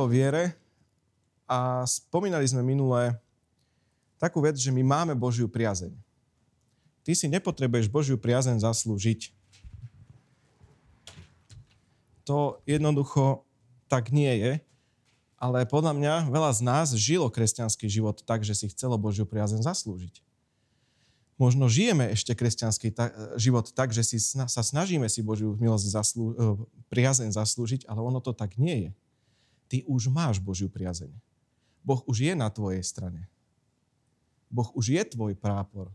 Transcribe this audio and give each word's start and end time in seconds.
o 0.00 0.10
viere 0.10 0.56
a 1.44 1.84
spomínali 1.84 2.48
sme 2.48 2.64
minulé 2.64 3.16
takú 4.20 4.40
vec, 4.44 4.56
že 4.56 4.72
my 4.72 4.80
máme 4.84 5.12
Božiu 5.16 5.48
priazeň. 5.48 5.92
Ty 7.00 7.12
si 7.16 7.26
nepotrebuješ 7.28 7.88
Božiu 7.88 8.16
priazeň 8.20 8.60
zaslúžiť. 8.60 9.32
To 12.28 12.60
jednoducho 12.68 13.42
tak 13.90 14.14
nie 14.14 14.30
je, 14.38 14.52
ale 15.40 15.64
podľa 15.64 15.96
mňa 15.96 16.14
veľa 16.28 16.52
z 16.52 16.60
nás 16.60 16.86
žilo 16.92 17.32
kresťanský 17.32 17.88
život 17.88 18.20
tak, 18.22 18.44
že 18.44 18.52
si 18.52 18.68
chcelo 18.68 19.00
Božiu 19.00 19.24
priazeň 19.24 19.64
zaslúžiť. 19.64 20.20
Možno 21.40 21.72
žijeme 21.72 22.12
ešte 22.12 22.36
kresťanský 22.36 22.92
ta- 22.92 23.16
život 23.40 23.72
tak, 23.72 23.96
že 23.96 24.04
si 24.04 24.20
sna- 24.20 24.44
sa 24.44 24.60
snažíme 24.60 25.08
si 25.08 25.24
Božiu 25.24 25.56
milosť 25.56 25.86
zaslú- 25.88 26.36
e, 26.36 26.52
priazeň 26.92 27.32
zaslúžiť, 27.32 27.88
ale 27.88 28.04
ono 28.04 28.20
to 28.20 28.36
tak 28.36 28.60
nie 28.60 28.84
je. 28.84 28.90
Ty 29.70 29.86
už 29.86 30.10
máš 30.10 30.42
Božiu 30.42 30.66
priazeň. 30.66 31.14
Boh 31.86 32.02
už 32.10 32.26
je 32.26 32.34
na 32.34 32.50
tvojej 32.50 32.82
strane. 32.82 33.30
Boh 34.50 34.66
už 34.74 34.90
je 34.98 35.02
tvoj 35.14 35.38
prápor. 35.38 35.94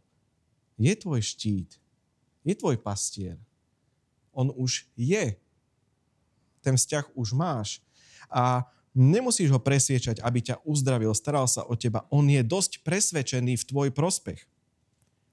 Je 0.79 0.95
tvoj 0.95 1.19
štít. 1.19 1.75
Je 2.47 2.55
tvoj 2.55 2.79
pastier. 2.79 3.35
On 4.31 4.47
už 4.55 4.87
je. 4.95 5.35
Ten 6.63 6.79
vzťah 6.79 7.11
už 7.19 7.35
máš. 7.35 7.83
A 8.31 8.63
nemusíš 8.95 9.51
ho 9.51 9.59
presviečať, 9.59 10.23
aby 10.23 10.39
ťa 10.39 10.63
uzdravil, 10.63 11.11
staral 11.11 11.43
sa 11.51 11.67
o 11.67 11.75
teba. 11.75 12.07
On 12.07 12.23
je 12.23 12.39
dosť 12.39 12.79
presvedčený 12.87 13.59
v 13.59 13.67
tvoj 13.67 13.89
prospech. 13.91 14.47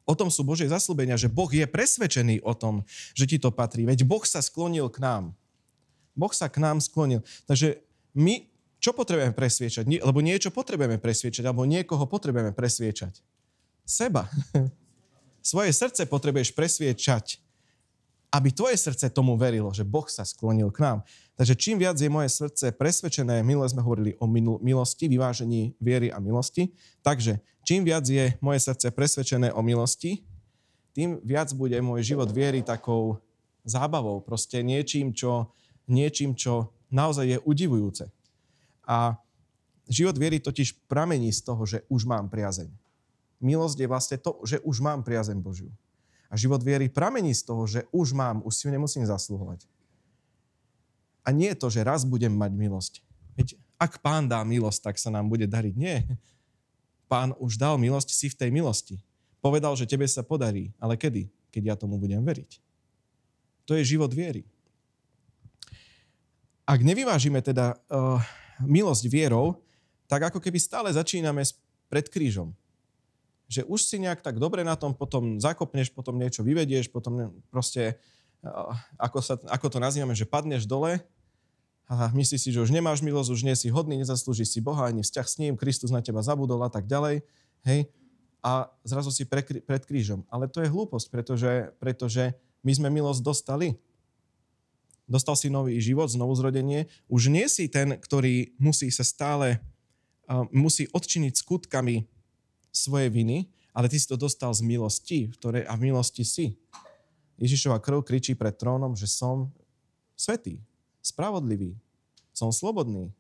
O 0.02 0.18
tom 0.18 0.34
sú 0.34 0.42
Božie 0.42 0.66
zaslúbenia, 0.66 1.14
že 1.14 1.30
Boh 1.30 1.46
je 1.46 1.62
presvedčený 1.62 2.42
o 2.42 2.58
tom, 2.58 2.82
že 3.14 3.22
ti 3.22 3.38
to 3.38 3.54
patrí. 3.54 3.86
Veď 3.86 4.02
Boh 4.02 4.26
sa 4.26 4.42
sklonil 4.42 4.90
k 4.90 4.98
nám. 4.98 5.24
Boh 6.18 6.34
sa 6.34 6.50
k 6.50 6.58
nám 6.58 6.82
sklonil. 6.82 7.22
Takže 7.46 7.78
my 8.16 8.52
čo 8.82 8.90
potrebujeme 8.90 9.30
presviečať? 9.30 9.86
Lebo 9.86 10.18
niečo 10.18 10.50
potrebujeme 10.50 10.98
presviečať, 10.98 11.46
alebo 11.46 11.62
niekoho 11.62 12.02
potrebujeme 12.10 12.50
presviečať. 12.50 13.22
Seba. 13.86 14.26
Svoje 15.42 15.70
srdce 15.70 16.02
potrebuješ 16.10 16.50
presviečať, 16.50 17.38
aby 18.34 18.48
tvoje 18.50 18.74
srdce 18.74 19.06
tomu 19.14 19.38
verilo, 19.38 19.70
že 19.70 19.86
Boh 19.86 20.06
sa 20.10 20.26
sklonil 20.26 20.74
k 20.74 20.82
nám. 20.82 20.98
Takže 21.38 21.54
čím 21.54 21.78
viac 21.78 21.94
je 21.94 22.10
moje 22.10 22.30
srdce 22.30 22.74
presvedčené, 22.74 23.46
minule 23.46 23.70
sme 23.70 23.86
hovorili 23.86 24.18
o 24.18 24.26
milosti, 24.62 25.06
vyvážení 25.06 25.78
viery 25.78 26.10
a 26.10 26.18
milosti, 26.18 26.74
takže 27.06 27.38
čím 27.62 27.86
viac 27.86 28.02
je 28.06 28.34
moje 28.42 28.62
srdce 28.66 28.90
presvedčené 28.90 29.54
o 29.54 29.62
milosti, 29.62 30.26
tým 30.92 31.22
viac 31.22 31.54
bude 31.54 31.78
môj 31.80 32.02
život 32.02 32.28
viery 32.30 32.66
takou 32.66 33.18
zábavou, 33.62 34.20
proste 34.22 34.60
niečím, 34.60 35.14
čo, 35.14 35.54
niečím, 35.86 36.34
čo 36.34 36.74
naozaj 36.92 37.26
je 37.26 37.38
udivujúce. 37.42 38.04
A 38.84 39.16
život 39.88 40.14
viery 40.14 40.38
totiž 40.38 40.86
pramení 40.86 41.32
z 41.32 41.40
toho, 41.42 41.64
že 41.64 41.82
už 41.88 42.04
mám 42.04 42.28
priazeň. 42.28 42.68
Milosť 43.42 43.78
je 43.82 43.88
vlastne 43.90 44.18
to, 44.22 44.38
že 44.46 44.62
už 44.62 44.78
mám 44.78 45.02
priazeň 45.02 45.40
Božiu. 45.42 45.72
A 46.30 46.38
život 46.38 46.62
viery 46.62 46.86
pramení 46.86 47.34
z 47.34 47.42
toho, 47.42 47.66
že 47.66 47.84
už 47.90 48.14
mám, 48.14 48.40
už 48.46 48.52
si 48.54 48.62
ju 48.64 48.70
nemusím 48.70 49.04
zasluhovať. 49.04 49.66
A 51.26 51.34
nie 51.34 51.50
je 51.50 51.58
to, 51.58 51.68
že 51.70 51.86
raz 51.86 52.06
budem 52.06 52.30
mať 52.30 52.52
milosť. 52.54 52.92
Veď 53.34 53.48
ak 53.78 53.98
pán 53.98 54.30
dá 54.30 54.42
milosť, 54.46 54.92
tak 54.92 54.96
sa 54.98 55.10
nám 55.10 55.26
bude 55.26 55.50
dariť. 55.50 55.74
Nie. 55.74 56.06
Pán 57.10 57.34
už 57.36 57.58
dal 57.58 57.76
milosť 57.76 58.14
si 58.14 58.30
v 58.30 58.38
tej 58.38 58.50
milosti. 58.54 59.02
Povedal, 59.42 59.74
že 59.74 59.90
tebe 59.90 60.06
sa 60.06 60.22
podarí. 60.22 60.70
Ale 60.78 60.94
kedy? 60.94 61.26
Keď 61.50 61.62
ja 61.62 61.74
tomu 61.74 61.98
budem 61.98 62.22
veriť. 62.22 62.62
To 63.66 63.74
je 63.74 63.82
život 63.84 64.10
viery. 64.14 64.46
Ak 66.62 66.78
nevyvážime 66.80 67.42
teda 67.42 67.74
uh, 67.90 68.22
milosť 68.62 69.10
vierou, 69.10 69.58
tak 70.06 70.30
ako 70.30 70.38
keby 70.38 70.58
stále 70.60 70.88
začíname 70.92 71.42
pred 71.90 72.06
krížom. 72.06 72.54
Že 73.50 73.66
už 73.68 73.80
si 73.84 73.96
nejak 74.00 74.22
tak 74.24 74.38
dobre 74.38 74.64
na 74.64 74.78
tom, 74.78 74.94
potom 74.94 75.40
zakopneš, 75.42 75.92
potom 75.92 76.16
niečo 76.16 76.44
vyvedieš, 76.46 76.88
potom 76.88 77.32
proste, 77.52 78.00
ako, 78.96 79.18
sa, 79.20 79.34
ako 79.48 79.66
to 79.68 79.78
nazývame, 79.80 80.16
že 80.16 80.28
padneš 80.28 80.64
dole 80.64 81.02
a 81.90 82.08
myslíš 82.14 82.40
si, 82.40 82.50
že 82.54 82.62
už 82.62 82.72
nemáš 82.72 83.04
milosť, 83.04 83.28
už 83.28 83.42
nie 83.44 83.56
si 83.58 83.68
hodný, 83.68 84.00
nezaslúžiš 84.00 84.56
si 84.56 84.60
Boha, 84.64 84.88
ani 84.88 85.04
vzťah 85.04 85.26
s 85.28 85.36
ním, 85.36 85.58
Kristus 85.58 85.92
na 85.92 86.00
teba 86.00 86.24
zabudol 86.24 86.62
a 86.64 86.72
tak 86.72 86.88
ďalej. 86.88 87.20
Hej? 87.68 87.92
A 88.40 88.72
zrazu 88.86 89.12
si 89.12 89.28
pre, 89.28 89.44
pred 89.44 89.82
krížom. 89.84 90.24
Ale 90.32 90.48
to 90.48 90.64
je 90.64 90.72
hlúposť, 90.72 91.06
pretože, 91.12 91.52
pretože 91.76 92.32
my 92.64 92.72
sme 92.72 92.88
milosť 92.88 93.20
dostali 93.20 93.76
dostal 95.12 95.36
si 95.36 95.52
nový 95.52 95.76
život, 95.76 96.08
znovu 96.08 96.32
zrodenie, 96.32 96.88
už 97.12 97.28
nie 97.28 97.44
si 97.52 97.68
ten, 97.68 98.00
ktorý 98.00 98.56
musí 98.56 98.88
sa 98.88 99.04
stále, 99.04 99.60
uh, 100.32 100.48
musí 100.48 100.88
odčiniť 100.88 101.36
skutkami 101.36 102.08
svoje 102.72 103.12
viny, 103.12 103.52
ale 103.76 103.92
ty 103.92 104.00
si 104.00 104.08
to 104.08 104.16
dostal 104.16 104.48
z 104.56 104.64
milosti, 104.64 105.28
v 105.28 105.34
ktorej, 105.36 105.62
a 105.68 105.76
v 105.76 105.92
milosti 105.92 106.24
si. 106.24 106.56
Ježišova 107.36 107.76
krv 107.84 108.00
kričí 108.00 108.32
pred 108.32 108.56
trónom, 108.56 108.96
že 108.96 109.04
som 109.04 109.52
svetý, 110.16 110.64
spravodlivý, 111.04 111.76
som 112.32 112.48
slobodný. 112.48 113.12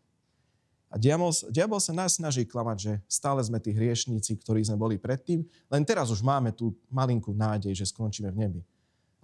A 0.92 1.00
diabol, 1.00 1.32
diabol 1.48 1.80
sa 1.80 1.96
nás 1.96 2.20
snaží 2.20 2.44
klamať, 2.44 2.76
že 2.76 2.92
stále 3.08 3.40
sme 3.40 3.56
tí 3.56 3.72
hriešníci, 3.72 4.36
ktorí 4.44 4.60
sme 4.60 4.76
boli 4.76 4.96
predtým, 5.00 5.40
len 5.72 5.82
teraz 5.88 6.12
už 6.12 6.20
máme 6.20 6.52
tú 6.52 6.76
malinkú 6.92 7.32
nádej, 7.32 7.72
že 7.72 7.88
skončíme 7.88 8.28
v 8.28 8.40
nebi. 8.44 8.60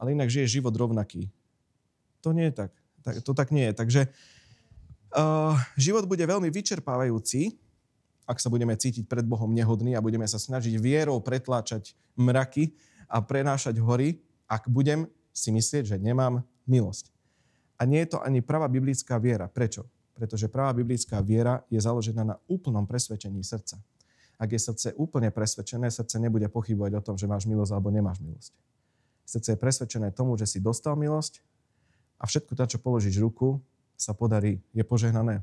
Ale 0.01 0.17
inak 0.17 0.33
žije 0.33 0.61
život 0.61 0.73
rovnaký 0.73 1.29
to 2.21 2.35
nie 2.35 2.51
je 2.51 2.55
tak. 2.67 2.73
tak 3.03 3.15
to 3.23 3.33
tak 3.35 3.49
nie 3.55 3.71
je. 3.71 3.75
Takže 3.75 4.01
uh, 5.17 5.55
život 5.79 6.05
bude 6.05 6.23
veľmi 6.23 6.51
vyčerpávajúci, 6.51 7.57
ak 8.29 8.37
sa 8.37 8.53
budeme 8.53 8.77
cítiť 8.77 9.09
pred 9.09 9.25
Bohom 9.25 9.49
nehodný 9.49 9.97
a 9.97 10.05
budeme 10.05 10.29
sa 10.29 10.37
snažiť 10.37 10.77
vierou 10.77 11.17
pretláčať 11.25 11.97
mraky 12.13 12.77
a 13.09 13.25
prenášať 13.25 13.81
hory, 13.81 14.21
ak 14.45 14.69
budem 14.69 15.09
si 15.33 15.49
myslieť, 15.49 15.95
že 15.95 15.97
nemám 15.97 16.45
milosť. 16.69 17.09
A 17.81 17.89
nie 17.89 18.05
je 18.05 18.13
to 18.13 18.19
ani 18.21 18.45
pravá 18.45 18.69
biblická 18.69 19.17
viera. 19.17 19.49
Prečo? 19.49 19.89
Pretože 20.13 20.51
pravá 20.51 20.75
biblická 20.75 21.23
viera 21.25 21.63
je 21.73 21.79
založená 21.79 22.27
na 22.27 22.37
úplnom 22.51 22.85
presvedčení 22.85 23.41
srdca. 23.41 23.81
Ak 24.39 24.51
je 24.51 24.61
srdce 24.61 24.89
úplne 24.99 25.31
presvedčené, 25.31 25.89
srdce 25.89 26.19
nebude 26.19 26.47
pochybovať 26.51 26.93
o 26.99 27.05
tom, 27.05 27.15
že 27.17 27.31
máš 27.31 27.47
milosť 27.47 27.73
alebo 27.75 27.89
nemáš 27.95 28.21
milosť. 28.21 28.53
Srdce 29.25 29.49
je 29.55 29.59
presvedčené 29.59 30.09
tomu, 30.11 30.37
že 30.37 30.45
si 30.45 30.59
dostal 30.59 30.99
milosť 30.99 31.41
a 32.19 32.27
všetko 32.27 32.53
to, 32.59 32.65
čo 32.67 32.83
položíš 32.83 33.23
ruku, 33.23 33.63
sa 33.99 34.15
podarí, 34.15 34.63
je 34.75 34.83
požehnané. 34.83 35.43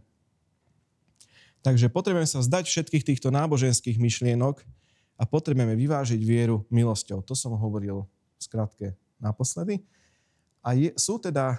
Takže 1.66 1.90
potrebujeme 1.90 2.30
sa 2.30 2.46
zdať 2.46 2.70
všetkých 2.70 3.04
týchto 3.04 3.34
náboženských 3.34 3.98
myšlienok 3.98 4.62
a 5.18 5.24
potrebujeme 5.26 5.74
vyvážiť 5.74 6.22
vieru 6.22 6.62
milosťou. 6.70 7.26
To 7.26 7.34
som 7.34 7.58
hovoril 7.58 8.06
v 8.38 8.42
skratke 8.42 8.88
naposledy. 9.18 9.82
A 10.62 10.78
je, 10.78 10.94
sú 10.94 11.18
teda, 11.18 11.58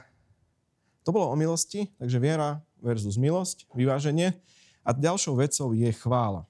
to 1.03 1.11
bolo 1.11 1.27
o 1.33 1.37
milosti, 1.37 1.91
takže 1.99 2.23
viera 2.23 2.63
versus 2.79 3.19
milosť, 3.19 3.67
vyváženie. 3.75 4.37
A 4.87 4.95
ďalšou 4.95 5.35
vecou 5.43 5.75
je 5.75 5.91
chvála. 5.91 6.47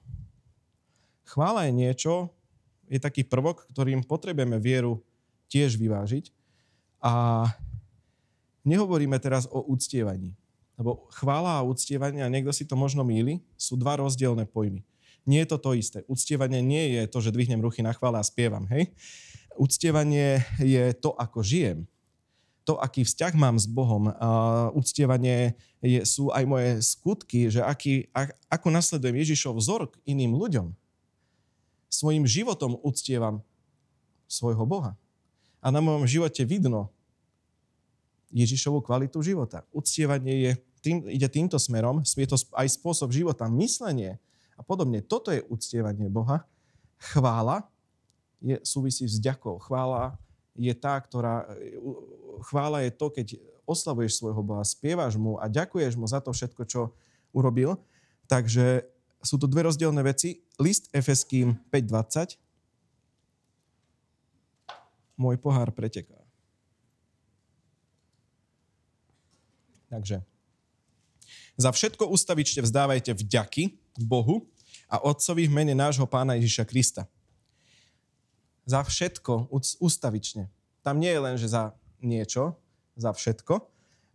Chvála 1.25 1.65
je 1.67 1.73
niečo, 1.73 2.29
je 2.87 3.01
taký 3.01 3.25
prvok, 3.25 3.67
ktorým 3.73 4.05
potrebujeme 4.05 4.61
vieru 4.61 5.01
tiež 5.49 5.75
vyvážiť. 5.75 6.29
A 7.01 7.45
nehovoríme 8.67 9.15
teraz 9.23 9.47
o 9.47 9.63
uctievaní. 9.63 10.35
Lebo 10.77 11.09
chvála 11.15 11.57
a 11.57 11.65
uctievanie, 11.65 12.21
a 12.21 12.29
niekto 12.29 12.53
si 12.53 12.67
to 12.67 12.77
možno 12.77 13.01
míli, 13.01 13.41
sú 13.57 13.79
dva 13.79 13.97
rozdielne 13.97 14.45
pojmy. 14.45 14.85
Nie 15.25 15.43
je 15.43 15.55
to 15.55 15.57
to 15.57 15.71
isté. 15.73 16.05
Uctievanie 16.05 16.61
nie 16.61 16.99
je 16.99 17.09
to, 17.09 17.17
že 17.23 17.33
dvihnem 17.33 17.63
ruchy 17.63 17.81
na 17.81 17.91
chvále 17.95 18.21
a 18.21 18.23
spievam, 18.23 18.69
hej? 18.69 18.93
Uctievanie 19.57 20.45
je 20.61 20.93
to, 20.93 21.17
ako 21.17 21.41
žijem. 21.41 21.89
To, 22.67 22.77
aký 22.77 23.07
vzťah 23.07 23.33
mám 23.33 23.57
s 23.57 23.65
Bohom. 23.65 24.11
Uh, 24.11 24.69
uctievanie 24.77 25.57
je, 25.81 26.03
sú 26.05 26.29
aj 26.29 26.43
moje 26.45 26.71
skutky, 26.83 27.47
že 27.49 27.63
aký, 27.63 28.11
a, 28.13 28.29
ako 28.51 28.67
nasledujem 28.69 29.17
Ježišov 29.23 29.57
vzor 29.57 29.81
k 29.89 29.95
iným 30.13 30.35
ľuďom. 30.35 30.75
Svojim 31.87 32.27
životom 32.27 32.77
uctievam 32.83 33.41
svojho 34.27 34.67
Boha. 34.67 34.99
A 35.63 35.71
na 35.73 35.79
mojom 35.79 36.05
živote 36.05 36.43
vidno, 36.43 36.91
Ježišovú 38.31 38.83
kvalitu 38.83 39.23
života. 39.23 39.63
Uctievanie 39.71 40.33
je 40.43 40.51
tým, 40.83 41.03
ide 41.07 41.27
týmto 41.27 41.57
smerom, 41.59 42.03
je 42.03 42.27
to 42.27 42.37
aj 42.55 42.67
spôsob 42.69 43.11
života, 43.11 43.47
myslenie 43.51 44.19
a 44.55 44.61
podobne. 44.63 45.03
Toto 45.03 45.31
je 45.31 45.43
uctievanie 45.47 46.07
Boha. 46.11 46.43
Chvála 46.97 47.67
je, 48.41 48.61
súvisí 48.61 49.05
s 49.09 49.17
ďakou. 49.17 49.57
Chvála 49.61 50.17
je 50.57 50.73
tá, 50.73 50.97
ktorá... 50.97 51.45
Chvála 52.37 52.85
je 52.85 52.91
to, 52.93 53.09
keď 53.09 53.27
oslavuješ 53.65 54.21
svojho 54.21 54.45
Boha, 54.45 54.61
spievaš 54.61 55.17
mu 55.17 55.41
a 55.41 55.49
ďakuješ 55.49 55.97
mu 55.97 56.05
za 56.05 56.21
to 56.21 56.29
všetko, 56.29 56.63
čo 56.69 56.93
urobil. 57.33 57.81
Takže 58.29 58.85
sú 59.25 59.41
to 59.41 59.49
dve 59.49 59.65
rozdielne 59.65 60.05
veci. 60.05 60.45
List 60.61 60.93
Efeským 60.93 61.57
5.20. 61.73 62.37
Môj 65.17 65.41
pohár 65.41 65.73
preteká. 65.73 66.26
Takže 69.87 70.23
Za 71.55 71.71
všetko 71.71 72.11
ustavične 72.11 72.61
vzdávajte 72.63 73.15
vďaky 73.15 73.75
Bohu 74.03 74.45
a 74.87 75.01
Otcovi 75.01 75.47
v 75.47 75.55
mene 75.55 75.75
nášho 75.75 76.05
pána 76.05 76.35
Ježiša 76.37 76.63
Krista. 76.67 77.03
Za 78.67 78.83
všetko 78.83 79.47
ustavične. 79.79 80.51
Tam 80.83 80.99
nie 80.99 81.11
je 81.11 81.23
len, 81.23 81.35
že 81.39 81.47
za 81.51 81.71
niečo, 82.03 82.55
za 82.99 83.15
všetko. 83.15 83.63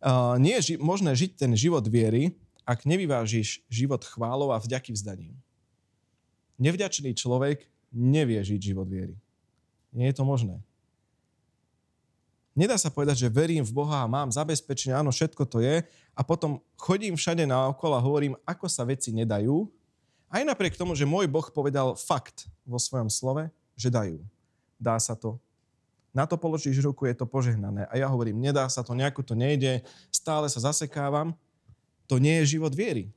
Uh, 0.02 0.36
nie 0.36 0.56
je 0.60 0.74
ži- 0.74 0.80
možné 0.80 1.14
žiť 1.14 1.38
ten 1.38 1.52
život 1.56 1.84
viery, 1.88 2.36
ak 2.62 2.86
nevyvážiš 2.86 3.64
život 3.66 4.02
chválov 4.06 4.54
a 4.54 4.62
vďaky 4.62 4.94
vzdaním. 4.94 5.34
Nevďačný 6.62 7.16
človek 7.16 7.66
nevie 7.90 8.38
žiť 8.38 8.60
život 8.60 8.86
viery. 8.86 9.18
Nie 9.92 10.10
je 10.10 10.16
to 10.16 10.24
možné. 10.24 10.62
Nedá 12.52 12.76
sa 12.76 12.92
povedať, 12.92 13.24
že 13.24 13.32
verím 13.32 13.64
v 13.64 13.72
Boha 13.72 14.04
a 14.04 14.10
mám 14.10 14.28
zabezpečenie, 14.28 14.92
áno, 14.92 15.08
všetko 15.08 15.48
to 15.48 15.64
je 15.64 15.80
a 16.12 16.20
potom 16.20 16.60
chodím 16.76 17.16
všade 17.16 17.48
naokolo 17.48 17.96
a 17.96 18.04
hovorím, 18.04 18.36
ako 18.44 18.68
sa 18.68 18.84
veci 18.84 19.08
nedajú, 19.08 19.64
aj 20.32 20.48
napriek 20.48 20.76
tomu, 20.80 20.96
že 20.96 21.08
môj 21.08 21.28
Boh 21.28 21.44
povedal 21.52 21.92
fakt 21.92 22.48
vo 22.64 22.80
svojom 22.80 23.12
slove, 23.12 23.52
že 23.76 23.92
dajú. 23.92 24.20
Dá 24.80 24.96
sa 24.96 25.12
to. 25.12 25.36
Na 26.12 26.24
to 26.24 26.40
položíš 26.40 26.80
ruku, 26.80 27.04
je 27.04 27.16
to 27.16 27.28
požehnané. 27.28 27.84
A 27.92 28.00
ja 28.00 28.08
hovorím, 28.08 28.40
nedá 28.40 28.64
sa 28.68 28.80
to, 28.80 28.96
nejako 28.96 29.20
to 29.24 29.36
nejde, 29.36 29.84
stále 30.08 30.48
sa 30.48 30.72
zasekávam. 30.72 31.36
To 32.08 32.16
nie 32.16 32.40
je 32.40 32.56
život 32.56 32.72
viery. 32.72 33.12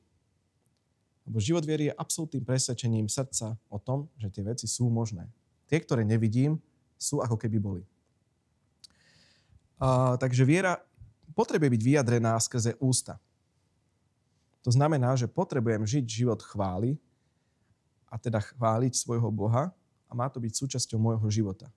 Lebo 1.24 1.40
život 1.40 1.64
viery 1.64 1.92
je 1.92 1.98
absolútnym 2.00 2.44
presvedčením 2.44 3.08
srdca 3.08 3.56
o 3.72 3.80
tom, 3.80 4.12
že 4.20 4.32
tie 4.32 4.44
veci 4.44 4.68
sú 4.68 4.92
možné. 4.92 5.28
Tie, 5.72 5.80
ktoré 5.80 6.04
nevidím, 6.04 6.60
sú 7.00 7.24
ako 7.24 7.40
keby 7.40 7.58
boli. 7.60 7.84
Takže 10.22 10.44
viera 10.48 10.80
potrebuje 11.36 11.76
byť 11.76 11.82
vyjadrená 11.84 12.40
skrze 12.40 12.80
ústa. 12.80 13.20
To 14.64 14.74
znamená, 14.74 15.14
že 15.14 15.30
potrebujem 15.30 15.86
žiť 15.86 16.06
život 16.08 16.42
chvály 16.42 16.98
a 18.10 18.18
teda 18.18 18.42
chváliť 18.42 18.98
svojho 18.98 19.30
Boha 19.30 19.70
a 20.10 20.12
má 20.16 20.32
to 20.32 20.42
byť 20.42 20.54
súčasťou 20.56 20.98
môjho 20.98 21.28
života. 21.30 21.70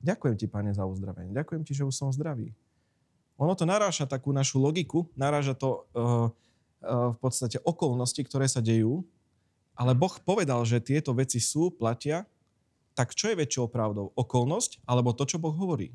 Ďakujem 0.00 0.36
ti, 0.40 0.46
Pane, 0.48 0.72
za 0.72 0.88
uzdravenie. 0.88 1.36
Ďakujem 1.36 1.62
ti, 1.66 1.76
že 1.76 1.84
už 1.84 1.92
som 1.92 2.08
zdravý. 2.08 2.56
Ono 3.36 3.52
to 3.52 3.68
naráža 3.68 4.08
takú 4.08 4.32
našu 4.32 4.56
logiku, 4.60 5.08
naráža 5.12 5.52
to 5.52 5.84
uh, 5.92 6.28
uh, 6.80 7.12
v 7.12 7.18
podstate 7.20 7.60
okolnosti, 7.60 8.20
ktoré 8.24 8.48
sa 8.48 8.64
dejú, 8.64 9.04
ale 9.76 9.96
Boh 9.96 10.12
povedal, 10.24 10.60
že 10.64 10.80
tieto 10.80 11.12
veci 11.16 11.40
sú, 11.40 11.72
platia, 11.72 12.24
tak 12.92 13.16
čo 13.16 13.32
je 13.32 13.40
väčšou 13.40 13.68
pravdou? 13.68 14.12
Okolnosť 14.12 14.84
alebo 14.84 15.16
to, 15.16 15.24
čo 15.24 15.40
Boh 15.40 15.52
hovorí? 15.56 15.92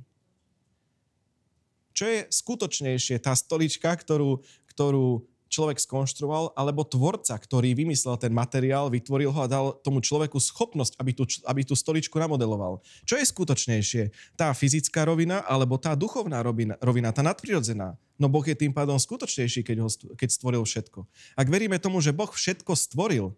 Čo 1.95 2.05
je 2.11 2.19
skutočnejšie, 2.27 3.23
tá 3.23 3.31
stolička, 3.31 3.95
ktorú, 3.95 4.43
ktorú 4.75 5.23
človek 5.47 5.79
skonštruoval, 5.79 6.51
alebo 6.57 6.83
tvorca, 6.83 7.31
ktorý 7.39 7.71
vymyslel 7.71 8.19
ten 8.19 8.35
materiál, 8.35 8.91
vytvoril 8.91 9.31
ho 9.31 9.39
a 9.39 9.47
dal 9.47 9.65
tomu 9.79 10.03
človeku 10.03 10.35
schopnosť, 10.35 10.99
aby 10.99 11.11
tú, 11.15 11.23
aby 11.47 11.61
tú 11.63 11.77
stoličku 11.77 12.19
namodeloval. 12.19 12.83
Čo 13.07 13.15
je 13.15 13.23
skutočnejšie? 13.23 14.35
Tá 14.35 14.51
fyzická 14.51 15.07
rovina 15.07 15.39
alebo 15.47 15.79
tá 15.79 15.95
duchovná 15.95 16.43
rovina, 16.43 16.75
rovina 16.83 17.15
tá 17.15 17.23
nadprirodzená? 17.23 17.95
No 18.19 18.27
Boh 18.27 18.43
je 18.43 18.59
tým 18.59 18.75
pádom 18.75 18.99
skutočnejší, 18.99 19.63
keď, 19.63 19.77
ho, 19.79 19.89
keď 20.19 20.29
stvoril 20.35 20.67
všetko. 20.67 21.07
Ak 21.39 21.47
veríme 21.47 21.79
tomu, 21.79 22.03
že 22.03 22.11
Boh 22.11 22.31
všetko 22.31 22.75
stvoril, 22.75 23.31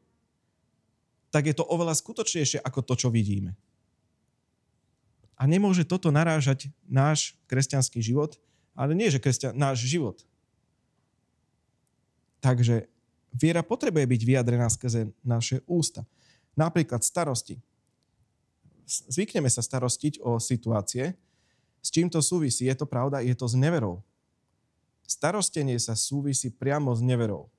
tak 1.29 1.45
je 1.45 1.53
to 1.53 1.67
oveľa 1.67 1.93
skutočnejšie 1.93 2.63
ako 2.65 2.81
to, 2.81 2.93
čo 3.05 3.09
vidíme. 3.13 3.53
A 5.37 5.45
nemôže 5.45 5.85
toto 5.85 6.09
narážať 6.09 6.73
náš 6.89 7.37
kresťanský 7.45 8.01
život, 8.01 8.41
ale 8.77 8.93
nie, 8.93 9.09
že 9.09 9.17
kresťan, 9.17 9.57
náš 9.57 9.89
život. 9.89 10.21
Takže 12.37 12.85
viera 13.33 13.65
potrebuje 13.65 14.05
byť 14.05 14.21
vyjadrená 14.21 14.69
skrze 14.69 15.09
naše 15.25 15.65
ústa. 15.65 16.05
Napríklad 16.53 17.01
starosti. 17.01 17.57
Zvykneme 18.85 19.49
sa 19.49 19.65
starostiť 19.65 20.21
o 20.21 20.37
situácie, 20.37 21.17
s 21.81 21.89
čím 21.89 22.07
to 22.07 22.21
súvisí. 22.21 22.69
Je 22.69 22.77
to 22.77 22.85
pravda? 22.85 23.25
Je 23.25 23.33
to 23.33 23.49
s 23.49 23.57
neverou. 23.57 24.05
Starostenie 25.07 25.75
sa 25.81 25.97
súvisí 25.97 26.53
priamo 26.53 26.93
s 26.93 27.01
neverou. 27.01 27.49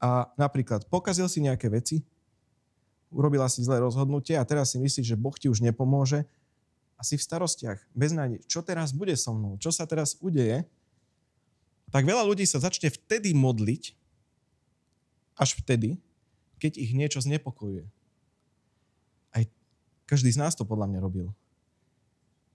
A 0.00 0.28
napríklad 0.36 0.88
pokazil 0.88 1.26
si 1.26 1.44
nejaké 1.44 1.68
veci, 1.68 2.04
urobila 3.10 3.48
si 3.48 3.64
zlé 3.64 3.80
rozhodnutie 3.80 4.36
a 4.36 4.44
teraz 4.44 4.74
si 4.74 4.78
myslíš, 4.78 5.14
že 5.14 5.16
Boh 5.16 5.34
ti 5.34 5.48
už 5.48 5.64
nepomôže 5.64 6.28
a 6.96 7.04
si 7.04 7.20
v 7.20 7.24
starostiach, 7.24 7.80
bez 7.92 8.16
nádej. 8.16 8.40
Čo 8.48 8.64
teraz 8.64 8.90
bude 8.90 9.12
so 9.14 9.36
mnou? 9.36 9.60
Čo 9.60 9.68
sa 9.68 9.84
teraz 9.84 10.16
udeje? 10.24 10.64
Tak 11.92 12.02
veľa 12.02 12.24
ľudí 12.24 12.48
sa 12.48 12.58
začne 12.58 12.88
vtedy 12.88 13.36
modliť, 13.36 13.94
až 15.36 15.60
vtedy, 15.60 16.00
keď 16.56 16.80
ich 16.80 16.96
niečo 16.96 17.20
znepokojuje. 17.20 17.84
Aj 19.36 19.44
každý 20.08 20.32
z 20.32 20.40
nás 20.40 20.56
to 20.56 20.64
podľa 20.64 20.88
mňa 20.88 21.00
robil. 21.04 21.28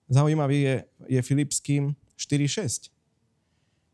Zaujímavý 0.10 0.60
je, 0.66 0.76
je 1.08 1.20
Filipským 1.22 1.94
4.6. 2.18 2.92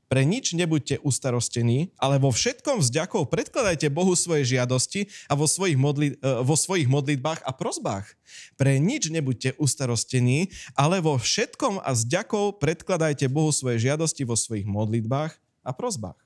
Pre 0.07 0.23
nič 0.23 0.55
nebuďte 0.55 1.03
ustarostení, 1.03 1.91
ale 1.99 2.15
vo 2.15 2.31
všetkom 2.31 2.79
vzďakov 2.79 3.27
predkladajte 3.27 3.91
Bohu 3.91 4.15
svoje 4.15 4.55
žiadosti 4.55 5.11
a 5.27 5.35
vo 5.35 5.51
svojich, 5.51 5.75
modli, 5.75 6.15
e, 6.15 6.43
vo 6.47 6.55
svojich 6.55 6.87
modlitbách 6.87 7.43
a 7.43 7.51
prozbách. 7.51 8.07
Pre 8.55 8.79
nič 8.79 9.11
nebuďte 9.11 9.59
ustarostení, 9.59 10.55
ale 10.79 11.03
vo 11.03 11.19
všetkom 11.19 11.83
a 11.83 11.91
vzďakov 11.91 12.55
predkladajte 12.63 13.27
Bohu 13.27 13.51
svoje 13.51 13.83
žiadosti 13.83 14.23
vo 14.23 14.39
svojich 14.39 14.63
modlitbách 14.63 15.35
a 15.67 15.71
prozbách. 15.75 16.19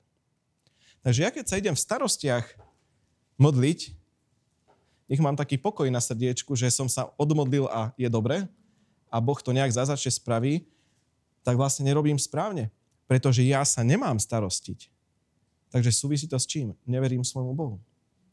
Takže 1.02 1.26
ja 1.26 1.34
keď 1.34 1.46
sa 1.50 1.58
idem 1.58 1.74
v 1.74 1.82
starostiach 1.82 2.46
modliť, 3.42 3.98
nech 5.10 5.22
mám 5.26 5.34
taký 5.34 5.58
pokoj 5.58 5.90
na 5.90 5.98
srdiečku, 5.98 6.54
že 6.54 6.70
som 6.70 6.86
sa 6.86 7.10
odmodlil 7.18 7.66
a 7.66 7.90
je 7.98 8.06
dobre 8.06 8.46
a 9.10 9.18
Boh 9.18 9.42
to 9.42 9.50
nejak 9.58 9.74
zazačne 9.74 10.14
spraví, 10.14 10.70
tak 11.42 11.58
vlastne 11.58 11.90
nerobím 11.90 12.22
správne 12.22 12.70
pretože 13.12 13.44
ja 13.44 13.68
sa 13.68 13.84
nemám 13.84 14.16
starostiť. 14.16 14.88
Takže 15.68 15.92
súvisí 15.92 16.32
to 16.32 16.40
s 16.40 16.48
čím? 16.48 16.72
Neverím 16.88 17.28
svojmu 17.28 17.52
Bohu. 17.52 17.84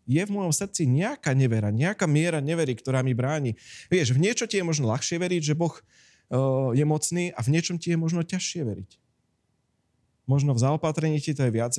Je 0.06 0.22
v 0.22 0.30
mojom 0.30 0.54
srdci 0.54 0.86
nejaká 0.86 1.34
nevera, 1.34 1.74
nejaká 1.74 2.06
miera 2.06 2.38
nevery, 2.38 2.78
ktorá 2.78 3.02
mi 3.02 3.10
bráni. 3.10 3.58
Vieš, 3.90 4.14
v 4.14 4.22
niečo 4.22 4.46
ti 4.46 4.62
je 4.62 4.64
možno 4.64 4.86
ľahšie 4.86 5.18
veriť, 5.18 5.42
že 5.42 5.58
Boh 5.58 5.74
uh, 5.74 6.70
je 6.78 6.86
mocný 6.86 7.34
a 7.34 7.42
v 7.42 7.58
niečom 7.58 7.74
ti 7.74 7.90
je 7.90 7.98
možno 7.98 8.22
ťažšie 8.22 8.62
veriť. 8.62 8.90
Možno 10.30 10.54
v 10.54 10.62
zaopatrení 10.62 11.18
ti 11.18 11.34
to 11.34 11.42
je 11.42 11.50
viac, 11.50 11.74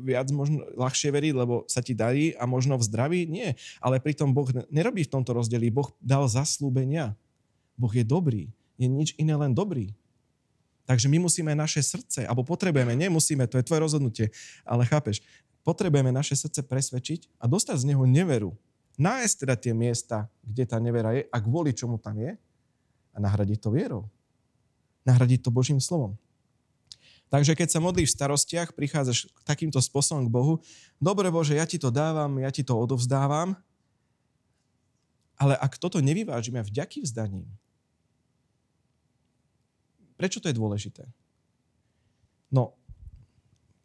viac 0.00 0.28
možno 0.32 0.64
ľahšie 0.80 1.12
veriť, 1.12 1.32
lebo 1.36 1.68
sa 1.68 1.84
ti 1.84 1.92
darí 1.92 2.32
a 2.40 2.48
možno 2.48 2.80
v 2.80 2.88
zdraví 2.88 3.20
nie. 3.28 3.52
Ale 3.84 4.00
pritom 4.00 4.32
Boh 4.32 4.48
nerobí 4.72 5.04
v 5.04 5.12
tomto 5.12 5.36
rozdeli. 5.36 5.68
Boh 5.68 5.92
dal 6.00 6.24
zaslúbenia. 6.24 7.12
Boh 7.76 7.92
je 7.92 8.00
dobrý. 8.00 8.48
Je 8.80 8.88
nič 8.88 9.12
iné 9.20 9.36
len 9.36 9.52
dobrý. 9.52 9.92
Takže 10.84 11.08
my 11.08 11.16
musíme 11.16 11.56
naše 11.56 11.80
srdce, 11.80 12.28
alebo 12.28 12.44
potrebujeme, 12.44 12.92
nemusíme, 12.92 13.48
to 13.48 13.56
je 13.56 13.64
tvoje 13.64 13.80
rozhodnutie, 13.80 14.26
ale 14.68 14.84
chápeš, 14.84 15.24
potrebujeme 15.64 16.12
naše 16.12 16.36
srdce 16.36 16.60
presvedčiť 16.60 17.40
a 17.40 17.48
dostať 17.48 17.76
z 17.80 17.88
neho 17.88 18.04
neveru. 18.04 18.52
Nájsť 19.00 19.34
teda 19.42 19.54
tie 19.56 19.72
miesta, 19.72 20.28
kde 20.44 20.64
tá 20.68 20.76
nevera 20.78 21.16
je 21.16 21.24
a 21.26 21.36
kvôli 21.40 21.72
čomu 21.72 21.96
tam 21.96 22.20
je 22.20 22.36
a 23.10 23.16
nahradiť 23.16 23.58
to 23.64 23.72
vierou. 23.72 24.06
Nahradiť 25.08 25.48
to 25.48 25.50
Božím 25.50 25.80
slovom. 25.80 26.14
Takže 27.32 27.56
keď 27.56 27.68
sa 27.72 27.82
modlíš 27.82 28.14
v 28.14 28.16
starostiach, 28.20 28.76
prichádzaš 28.76 29.26
takýmto 29.42 29.80
spôsobom 29.82 30.28
k 30.28 30.30
Bohu, 30.30 30.54
dobre 31.00 31.32
Bože, 31.32 31.56
ja 31.56 31.66
ti 31.66 31.80
to 31.80 31.88
dávam, 31.90 32.38
ja 32.38 32.52
ti 32.52 32.62
to 32.62 32.76
odovzdávam, 32.76 33.56
ale 35.34 35.58
ak 35.58 35.80
toto 35.80 35.98
nevyvážime 35.98 36.62
vďaky 36.62 37.02
vzdaním, 37.02 37.48
Prečo 40.14 40.38
to 40.38 40.48
je 40.50 40.56
dôležité? 40.56 41.04
No, 42.54 42.78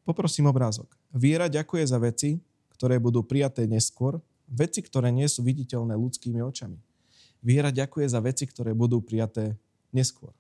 poprosím 0.06 0.50
obrázok. 0.50 0.94
Viera 1.10 1.50
ďakuje 1.50 1.84
za 1.90 1.98
veci, 1.98 2.38
ktoré 2.78 3.02
budú 3.02 3.26
prijaté 3.26 3.66
neskôr, 3.66 4.22
veci, 4.50 4.82
ktoré 4.86 5.10
nie 5.10 5.26
sú 5.26 5.42
viditeľné 5.42 5.98
ľudskými 5.98 6.42
očami. 6.42 6.78
Viera 7.42 7.74
ďakuje 7.74 8.06
za 8.08 8.20
veci, 8.22 8.46
ktoré 8.46 8.76
budú 8.78 9.02
prijaté 9.02 9.58
neskôr. 9.90 10.34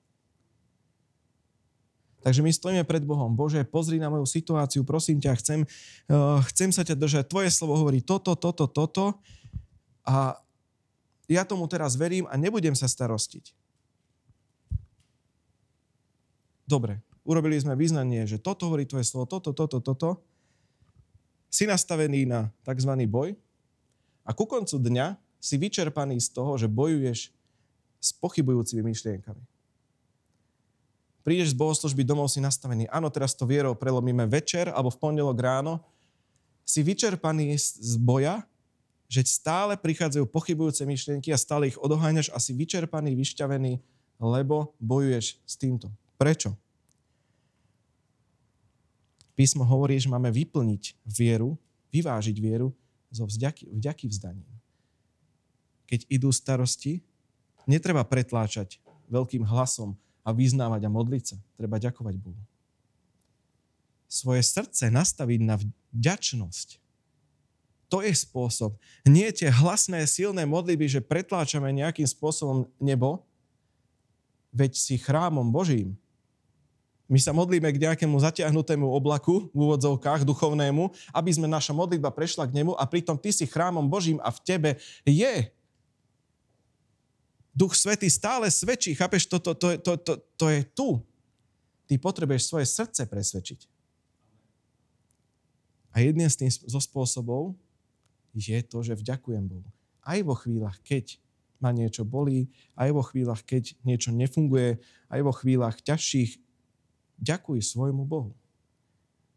Takže 2.19 2.43
my 2.43 2.51
stojíme 2.51 2.84
pred 2.84 3.00
Bohom. 3.08 3.31
Bože, 3.31 3.63
pozri 3.63 3.96
na 3.96 4.12
moju 4.12 4.27
situáciu, 4.27 4.84
prosím 4.84 5.24
ťa, 5.24 5.39
chcem, 5.39 5.60
uh, 5.63 6.43
chcem 6.51 6.69
sa 6.75 6.84
ťa 6.84 7.00
držať. 7.00 7.24
Tvoje 7.31 7.48
slovo 7.48 7.79
hovorí 7.79 8.03
toto, 8.03 8.36
toto, 8.36 8.67
toto. 8.67 9.15
A 10.03 10.36
ja 11.31 11.48
tomu 11.48 11.63
teraz 11.72 11.96
verím 11.96 12.27
a 12.27 12.36
nebudem 12.36 12.75
sa 12.75 12.91
starostiť. 12.91 13.55
Dobre, 16.70 17.02
urobili 17.26 17.58
sme 17.58 17.74
význanie, 17.74 18.30
že 18.30 18.38
toto 18.38 18.70
hovorí 18.70 18.86
tvoje 18.86 19.02
slovo, 19.10 19.26
toto, 19.26 19.58
toto, 19.58 19.82
toto. 19.82 20.22
Si 21.50 21.66
nastavený 21.66 22.30
na 22.30 22.54
tzv. 22.62 22.94
boj 23.10 23.34
a 24.22 24.38
ku 24.38 24.46
koncu 24.46 24.78
dňa 24.78 25.18
si 25.42 25.58
vyčerpaný 25.58 26.22
z 26.22 26.30
toho, 26.30 26.62
že 26.62 26.70
bojuješ 26.70 27.34
s 27.98 28.10
pochybujúcimi 28.22 28.86
myšlienkami. 28.86 29.42
Prídeš 31.26 31.52
z 31.52 31.58
bohoslužby 31.58 32.06
domov 32.06 32.30
si 32.30 32.38
nastavený. 32.38 32.86
Áno, 32.94 33.10
teraz 33.10 33.34
to 33.34 33.50
vierou 33.50 33.74
prelomíme 33.74 34.30
večer 34.30 34.70
alebo 34.70 34.94
v 34.94 35.02
pondelok 35.02 35.42
ráno. 35.42 35.82
Si 36.70 36.86
vyčerpaný 36.86 37.58
z 37.58 37.98
boja, 37.98 38.46
že 39.10 39.26
stále 39.26 39.74
prichádzajú 39.74 40.30
pochybujúce 40.30 40.86
myšlienky 40.86 41.34
a 41.34 41.42
stále 41.42 41.74
ich 41.74 41.82
odoháňaš 41.82 42.30
a 42.30 42.38
si 42.38 42.54
vyčerpaný, 42.54 43.18
vyšťavený, 43.18 43.82
lebo 44.22 44.78
bojuješ 44.78 45.42
s 45.42 45.54
týmto. 45.58 45.90
Prečo? 46.20 46.52
Písmo 49.40 49.64
hovorí, 49.64 49.96
že 49.96 50.12
máme 50.12 50.28
vyplniť 50.36 51.00
vieru, 51.08 51.56
vyvážiť 51.96 52.36
vieru 52.44 52.76
so 53.08 53.24
vďaky, 53.24 53.72
vďaky 53.72 54.12
vzdaním. 54.12 54.52
Keď 55.88 56.04
idú 56.12 56.28
starosti, 56.36 57.00
netreba 57.64 58.04
pretláčať 58.04 58.84
veľkým 59.08 59.48
hlasom 59.48 59.96
a 60.28 60.36
vyznávať 60.36 60.86
a 60.86 60.92
modliť 60.92 61.24
sa. 61.24 61.38
Treba 61.56 61.80
ďakovať 61.80 62.20
Bohu. 62.20 62.44
Svoje 64.12 64.44
srdce 64.44 64.92
nastaviť 64.92 65.40
na 65.40 65.56
vďačnosť. 65.96 66.84
To 67.90 68.04
je 68.04 68.12
spôsob. 68.14 68.76
Nie 69.08 69.32
tie 69.32 69.50
hlasné, 69.50 70.04
silné 70.06 70.44
modlitby, 70.46 70.86
že 70.86 71.02
pretláčame 71.02 71.72
nejakým 71.74 72.06
spôsobom 72.06 72.68
nebo, 72.78 73.26
veď 74.54 74.78
si 74.78 75.00
chrámom 75.00 75.50
Božím. 75.50 75.98
My 77.10 77.18
sa 77.18 77.34
modlíme 77.34 77.66
k 77.74 77.82
nejakému 77.89 78.13
zatiahnutému 78.22 78.86
oblaku 78.86 79.50
v 79.50 79.58
úvodzovkách 79.58 80.22
duchovnému, 80.30 80.94
aby 81.10 81.30
sme 81.34 81.50
naša 81.50 81.74
modlitba 81.74 82.13
prešla 82.13 82.46
k 82.46 82.62
nemu 82.62 82.78
a 82.78 82.86
pritom 82.86 83.18
ty 83.18 83.34
si 83.34 83.50
chrámom 83.50 83.89
Božím 83.89 84.22
a 84.22 84.30
v 84.30 84.39
tebe 84.46 84.70
je 85.01 85.50
Duch 87.60 87.75
Svetý 87.75 88.08
stále 88.08 88.48
svedčí, 88.48 88.96
chápeš, 88.96 89.28
to, 89.28 89.36
to, 89.42 89.51
to, 89.51 89.68
to, 89.82 89.94
to, 90.00 90.13
to 90.39 90.46
je 90.48 90.62
tu. 90.72 90.89
Ty 91.92 91.98
potrebuješ 92.00 92.48
svoje 92.48 92.70
srdce 92.70 93.04
presvedčiť. 93.04 93.68
A 95.92 96.06
jedným 96.06 96.30
z 96.30 96.46
tým 96.46 96.51
zo 96.54 96.80
spôsobov 96.80 97.58
je 98.38 98.56
to, 98.63 98.80
že 98.86 98.96
vďakujem 98.96 99.44
Bohu. 99.50 99.68
Aj 100.06 100.22
vo 100.22 100.38
chvíľach, 100.38 100.80
keď 100.86 101.18
ma 101.60 101.75
niečo 101.75 102.08
bolí, 102.08 102.48
aj 102.80 102.96
vo 102.96 103.04
chvíľach, 103.04 103.44
keď 103.44 103.75
niečo 103.84 104.16
nefunguje, 104.16 104.80
aj 105.12 105.20
vo 105.20 105.34
chvíľach 105.36 105.82
ťažších, 105.84 106.39
ďakuj 107.20 107.62
svojmu 107.62 108.04
Bohu. 108.08 108.34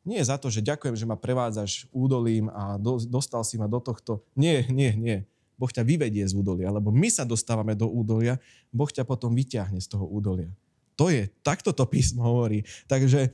Nie 0.02 0.18
za 0.26 0.34
to, 0.34 0.50
že 0.50 0.66
ďakujem, 0.66 0.98
že 0.98 1.06
ma 1.06 1.14
prevádzaš 1.14 1.86
údolím 1.94 2.50
a 2.50 2.74
do, 2.74 2.98
dostal 2.98 3.46
si 3.46 3.54
ma 3.54 3.70
do 3.70 3.78
tohto. 3.78 4.26
Nie, 4.34 4.66
nie, 4.66 4.90
nie. 4.98 5.22
Boh 5.54 5.70
ťa 5.70 5.86
vyvedie 5.86 6.26
z 6.26 6.34
údolia, 6.34 6.74
lebo 6.74 6.90
my 6.90 7.06
sa 7.06 7.22
dostávame 7.22 7.78
do 7.78 7.86
údolia, 7.86 8.42
Boh 8.74 8.90
ťa 8.90 9.06
potom 9.06 9.30
vyťahne 9.30 9.78
z 9.78 9.86
toho 9.86 10.02
údolia. 10.10 10.50
To 10.98 11.06
je, 11.06 11.30
takto 11.46 11.70
to 11.70 11.86
písmo 11.86 12.26
hovorí. 12.26 12.66
Takže 12.90 13.30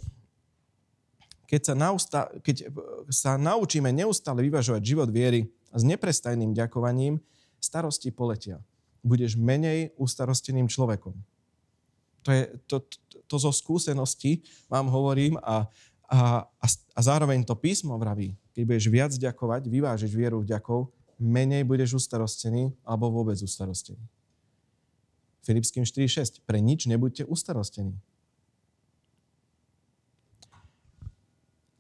keď 1.49 1.61
sa, 1.65 1.75
nausta, 1.75 2.29
keď 2.45 2.69
sa 3.09 3.41
naučíme 3.41 3.89
neustále 3.89 4.45
vyvažovať 4.45 4.83
život 4.85 5.09
viery 5.09 5.49
s 5.73 5.81
neprestajným 5.81 6.53
ďakovaním, 6.53 7.17
starosti 7.57 8.13
poletia. 8.13 8.61
Budeš 9.01 9.41
menej 9.41 9.97
ustarosteným 9.97 10.69
človekom. 10.69 11.17
To, 12.29 12.37
je, 12.37 12.45
to, 12.69 12.77
to, 12.85 13.17
to 13.25 13.37
zo 13.41 13.49
skúsenosti 13.49 14.45
vám 14.69 14.93
hovorím 14.93 15.41
a, 15.41 15.65
a, 16.13 16.45
a, 16.45 16.67
a 16.69 17.01
zároveň 17.01 17.41
to 17.41 17.57
písmo 17.57 17.97
vraví. 17.97 18.37
Keď 18.53 18.63
budeš 18.69 18.87
viac 18.93 19.13
ďakovať, 19.17 19.65
vyvážiš 19.65 20.13
vieru 20.13 20.45
vďakov, 20.45 20.93
menej 21.17 21.65
budeš 21.65 22.05
ustarostený 22.05 22.77
alebo 22.85 23.09
vôbec 23.09 23.41
ustarostený. 23.41 24.05
Filipským 25.41 25.89
4.6. 25.89 26.45
Pre 26.45 26.61
nič 26.61 26.85
nebuďte 26.85 27.25
ustarostení. 27.25 27.97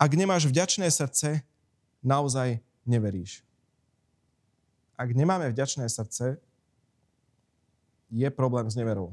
Ak 0.00 0.17
nemáš 0.17 0.49
vďačné 0.49 0.88
srdce, 0.88 1.45
naozaj 2.00 2.64
neveríš. 2.88 3.45
Ak 4.97 5.12
nemáme 5.12 5.52
vďačné 5.52 5.85
srdce, 5.93 6.40
je 8.09 8.28
problém 8.33 8.64
s 8.64 8.81
neverou. 8.81 9.12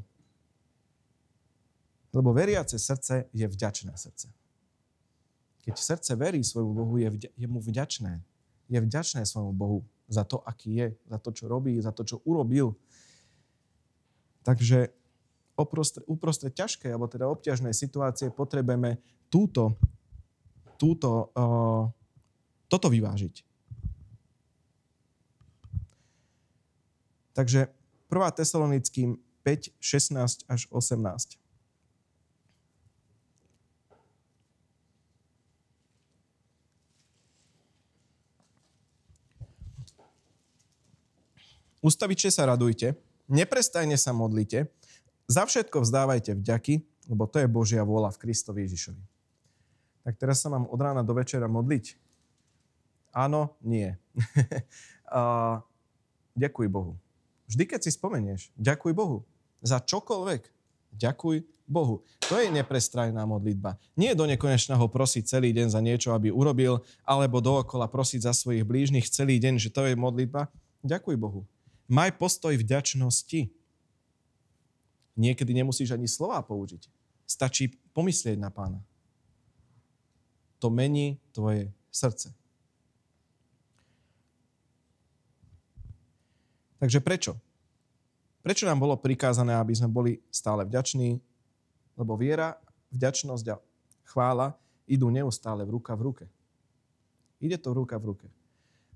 Lebo 2.15 2.31
veriace 2.31 2.79
srdce 2.79 3.27
je 3.35 3.43
vďačné 3.43 3.91
srdce. 3.99 4.31
Keď 5.67 5.75
srdce 5.75 6.11
verí 6.15 6.39
svojmu 6.39 6.71
Bohu, 6.71 6.95
je, 6.95 7.11
vďa- 7.11 7.33
je 7.35 7.47
mu 7.51 7.59
vďačné. 7.59 8.23
Je 8.71 8.79
vďačné 8.79 9.27
svojmu 9.27 9.51
Bohu 9.51 9.83
za 10.07 10.23
to, 10.23 10.39
aký 10.47 10.79
je, 10.79 10.87
za 11.11 11.19
to, 11.19 11.35
čo 11.35 11.51
robí, 11.51 11.75
za 11.83 11.91
to, 11.91 12.07
čo 12.07 12.23
urobil. 12.23 12.79
Takže 14.47 14.95
uprostred, 15.59 16.07
uprostred 16.07 16.55
ťažkej, 16.55 16.95
alebo 16.95 17.11
teda 17.11 17.27
obťažnej 17.27 17.75
situácie 17.75 18.31
potrebujeme 18.31 18.95
túto, 19.27 19.75
túto, 20.79 21.35
uh, 21.35 21.89
toto 22.71 22.87
vyvážiť. 22.87 23.43
Takže 27.35 27.67
1. 28.07 28.39
Tesalonickým 28.39 29.19
5, 29.43 29.75
16 29.83 30.47
až 30.47 30.61
18. 30.71 31.44
Ustavične 41.85 42.33
sa 42.33 42.49
radujte, 42.49 42.97
neprestajne 43.29 43.93
sa 43.93 44.09
modlite, 44.09 44.73
za 45.29 45.45
všetko 45.45 45.85
vzdávajte 45.85 46.33
vďaky, 46.33 46.81
lebo 47.13 47.29
to 47.29 47.37
je 47.37 47.45
Božia 47.45 47.85
vôľa 47.85 48.09
v 48.17 48.25
Kristovi 48.25 48.65
Ježišovi. 48.65 49.03
Tak 50.01 50.17
teraz 50.17 50.41
sa 50.41 50.49
mám 50.49 50.65
od 50.65 50.79
rána 50.81 51.05
do 51.05 51.13
večera 51.13 51.45
modliť? 51.45 51.93
Áno, 53.13 53.53
nie. 53.61 53.93
ďakuj 56.41 56.67
Bohu. 56.73 56.97
Vždy, 57.45 57.69
keď 57.69 57.79
si 57.85 57.93
spomenieš, 57.93 58.49
ďakuj 58.57 58.93
Bohu. 58.97 59.21
Za 59.61 59.77
čokoľvek, 59.77 60.41
ďakuj 60.97 61.45
Bohu. 61.69 62.01
To 62.29 62.41
je 62.41 62.49
neprestrajná 62.49 63.21
modlitba. 63.29 63.77
Nie 63.93 64.17
do 64.17 64.25
nekonečného 64.25 64.89
prosiť 64.89 65.37
celý 65.37 65.53
deň 65.53 65.69
za 65.69 65.81
niečo, 65.85 66.17
aby 66.17 66.33
urobil, 66.33 66.81
alebo 67.05 67.45
dookola 67.45 67.85
prosiť 67.85 68.25
za 68.25 68.33
svojich 68.33 68.65
blížnych 68.65 69.05
celý 69.09 69.37
deň, 69.37 69.61
že 69.61 69.69
to 69.69 69.85
je 69.85 69.93
modlitba. 69.93 70.49
Ďakuj 70.81 71.17
Bohu. 71.17 71.45
Maj 71.85 72.17
postoj 72.17 72.57
vďačnosti. 72.57 73.53
Niekedy 75.15 75.51
nemusíš 75.53 75.93
ani 75.93 76.09
slova 76.09 76.41
použiť. 76.41 76.89
Stačí 77.29 77.77
pomyslieť 77.93 78.37
na 78.41 78.49
pána. 78.49 78.81
To 80.59 80.73
mení 80.73 81.21
tvoje 81.29 81.69
srdce. 81.93 82.33
Takže 86.81 86.99
prečo? 86.99 87.33
Prečo 88.45 88.69
nám 88.69 88.77
bolo 88.77 88.93
prikázané, 88.99 89.57
aby 89.57 89.73
sme 89.73 89.89
boli 89.89 90.21
stále 90.29 90.67
vďační? 90.67 91.17
Lebo 91.97 92.13
viera, 92.13 92.59
vďačnosť 92.93 93.45
a 93.49 93.57
chvála 94.05 94.53
idú 94.85 95.09
neustále 95.09 95.65
v 95.65 95.79
ruka 95.79 95.97
v 95.97 96.01
ruke. 96.01 96.25
Ide 97.41 97.57
to 97.57 97.73
ruka 97.73 97.97
v 97.97 98.13
ruke. 98.13 98.27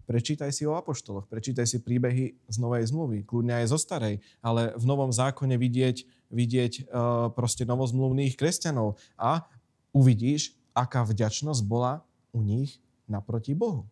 Prečítaj 0.09 0.49
si 0.49 0.65
o 0.65 0.73
apoštoloch, 0.73 1.29
prečítaj 1.29 1.69
si 1.69 1.77
príbehy 1.85 2.33
z 2.49 2.57
Novej 2.57 2.89
zmluvy, 2.89 3.21
kľudne 3.29 3.61
aj 3.61 3.69
zo 3.69 3.77
Starej, 3.77 4.17
ale 4.41 4.73
v 4.73 4.83
Novom 4.89 5.13
zákone 5.13 5.53
vidieť, 5.53 6.01
vidieť 6.33 6.73
uh, 6.81 7.29
proste 7.29 7.61
novozmluvných 7.61 8.33
kresťanov 8.33 8.97
a 9.21 9.45
uvidíš, 9.93 10.57
aká 10.73 11.05
vďačnosť 11.05 11.61
bola 11.61 12.01
u 12.33 12.41
nich 12.41 12.81
naproti 13.05 13.53
Bohu. 13.53 13.85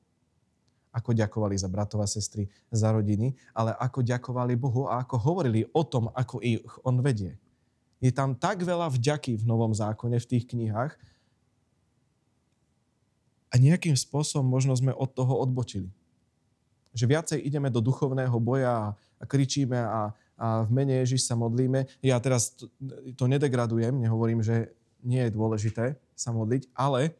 Ako 0.90 1.14
ďakovali 1.14 1.54
za 1.54 1.70
bratov 1.70 2.02
a 2.02 2.10
sestry, 2.10 2.50
za 2.74 2.90
rodiny, 2.90 3.38
ale 3.54 3.78
ako 3.78 4.02
ďakovali 4.02 4.58
Bohu 4.58 4.90
a 4.90 5.06
ako 5.06 5.22
hovorili 5.22 5.70
o 5.70 5.86
tom, 5.86 6.10
ako 6.18 6.42
ich 6.42 6.66
On 6.82 6.98
vedie. 6.98 7.38
Je 8.02 8.10
tam 8.10 8.34
tak 8.34 8.66
veľa 8.66 8.90
vďaky 8.90 9.38
v 9.38 9.46
Novom 9.46 9.70
zákone, 9.70 10.18
v 10.18 10.30
tých 10.34 10.50
knihách 10.50 10.98
a 13.54 13.62
nejakým 13.62 13.94
spôsobom 13.94 14.50
možno 14.50 14.74
sme 14.74 14.98
od 14.98 15.14
toho 15.14 15.38
odbočili 15.38 15.94
že 16.98 17.06
viacej 17.06 17.38
ideme 17.46 17.70
do 17.70 17.78
duchovného 17.78 18.34
boja 18.42 18.98
a 19.22 19.24
kričíme 19.30 19.78
a, 19.78 20.10
a 20.34 20.48
v 20.66 20.70
mene 20.74 21.06
Ježiš 21.06 21.30
sa 21.30 21.38
modlíme. 21.38 21.86
Ja 22.02 22.18
teraz 22.18 22.58
to, 22.58 22.66
to 23.14 23.30
nedegradujem, 23.30 23.94
nehovorím, 23.94 24.42
že 24.42 24.74
nie 25.06 25.22
je 25.22 25.32
dôležité 25.38 26.02
sa 26.18 26.34
modliť, 26.34 26.74
ale 26.74 27.14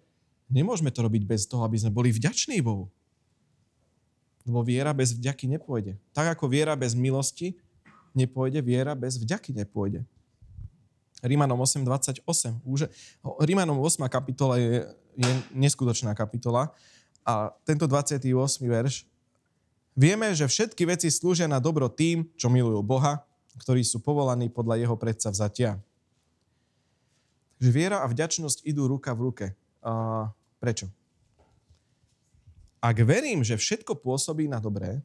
nemôžeme 0.50 0.90
to 0.90 1.06
robiť 1.06 1.24
bez 1.30 1.46
toho, 1.46 1.62
aby 1.62 1.78
sme 1.78 1.94
boli 1.94 2.10
vďační 2.10 2.58
Bohu. 2.66 2.90
Lebo 4.50 4.66
viera 4.66 4.90
bez 4.98 5.14
vďaky 5.14 5.46
nepôjde. 5.60 6.00
Tak 6.10 6.34
ako 6.34 6.50
viera 6.50 6.74
bez 6.74 6.98
milosti 6.98 7.54
nepôjde, 8.18 8.66
viera 8.66 8.98
bez 8.98 9.22
vďaky 9.22 9.54
nepôjde. 9.54 10.02
Rímanom 11.22 11.62
8.28. 11.62 12.26
Už, 12.66 12.90
Rímanom 13.42 13.78
8. 13.78 14.06
kapitola 14.10 14.58
je, 14.58 14.86
je 15.18 15.32
neskutočná 15.54 16.14
kapitola 16.14 16.74
a 17.26 17.52
tento 17.68 17.90
28. 17.90 18.24
verš 18.64 19.04
Vieme, 19.98 20.30
že 20.38 20.46
všetky 20.46 20.86
veci 20.86 21.10
slúžia 21.10 21.50
na 21.50 21.58
dobro 21.58 21.90
tým, 21.90 22.30
čo 22.38 22.54
milujú 22.54 22.86
Boha, 22.86 23.26
ktorí 23.58 23.82
sú 23.82 23.98
povolaní 23.98 24.46
podľa 24.46 24.78
jeho 24.78 24.94
predsa 24.94 25.34
vzatia. 25.34 25.82
že 27.58 27.74
viera 27.74 28.06
a 28.06 28.08
vďačnosť 28.08 28.62
idú 28.70 28.86
ruka 28.86 29.18
v 29.18 29.22
ruke. 29.26 29.46
A 29.82 30.30
prečo? 30.62 30.86
Ak 32.78 33.02
verím, 33.02 33.42
že 33.42 33.58
všetko 33.58 33.98
pôsobí 33.98 34.46
na 34.46 34.62
dobré, 34.62 35.02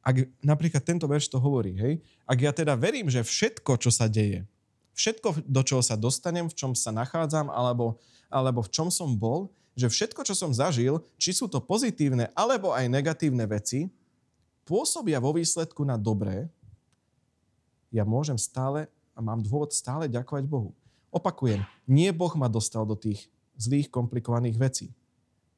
ak 0.00 0.24
napríklad 0.40 0.80
tento 0.80 1.04
verš 1.04 1.28
to 1.28 1.36
hovorí, 1.36 1.76
hej, 1.76 2.00
ak 2.24 2.38
ja 2.40 2.52
teda 2.56 2.72
verím, 2.80 3.12
že 3.12 3.20
všetko, 3.20 3.76
čo 3.76 3.92
sa 3.92 4.08
deje, 4.08 4.48
všetko, 4.96 5.44
do 5.44 5.60
čoho 5.60 5.84
sa 5.84 6.00
dostanem, 6.00 6.48
v 6.48 6.56
čom 6.56 6.72
sa 6.72 6.88
nachádzam, 6.88 7.52
alebo, 7.52 8.00
alebo 8.32 8.64
v 8.64 8.72
čom 8.72 8.88
som 8.88 9.12
bol, 9.12 9.52
že 9.78 9.86
všetko, 9.86 10.26
čo 10.26 10.34
som 10.34 10.50
zažil, 10.50 10.98
či 11.14 11.30
sú 11.30 11.46
to 11.46 11.62
pozitívne 11.62 12.34
alebo 12.34 12.74
aj 12.74 12.90
negatívne 12.90 13.46
veci, 13.46 13.86
pôsobia 14.66 15.22
vo 15.22 15.30
výsledku 15.30 15.86
na 15.86 15.94
dobré, 15.94 16.50
ja 17.94 18.02
môžem 18.02 18.34
stále 18.34 18.90
a 19.14 19.22
mám 19.22 19.38
dôvod 19.38 19.70
stále 19.70 20.10
ďakovať 20.10 20.44
Bohu. 20.50 20.74
Opakujem, 21.14 21.62
nie 21.86 22.10
Boh 22.10 22.34
ma 22.34 22.50
dostal 22.50 22.82
do 22.84 22.98
tých 22.98 23.30
zlých, 23.56 23.88
komplikovaných 23.88 24.58
vecí. 24.58 24.86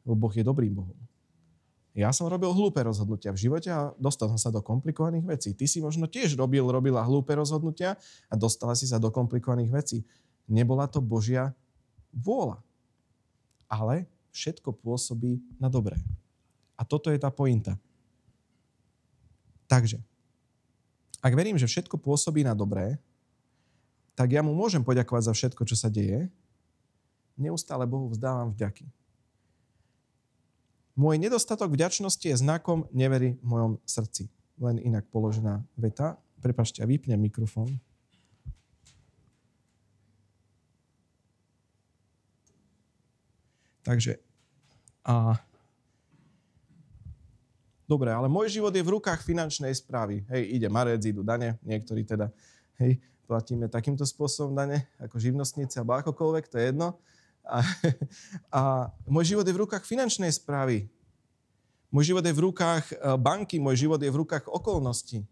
Lebo 0.04 0.28
Boh 0.28 0.32
je 0.36 0.44
dobrým 0.44 0.70
Bohom. 0.70 0.94
Ja 1.90 2.14
som 2.14 2.30
robil 2.30 2.54
hlúpe 2.54 2.78
rozhodnutia 2.86 3.34
v 3.34 3.42
živote 3.50 3.66
a 3.66 3.90
dostal 3.98 4.30
som 4.30 4.38
sa 4.38 4.54
do 4.54 4.62
komplikovaných 4.62 5.26
vecí. 5.26 5.50
Ty 5.58 5.66
si 5.66 5.82
možno 5.82 6.06
tiež 6.06 6.38
robil, 6.38 6.62
robila 6.62 7.02
hlúpe 7.02 7.34
rozhodnutia 7.34 7.98
a 8.30 8.34
dostala 8.38 8.78
si 8.78 8.86
sa 8.86 9.02
do 9.02 9.10
komplikovaných 9.10 9.70
vecí. 9.74 9.98
Nebola 10.46 10.86
to 10.86 11.02
Božia 11.02 11.50
vôľa. 12.14 12.62
Ale 13.70 14.10
všetko 14.34 14.74
pôsobí 14.74 15.38
na 15.62 15.70
dobré. 15.70 15.96
A 16.74 16.82
toto 16.82 17.14
je 17.14 17.18
tá 17.20 17.30
pointa. 17.30 17.78
Takže, 19.70 20.02
ak 21.22 21.32
verím, 21.36 21.54
že 21.54 21.70
všetko 21.70 21.94
pôsobí 22.00 22.42
na 22.42 22.58
dobré, 22.58 22.98
tak 24.18 24.34
ja 24.34 24.42
mu 24.42 24.50
môžem 24.52 24.82
poďakovať 24.82 25.30
za 25.30 25.32
všetko, 25.36 25.62
čo 25.64 25.76
sa 25.78 25.86
deje. 25.86 26.26
Neustále 27.38 27.86
Bohu 27.86 28.10
vzdávam 28.10 28.50
vďaky. 28.50 28.84
Môj 30.98 31.16
nedostatok 31.16 31.72
vďačnosti 31.72 32.26
je 32.26 32.36
znakom 32.36 32.84
nevery 32.92 33.40
v 33.40 33.46
mojom 33.46 33.72
srdci. 33.88 34.28
Len 34.60 34.76
inak 34.76 35.08
položená 35.08 35.64
veta. 35.78 36.20
Prepašte, 36.44 36.84
ja 36.84 36.86
vypnem 36.88 37.16
mikrofón. 37.16 37.80
Takže, 43.80 44.20
a... 45.04 45.40
Dobre, 47.90 48.14
ale 48.14 48.30
môj 48.30 48.46
život 48.54 48.70
je 48.70 48.86
v 48.86 48.94
rukách 48.94 49.26
finančnej 49.26 49.74
správy. 49.74 50.22
Hej, 50.30 50.62
ide 50.62 50.68
marec, 50.70 51.02
idú 51.02 51.26
dane, 51.26 51.58
niektorí 51.66 52.06
teda, 52.06 52.30
hej, 52.78 53.02
platíme 53.26 53.66
takýmto 53.66 54.06
spôsobom 54.06 54.54
dane, 54.54 54.86
ako 55.02 55.18
živnostníci 55.18 55.74
alebo 55.78 55.98
akokoľvek, 55.98 56.44
to 56.46 56.56
je 56.58 56.64
jedno. 56.70 56.94
A, 57.42 57.66
a 58.58 58.60
môj 59.10 59.34
život 59.34 59.42
je 59.42 59.54
v 59.54 59.62
rukách 59.66 59.82
finančnej 59.82 60.30
správy. 60.30 60.86
Môj 61.90 62.14
život 62.14 62.22
je 62.22 62.30
v 62.30 62.42
rukách 62.46 62.94
e, 62.94 62.94
banky, 63.18 63.58
môj 63.58 63.86
život 63.86 63.98
je 63.98 64.06
v 64.06 64.20
rukách 64.22 64.46
okolností. 64.46 65.26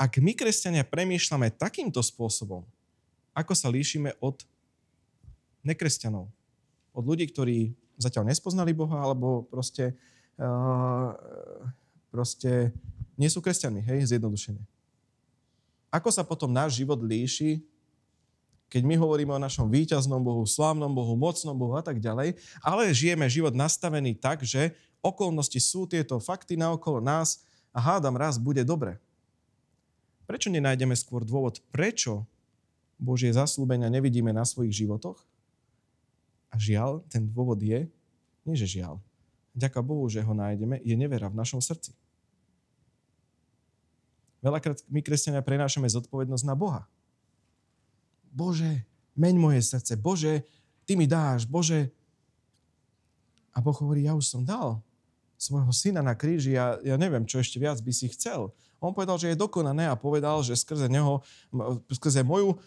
Ak 0.00 0.16
my, 0.16 0.32
kresťania, 0.32 0.82
premýšľame 0.88 1.52
takýmto 1.52 2.00
spôsobom, 2.00 2.64
ako 3.36 3.52
sa 3.52 3.68
líšime 3.68 4.16
od 4.24 4.40
nekresťanov, 5.60 6.32
od 6.94 7.04
ľudí, 7.04 7.26
ktorí 7.28 7.74
zatiaľ 7.98 8.30
nespoznali 8.30 8.70
Boha, 8.70 9.02
alebo 9.02 9.44
proste, 9.50 9.98
uh, 10.38 11.12
proste 12.08 12.70
nie 13.18 13.26
sú 13.28 13.42
kresťanmi, 13.42 13.82
hej, 13.82 14.14
zjednodušene. 14.14 14.62
Ako 15.90 16.10
sa 16.10 16.26
potom 16.26 16.50
náš 16.50 16.78
život 16.78 16.98
líši 17.02 17.62
keď 18.74 18.82
my 18.82 18.98
hovoríme 18.98 19.30
o 19.30 19.38
našom 19.38 19.70
víťaznom 19.70 20.18
Bohu, 20.18 20.42
slávnom 20.42 20.90
Bohu, 20.90 21.14
mocnom 21.14 21.54
Bohu 21.54 21.78
a 21.78 21.84
tak 21.86 22.02
ďalej, 22.02 22.34
ale 22.58 22.90
žijeme 22.90 23.30
život 23.30 23.54
nastavený 23.54 24.18
tak, 24.18 24.42
že 24.42 24.74
okolnosti 24.98 25.62
sú 25.62 25.86
tieto 25.86 26.18
fakty 26.18 26.58
naokolo 26.58 26.98
nás 26.98 27.46
a 27.70 27.78
hádam 27.78 28.18
raz 28.18 28.34
bude 28.34 28.66
dobre. 28.66 28.98
Prečo 30.26 30.50
nenájdeme 30.50 30.98
skôr 30.98 31.22
dôvod, 31.22 31.62
prečo 31.70 32.26
Božie 32.98 33.30
zaslúbenia 33.30 33.86
nevidíme 33.86 34.34
na 34.34 34.42
svojich 34.42 34.74
životoch? 34.74 35.22
A 36.54 36.56
žiaľ, 36.56 37.02
ten 37.10 37.26
dôvod 37.26 37.58
je, 37.58 37.90
nie 38.46 38.54
že 38.54 38.78
žiaľ, 38.78 39.02
ďaká 39.58 39.82
Bohu, 39.82 40.06
že 40.06 40.22
ho 40.22 40.30
nájdeme, 40.30 40.78
je 40.86 40.94
nevera 40.94 41.26
v 41.26 41.34
našom 41.34 41.58
srdci. 41.58 41.90
Veľakrát 44.38 44.78
my, 44.86 45.02
kresťania, 45.02 45.42
prenášame 45.42 45.90
zodpovednosť 45.90 46.44
na 46.46 46.54
Boha. 46.54 46.86
Bože, 48.30 48.86
meň 49.18 49.34
moje 49.34 49.60
srdce, 49.66 49.98
Bože, 49.98 50.46
Ty 50.84 51.00
mi 51.00 51.08
dáš, 51.08 51.48
Bože. 51.48 51.88
A 53.56 53.58
Boh 53.64 53.72
hovorí, 53.72 54.04
ja 54.04 54.12
už 54.12 54.28
som 54.28 54.44
dal 54.44 54.84
svojho 55.40 55.72
syna 55.76 56.00
na 56.00 56.16
kríži, 56.16 56.56
ja, 56.56 56.78
ja 56.80 56.96
neviem, 56.96 57.26
čo 57.28 57.40
ešte 57.40 57.60
viac 57.60 57.76
by 57.80 57.92
si 57.92 58.08
chcel. 58.12 58.52
On 58.80 58.92
povedal, 58.92 59.16
že 59.16 59.32
je 59.32 59.40
dokonané 59.40 59.88
a 59.88 59.98
povedal, 59.98 60.40
že 60.44 60.56
skrze 60.56 60.88
neho, 60.88 61.20
skrze 61.88 62.24
moju 62.24 62.60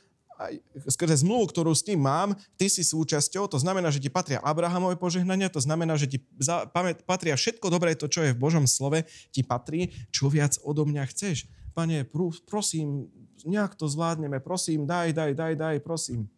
skrze 0.86 1.26
zmluvu, 1.26 1.50
ktorú 1.50 1.73
s 1.73 1.82
tým 1.82 1.97
mám, 1.97 2.38
ty 2.56 2.69
si 2.69 2.86
súčasťou, 2.86 3.50
to 3.50 3.58
znamená, 3.58 3.89
že 3.89 3.97
ti 3.97 4.10
patria 4.10 4.38
Abrahamové 4.45 4.95
požehnania, 4.95 5.50
to 5.50 5.58
znamená, 5.58 5.97
že 5.97 6.06
ti 6.06 6.17
za, 6.38 6.69
pamät, 6.69 7.02
patria 7.04 7.34
všetko 7.34 7.67
dobré, 7.73 7.97
to, 7.97 8.06
čo 8.06 8.21
je 8.21 8.34
v 8.38 8.41
Božom 8.41 8.69
slove, 8.69 9.02
ti 9.34 9.41
patrí, 9.41 9.93
čo 10.13 10.30
viac 10.30 10.62
odo 10.62 10.86
mňa 10.86 11.10
chceš. 11.10 11.50
Pane, 11.73 12.06
prosím, 12.45 13.10
nejak 13.45 13.78
to 13.78 13.89
zvládneme, 13.89 14.38
prosím, 14.41 14.86
daj, 14.86 15.13
daj, 15.13 15.34
daj, 15.34 15.54
daj, 15.58 15.76
prosím. 15.82 16.30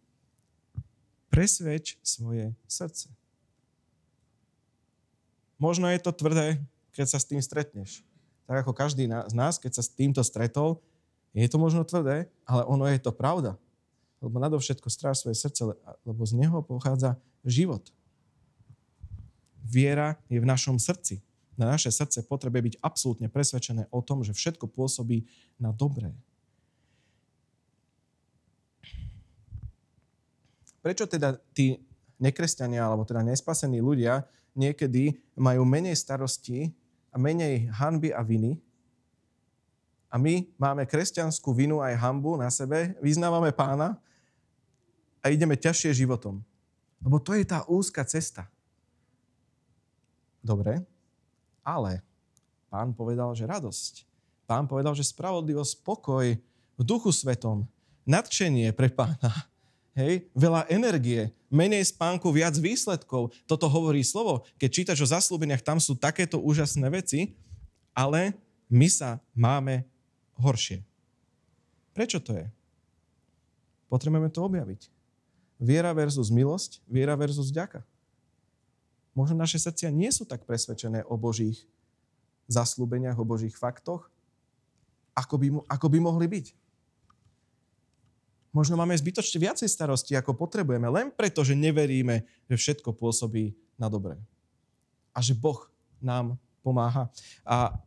Presvedč 1.27 1.99
svoje 2.01 2.55
srdce. 2.65 3.11
Možno 5.59 5.91
je 5.91 5.99
to 5.99 6.15
tvrdé, 6.15 6.63
keď 6.95 7.05
sa 7.05 7.19
s 7.19 7.27
tým 7.27 7.43
stretneš. 7.43 8.01
Tak 8.47 8.63
ako 8.65 8.71
každý 8.73 9.05
z 9.05 9.35
nás, 9.35 9.59
keď 9.59 9.77
sa 9.77 9.83
s 9.83 9.91
týmto 9.91 10.23
stretol, 10.23 10.79
je 11.35 11.45
to 11.45 11.61
možno 11.61 11.85
tvrdé, 11.85 12.31
ale 12.47 12.65
ono 12.65 12.89
je 12.89 12.97
to 12.97 13.13
pravda. 13.13 13.59
Lebo 14.19 14.35
nadovšetko 14.39 14.91
stráž 14.91 15.23
svoje 15.23 15.39
srdce, 15.39 15.63
lebo 16.03 16.21
z 16.27 16.35
neho 16.35 16.59
pochádza 16.59 17.15
život. 17.47 17.87
Viera 19.63 20.19
je 20.27 20.39
v 20.43 20.49
našom 20.49 20.75
srdci. 20.75 21.23
Na 21.59 21.67
naše 21.67 21.91
srdce 21.91 22.23
potrebuje 22.23 22.71
byť 22.71 22.75
absolútne 22.83 23.27
presvedčené 23.31 23.87
o 23.91 23.99
tom, 23.99 24.23
že 24.23 24.35
všetko 24.35 24.71
pôsobí 24.71 25.27
na 25.59 25.71
dobré. 25.71 26.15
Prečo 30.79 31.03
teda 31.07 31.35
tí 31.51 31.83
nekresťania, 32.19 32.87
alebo 32.87 33.03
teda 33.03 33.19
nespasení 33.23 33.83
ľudia 33.83 34.23
niekedy 34.55 35.19
majú 35.35 35.67
menej 35.67 35.95
starosti 35.99 36.71
a 37.11 37.19
menej 37.19 37.67
hanby 37.71 38.15
a 38.15 38.23
viny 38.23 38.59
a 40.09 40.17
my 40.17 40.41
máme 40.57 40.89
kresťanskú 40.89 41.53
vinu 41.53 41.85
aj 41.85 41.93
hambu 42.01 42.33
na 42.33 42.49
sebe, 42.49 42.97
vyznávame 42.97 43.53
pána 43.53 44.01
a 45.19 45.31
ideme 45.31 45.59
ťažšie 45.59 46.05
životom. 46.05 46.43
Lebo 46.99 47.19
to 47.19 47.35
je 47.35 47.43
tá 47.47 47.63
úzka 47.67 48.03
cesta. 48.03 48.47
Dobre, 50.39 50.83
ale 51.63 52.03
pán 52.71 52.95
povedal, 52.95 53.31
že 53.35 53.47
radosť. 53.47 54.07
Pán 54.47 54.65
povedal, 54.65 54.95
že 54.95 55.07
spravodlivosť, 55.07 55.83
spokoj 55.83 56.25
v 56.79 56.81
duchu 56.81 57.11
svetom, 57.11 57.67
nadšenie 58.07 58.71
pre 58.73 58.89
pána 58.89 59.49
Hej, 59.99 60.31
veľa 60.31 60.63
energie, 60.71 61.27
menej 61.51 61.91
spánku, 61.91 62.31
viac 62.31 62.55
výsledkov. 62.55 63.35
Toto 63.43 63.67
hovorí 63.67 63.99
slovo. 64.05 64.47
Keď 64.55 64.69
čítaš 64.71 65.03
o 65.03 65.11
zaslúbeniach, 65.11 65.59
tam 65.59 65.75
sú 65.75 65.91
takéto 65.97 66.39
úžasné 66.39 66.87
veci, 66.87 67.35
ale 67.91 68.31
my 68.71 68.87
sa 68.87 69.19
máme 69.35 69.83
horšie. 70.39 70.79
Prečo 71.91 72.23
to 72.23 72.31
je? 72.31 72.47
Potrebujeme 73.91 74.31
to 74.31 74.39
objaviť. 74.45 74.87
Viera 75.59 75.91
versus 75.91 76.31
milosť, 76.31 76.79
viera 76.87 77.19
versus 77.19 77.51
vďaka. 77.51 77.83
Možno 79.11 79.35
naše 79.35 79.59
srdcia 79.59 79.91
nie 79.91 80.07
sú 80.15 80.23
tak 80.23 80.47
presvedčené 80.47 81.03
o 81.03 81.19
Božích 81.19 81.67
zaslúbeniach, 82.47 83.19
o 83.19 83.27
Božích 83.27 83.59
faktoch, 83.59 84.07
ako 85.11 85.35
by, 85.35 85.47
ako 85.67 85.87
by 85.91 85.99
mohli 85.99 86.25
byť. 86.31 86.47
Možno 88.49 88.79
máme 88.79 88.97
zbytočne 88.97 89.37
viacej 89.37 89.69
starosti, 89.69 90.17
ako 90.17 90.33
potrebujeme, 90.33 90.89
len 90.89 91.13
preto, 91.13 91.45
že 91.45 91.53
neveríme, 91.53 92.25
že 92.49 92.55
všetko 92.57 92.97
pôsobí 92.97 93.53
na 93.77 93.91
dobré. 93.91 94.17
A 95.13 95.21
že 95.21 95.37
Boh 95.37 95.69
nám 96.01 96.39
pomáha. 96.65 97.11
A 97.45 97.77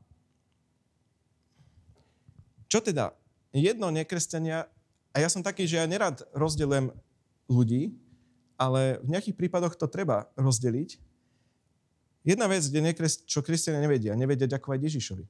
čo 2.70 2.78
teda? 2.78 3.16
Jedno 3.50 3.90
nekresťania, 3.90 4.70
a 5.12 5.16
ja 5.18 5.28
som 5.28 5.42
taký, 5.42 5.66
že 5.66 5.82
ja 5.82 5.87
nerad 5.88 6.22
rozdelujem 6.32 6.94
ľudí, 7.52 7.92
ale 8.56 8.96
v 9.04 9.12
nejakých 9.12 9.36
prípadoch 9.36 9.76
to 9.76 9.84
treba 9.84 10.24
rozdeliť. 10.40 10.96
Jedna 12.24 12.48
vec, 12.48 12.64
kde 12.64 12.80
nekres, 12.80 13.20
čo 13.28 13.44
kresťania 13.44 13.82
nevedia, 13.84 14.16
nevedia 14.16 14.48
ďakovať 14.48 14.80
Ježišovi. 14.88 15.24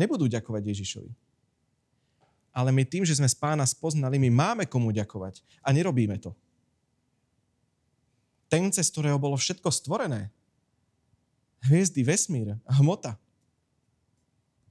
Nebudú 0.00 0.26
ďakovať 0.30 0.62
Ježišovi 0.72 1.12
ale 2.54 2.70
my 2.70 2.86
tým, 2.86 3.02
že 3.02 3.18
sme 3.18 3.26
z 3.26 3.34
pána 3.34 3.66
spoznali, 3.66 4.14
my 4.14 4.30
máme 4.30 4.64
komu 4.70 4.94
ďakovať. 4.94 5.42
A 5.66 5.74
nerobíme 5.74 6.14
to. 6.22 6.30
Ten, 8.46 8.70
cez 8.70 8.86
ktorého 8.94 9.18
bolo 9.18 9.34
všetko 9.34 9.66
stvorené. 9.74 10.30
Hviezdy, 11.66 12.06
vesmír, 12.06 12.54
hmota. 12.78 13.18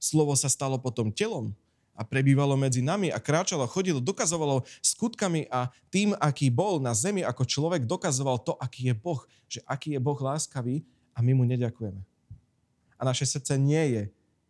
Slovo 0.00 0.32
sa 0.32 0.48
stalo 0.48 0.80
potom 0.80 1.12
telom 1.12 1.52
a 1.94 2.02
prebývalo 2.02 2.58
medzi 2.58 2.82
nami 2.82 3.14
a 3.14 3.22
kráčalo, 3.22 3.70
chodilo, 3.70 4.02
dokazovalo 4.02 4.66
skutkami 4.82 5.46
a 5.46 5.70
tým, 5.94 6.12
aký 6.18 6.50
bol 6.50 6.82
na 6.82 6.90
zemi 6.90 7.22
ako 7.22 7.46
človek, 7.46 7.86
dokazoval 7.86 8.42
to, 8.42 8.58
aký 8.58 8.90
je 8.90 8.94
Boh, 8.98 9.22
že 9.46 9.62
aký 9.64 9.94
je 9.94 10.00
Boh 10.02 10.18
láskavý 10.18 10.82
a 11.14 11.22
my 11.22 11.32
mu 11.38 11.46
neďakujeme. 11.46 12.02
A 12.98 13.02
naše 13.06 13.26
srdce 13.26 13.54
nie 13.54 13.84
je 13.94 14.02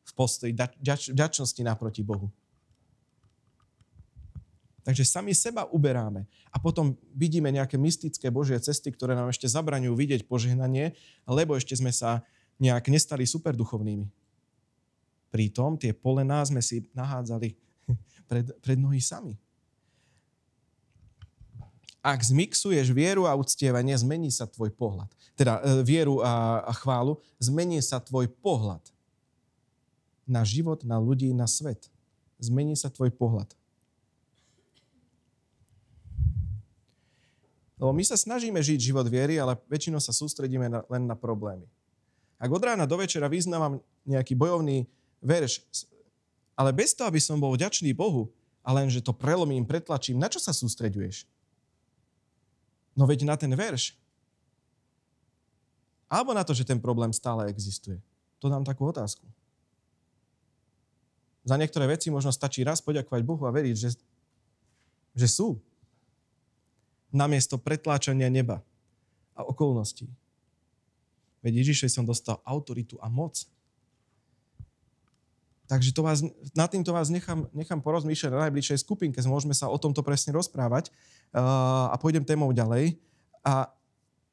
v 0.04 0.12
postoji 0.16 0.56
vďačnosti 1.12 1.60
naproti 1.64 2.00
Bohu. 2.00 2.32
Takže 4.84 5.00
sami 5.08 5.32
seba 5.32 5.64
uberáme 5.64 6.28
a 6.52 6.60
potom 6.60 6.92
vidíme 7.16 7.48
nejaké 7.48 7.80
mystické 7.80 8.28
Božie 8.28 8.60
cesty, 8.60 8.92
ktoré 8.92 9.16
nám 9.16 9.32
ešte 9.32 9.48
zabraňujú 9.48 9.96
vidieť 9.96 10.28
požehnanie, 10.28 10.92
lebo 11.24 11.56
ešte 11.56 11.72
sme 11.72 11.88
sa 11.88 12.20
nejak 12.60 12.92
nestali 12.92 13.24
superduchovnými. 13.24 14.23
Pritom 15.34 15.74
tie 15.74 15.90
polená 15.90 16.46
sme 16.46 16.62
si 16.62 16.86
nahádzali 16.94 17.58
pred, 18.30 18.46
pred 18.62 18.78
nohy 18.78 19.02
sami. 19.02 19.34
Ak 21.98 22.22
zmixuješ 22.22 22.94
vieru 22.94 23.26
a 23.26 23.34
uctievanie, 23.34 23.98
zmení 23.98 24.30
sa 24.30 24.46
tvoj 24.46 24.70
pohľad. 24.70 25.10
Teda 25.34 25.58
e, 25.58 25.82
vieru 25.82 26.22
a, 26.22 26.62
a 26.62 26.72
chválu, 26.76 27.18
zmení 27.42 27.82
sa 27.82 27.98
tvoj 27.98 28.30
pohľad 28.44 28.94
na 30.22 30.46
život, 30.46 30.86
na 30.86 31.02
ľudí, 31.02 31.34
na 31.34 31.50
svet. 31.50 31.90
Zmení 32.38 32.78
sa 32.78 32.92
tvoj 32.92 33.10
pohľad. 33.10 33.50
Lebo 37.80 37.90
my 37.90 38.04
sa 38.06 38.14
snažíme 38.14 38.62
žiť 38.62 38.78
život 38.94 39.08
viery, 39.10 39.40
ale 39.40 39.58
väčšinou 39.66 39.98
sa 39.98 40.14
sústredíme 40.14 40.70
na, 40.70 40.80
len 40.86 41.10
na 41.10 41.18
problémy. 41.18 41.66
Ak 42.38 42.52
od 42.52 42.62
rána 42.62 42.86
do 42.86 43.00
večera 43.00 43.26
vyznávam 43.26 43.82
nejaký 44.06 44.36
bojovný 44.36 44.86
verš, 45.24 45.64
ale 46.54 46.70
bez 46.70 46.92
toho, 46.92 47.08
aby 47.08 47.18
som 47.18 47.40
bol 47.40 47.56
vďačný 47.56 47.90
Bohu, 47.96 48.30
a 48.64 48.72
len, 48.72 48.88
že 48.88 49.04
to 49.04 49.12
prelomím, 49.12 49.68
pretlačím, 49.68 50.16
na 50.16 50.32
čo 50.32 50.40
sa 50.40 50.56
sústreďuješ? 50.56 51.28
No 52.96 53.04
veď 53.04 53.28
na 53.28 53.36
ten 53.36 53.52
verš. 53.52 53.92
Alebo 56.08 56.32
na 56.32 56.40
to, 56.40 56.56
že 56.56 56.64
ten 56.64 56.80
problém 56.80 57.12
stále 57.12 57.44
existuje. 57.52 58.00
To 58.40 58.48
dám 58.48 58.64
takú 58.64 58.88
otázku. 58.88 59.28
Za 61.44 61.60
niektoré 61.60 61.84
veci 61.84 62.08
možno 62.08 62.32
stačí 62.32 62.64
raz 62.64 62.80
poďakovať 62.80 63.20
Bohu 63.20 63.44
a 63.44 63.52
veriť, 63.52 63.76
že, 63.76 63.90
že 65.12 65.28
sú 65.28 65.60
namiesto 67.12 67.60
pretláčania 67.60 68.32
neba 68.32 68.64
a 69.36 69.44
okolností. 69.44 70.08
Veď 71.44 71.60
Ježišej 71.60 72.00
som 72.00 72.08
dostal 72.08 72.40
autoritu 72.48 72.96
a 73.04 73.12
moc. 73.12 73.44
Takže 75.74 75.90
to 75.90 76.06
vás, 76.06 76.22
na 76.54 76.70
týmto 76.70 76.94
vás 76.94 77.10
nechám, 77.10 77.50
nechám 77.50 77.82
porozmýšľať 77.82 78.30
na 78.30 78.46
najbližšej 78.46 78.86
skupinke, 78.86 79.18
môžeme 79.26 79.58
sa 79.58 79.66
o 79.66 79.74
tomto 79.74 80.06
presne 80.06 80.30
rozprávať 80.30 80.94
uh, 81.34 81.90
a 81.90 81.98
pôjdem 81.98 82.22
témou 82.22 82.54
ďalej. 82.54 82.94
A 83.42 83.74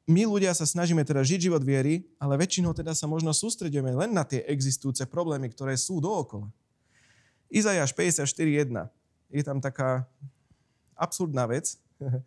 my 0.06 0.22
ľudia 0.22 0.54
sa 0.54 0.62
snažíme 0.62 1.02
teda 1.02 1.26
žiť 1.26 1.50
život 1.50 1.66
viery, 1.66 2.06
ale 2.22 2.38
väčšinou 2.38 2.70
teda 2.78 2.94
sa 2.94 3.10
možno 3.10 3.34
sústredíme 3.34 3.90
len 3.90 4.14
na 4.14 4.22
tie 4.22 4.46
existujúce 4.46 5.02
problémy, 5.10 5.50
ktoré 5.50 5.74
sú 5.74 5.98
dookola. 5.98 6.46
Izajáš 7.50 7.90
54.1. 7.90 8.86
Je 9.34 9.42
tam 9.42 9.58
taká 9.58 10.06
absurdná 10.94 11.50
vec, 11.50 11.74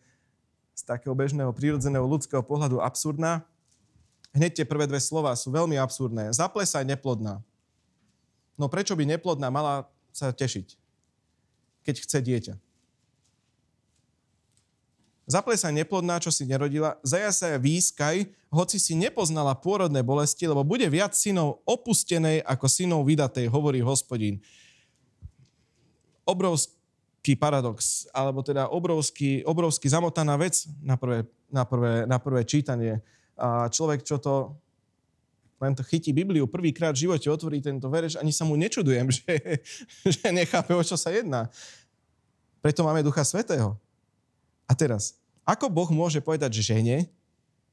z 0.76 0.82
takého 0.84 1.16
bežného, 1.16 1.56
prírodzeného 1.56 2.04
ľudského 2.04 2.44
pohľadu 2.44 2.84
absurdná. 2.84 3.48
Hneď 4.36 4.60
tie 4.60 4.66
prvé 4.68 4.92
dve 4.92 5.00
slova 5.00 5.32
sú 5.40 5.56
veľmi 5.56 5.80
absurdné. 5.80 6.36
Zaplesaj 6.36 6.84
neplodná. 6.84 7.40
No 8.56 8.72
prečo 8.72 8.96
by 8.96 9.04
neplodná 9.04 9.52
mala 9.52 9.88
sa 10.16 10.32
tešiť, 10.32 10.80
keď 11.84 11.96
chce 12.00 12.20
dieťa? 12.24 12.56
Zaplesaj 15.26 15.74
neplodná, 15.74 16.22
čo 16.22 16.30
si 16.30 16.46
nerodila, 16.46 17.02
zajasaj 17.02 17.58
výskaj, 17.58 18.30
hoci 18.54 18.78
si 18.78 18.94
nepoznala 18.94 19.58
pôrodné 19.58 20.06
bolesti, 20.06 20.46
lebo 20.46 20.62
bude 20.62 20.86
viac 20.86 21.18
synov 21.18 21.66
opustenej 21.66 22.46
ako 22.46 22.70
synov 22.70 23.02
vydatej, 23.10 23.50
hovorí 23.50 23.82
hospodín. 23.82 24.38
Obrovský 26.30 27.34
paradox, 27.34 28.06
alebo 28.14 28.46
teda 28.46 28.70
obrovský, 28.70 29.42
obrovský 29.50 29.90
zamotaná 29.90 30.38
vec 30.38 30.70
na 30.78 30.94
prvé, 30.94 31.26
na 31.50 31.66
prvé, 31.66 31.94
na 32.06 32.18
prvé 32.22 32.42
čítanie. 32.46 33.02
A 33.34 33.66
človek, 33.66 34.06
čo 34.06 34.22
to 34.22 34.54
len 35.56 35.72
to 35.72 35.84
chytí 35.88 36.12
Bibliu, 36.12 36.46
prvýkrát 36.48 36.92
v 36.92 37.08
živote 37.08 37.32
otvorí 37.32 37.64
tento 37.64 37.88
vereš, 37.88 38.20
ani 38.20 38.36
sa 38.36 38.44
mu 38.44 38.60
nečudujem, 38.60 39.08
že, 39.18 39.34
že 40.04 40.28
nechápe, 40.32 40.76
o 40.76 40.84
čo 40.84 41.00
sa 41.00 41.12
jedná. 41.12 41.48
Preto 42.60 42.84
máme 42.84 43.06
Ducha 43.06 43.24
Svetého. 43.24 43.80
A 44.66 44.74
teraz, 44.74 45.16
ako 45.46 45.70
Boh 45.70 45.88
môže 45.94 46.20
povedať 46.20 46.58
že 46.60 46.74
žene 46.74 47.06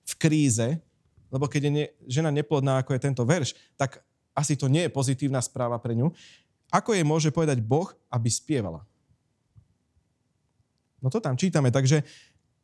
v 0.05 0.13
kríze, 0.21 0.79
lebo 1.33 1.49
keď 1.49 1.63
je 1.65 1.73
ne, 1.73 1.87
žena 2.05 2.29
neplodná, 2.29 2.85
ako 2.85 2.93
je 2.93 3.01
tento 3.01 3.25
verš, 3.25 3.57
tak 3.81 4.05
asi 4.37 4.53
to 4.55 4.69
nie 4.69 4.85
je 4.85 4.93
pozitívna 4.93 5.41
správa 5.41 5.81
pre 5.81 5.97
ňu. 5.97 6.13
Ako 6.69 6.93
jej 6.93 7.05
môže 7.05 7.33
povedať 7.33 7.65
Boh, 7.65 7.89
aby 8.13 8.29
spievala? 8.29 8.85
No 11.01 11.11
to 11.11 11.19
tam 11.19 11.35
čítame, 11.35 11.73
takže 11.73 12.05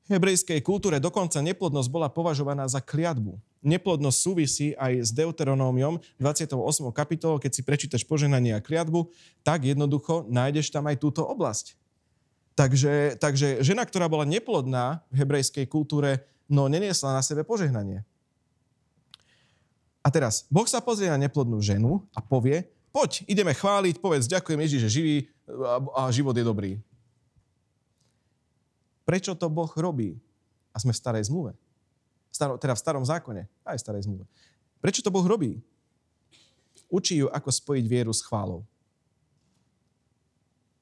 hebrejskej 0.09 0.65
kultúre 0.65 0.97
dokonca 0.99 1.39
neplodnosť 1.45 1.89
bola 1.93 2.09
považovaná 2.09 2.65
za 2.67 2.81
kliatbu. 2.81 3.37
Neplodnosť 3.61 4.19
súvisí 4.19 4.73
aj 4.75 5.05
s 5.05 5.11
Deuteronómiom 5.13 6.01
28. 6.17 6.57
kapitolou, 6.97 7.37
keď 7.37 7.53
si 7.53 7.63
prečítaš 7.63 8.03
poženanie 8.09 8.57
a 8.57 8.65
kliatbu, 8.65 9.13
tak 9.45 9.69
jednoducho 9.69 10.25
nájdeš 10.27 10.73
tam 10.73 10.89
aj 10.89 10.97
túto 10.99 11.27
oblasť. 11.27 11.77
Takže, 12.59 13.21
takže 13.23 13.63
žena, 13.63 13.87
ktorá 13.87 14.11
bola 14.11 14.27
neplodná 14.27 15.07
v 15.15 15.23
hebrejskej 15.23 15.71
kultúre, 15.71 16.27
no 16.51 16.67
neniesla 16.67 17.15
na 17.15 17.23
sebe 17.23 17.47
požehnanie. 17.47 18.03
A 20.03 20.09
teraz, 20.11 20.49
Boh 20.49 20.67
sa 20.67 20.81
pozrie 20.81 21.13
na 21.13 21.21
neplodnú 21.21 21.61
ženu 21.61 22.03
a 22.17 22.25
povie, 22.25 22.65
poď, 22.91 23.23
ideme 23.29 23.53
chváliť, 23.53 24.01
povedz, 24.01 24.25
ďakujem 24.27 24.61
Ježiš, 24.65 24.81
že 24.89 24.95
živý 24.99 25.17
a, 25.95 26.09
život 26.11 26.33
je 26.33 26.45
dobrý. 26.49 26.71
Prečo 29.09 29.33
to 29.33 29.49
Boh 29.49 29.73
robí? 29.73 30.21
A 30.69 30.77
sme 30.77 30.93
v 30.93 31.01
starej 31.01 31.33
zmluve. 31.33 31.57
Staro, 32.29 32.61
teda 32.61 32.77
v 32.77 32.83
starom 32.85 33.01
zákone, 33.01 33.49
aj 33.65 33.81
v 33.81 33.85
starej 33.89 34.05
zmluve. 34.05 34.29
Prečo 34.85 35.01
to 35.01 35.09
Boh 35.09 35.25
robí? 35.25 35.65
Učí 36.93 37.25
ju, 37.25 37.33
ako 37.33 37.49
spojiť 37.49 37.85
vieru 37.89 38.13
s 38.13 38.21
chválou. 38.21 38.69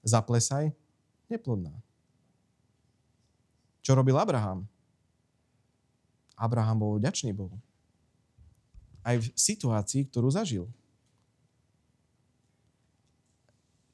Zaplesaj, 0.02 0.74
neplodná. 1.30 1.70
Čo 3.86 3.94
robil 3.94 4.18
Abraham? 4.18 4.66
Abraham 6.34 6.78
bol 6.82 6.92
vďačný 6.98 7.30
Bohu. 7.30 7.54
Aj 9.06 9.14
v 9.22 9.30
situácii, 9.38 10.10
ktorú 10.10 10.34
zažil. 10.34 10.66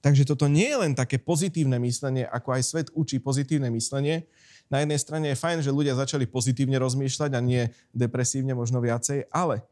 Takže 0.02 0.26
toto 0.26 0.50
nie 0.50 0.66
je 0.66 0.82
len 0.82 0.98
také 0.98 1.22
pozitívne 1.22 1.78
myslenie, 1.78 2.26
ako 2.26 2.58
aj 2.58 2.62
svet 2.66 2.88
učí 2.90 3.22
pozitívne 3.22 3.70
myslenie. 3.70 4.26
Na 4.66 4.82
jednej 4.82 4.98
strane 4.98 5.30
je 5.30 5.38
fajn, 5.38 5.62
že 5.62 5.70
ľudia 5.70 5.94
začali 5.94 6.26
pozitívne 6.26 6.74
rozmýšľať 6.82 7.30
a 7.38 7.40
nie 7.40 7.70
depresívne 7.94 8.50
možno 8.58 8.82
viacej, 8.82 9.30
ale 9.30 9.62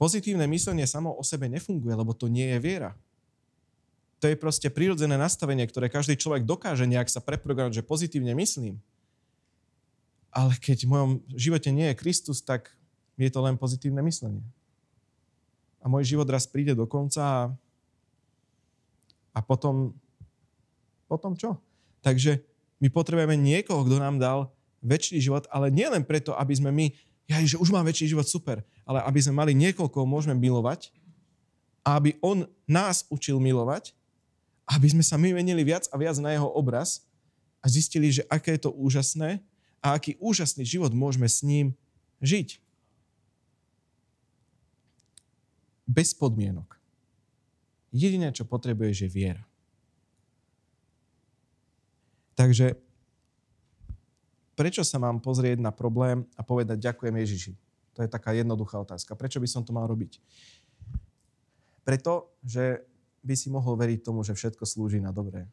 pozitívne 0.00 0.48
myslenie 0.48 0.88
samo 0.88 1.12
o 1.12 1.20
sebe 1.20 1.52
nefunguje, 1.52 1.92
lebo 1.92 2.16
to 2.16 2.32
nie 2.32 2.48
je 2.56 2.58
viera. 2.64 2.96
To 4.24 4.28
je 4.28 4.40
proste 4.40 4.72
prírodzené 4.72 5.20
nastavenie, 5.20 5.68
ktoré 5.68 5.92
každý 5.92 6.16
človek 6.16 6.48
dokáže 6.48 6.88
nejak 6.88 7.12
sa 7.12 7.20
preprogramovať, 7.20 7.84
že 7.84 7.88
pozitívne 7.88 8.32
myslím. 8.40 8.80
Ale 10.32 10.56
keď 10.56 10.88
v 10.88 10.92
mojom 10.96 11.10
živote 11.36 11.68
nie 11.68 11.92
je 11.92 12.00
Kristus, 12.00 12.40
tak 12.40 12.72
je 13.20 13.28
to 13.28 13.44
len 13.44 13.60
pozitívne 13.60 14.00
myslenie. 14.00 14.44
A 15.80 15.88
môj 15.88 16.08
život 16.08 16.28
raz 16.28 16.48
príde 16.48 16.72
do 16.72 16.88
konca 16.88 17.20
a 17.20 17.40
a 19.40 19.42
potom, 19.42 19.96
potom 21.08 21.32
čo? 21.32 21.56
Takže 22.04 22.44
my 22.76 22.92
potrebujeme 22.92 23.40
niekoho, 23.40 23.88
kto 23.88 23.96
nám 23.96 24.20
dal 24.20 24.52
väčší 24.84 25.16
život, 25.16 25.48
ale 25.48 25.72
nie 25.72 25.88
len 25.88 26.04
preto, 26.04 26.36
aby 26.36 26.52
sme 26.52 26.68
my, 26.68 26.92
ja, 27.24 27.40
že 27.40 27.56
už 27.56 27.72
mám 27.72 27.88
väčší 27.88 28.12
život, 28.12 28.28
super, 28.28 28.60
ale 28.84 29.00
aby 29.08 29.16
sme 29.24 29.40
mali 29.40 29.52
niekoho, 29.56 29.88
koho 29.88 30.04
môžeme 30.04 30.36
milovať 30.36 30.92
a 31.80 31.96
aby 31.96 32.20
on 32.20 32.44
nás 32.68 33.08
učil 33.08 33.40
milovať, 33.40 33.96
aby 34.68 34.92
sme 34.92 35.00
sa 35.00 35.16
my 35.16 35.32
menili 35.32 35.64
viac 35.64 35.88
a 35.88 35.96
viac 35.96 36.20
na 36.20 36.36
jeho 36.36 36.48
obraz 36.52 37.08
a 37.64 37.68
zistili, 37.68 38.12
že 38.12 38.28
aké 38.28 38.60
je 38.60 38.68
to 38.68 38.76
úžasné 38.76 39.40
a 39.80 39.96
aký 39.96 40.20
úžasný 40.20 40.68
život 40.68 40.92
môžeme 40.92 41.28
s 41.28 41.40
ním 41.40 41.72
žiť. 42.20 42.60
Bez 45.88 46.12
podmienok. 46.12 46.79
Jediné, 47.90 48.30
čo 48.30 48.46
potrebuješ, 48.46 49.06
je 49.06 49.10
viera. 49.10 49.44
Takže 52.38 52.78
prečo 54.54 54.86
sa 54.86 54.96
mám 54.96 55.20
pozrieť 55.20 55.60
na 55.60 55.74
problém 55.74 56.24
a 56.38 56.46
povedať 56.46 56.80
ďakujem 56.80 57.14
Ježiši? 57.18 57.52
To 57.98 58.06
je 58.06 58.08
taká 58.08 58.32
jednoduchá 58.32 58.80
otázka. 58.80 59.18
Prečo 59.18 59.42
by 59.42 59.48
som 59.50 59.66
to 59.66 59.74
mal 59.74 59.84
robiť? 59.84 60.22
Preto, 61.84 62.30
že 62.46 62.86
by 63.20 63.34
si 63.36 63.52
mohol 63.52 63.76
veriť 63.76 64.00
tomu, 64.00 64.24
že 64.24 64.32
všetko 64.32 64.64
slúži 64.64 65.02
na 65.02 65.12
dobré. 65.12 65.50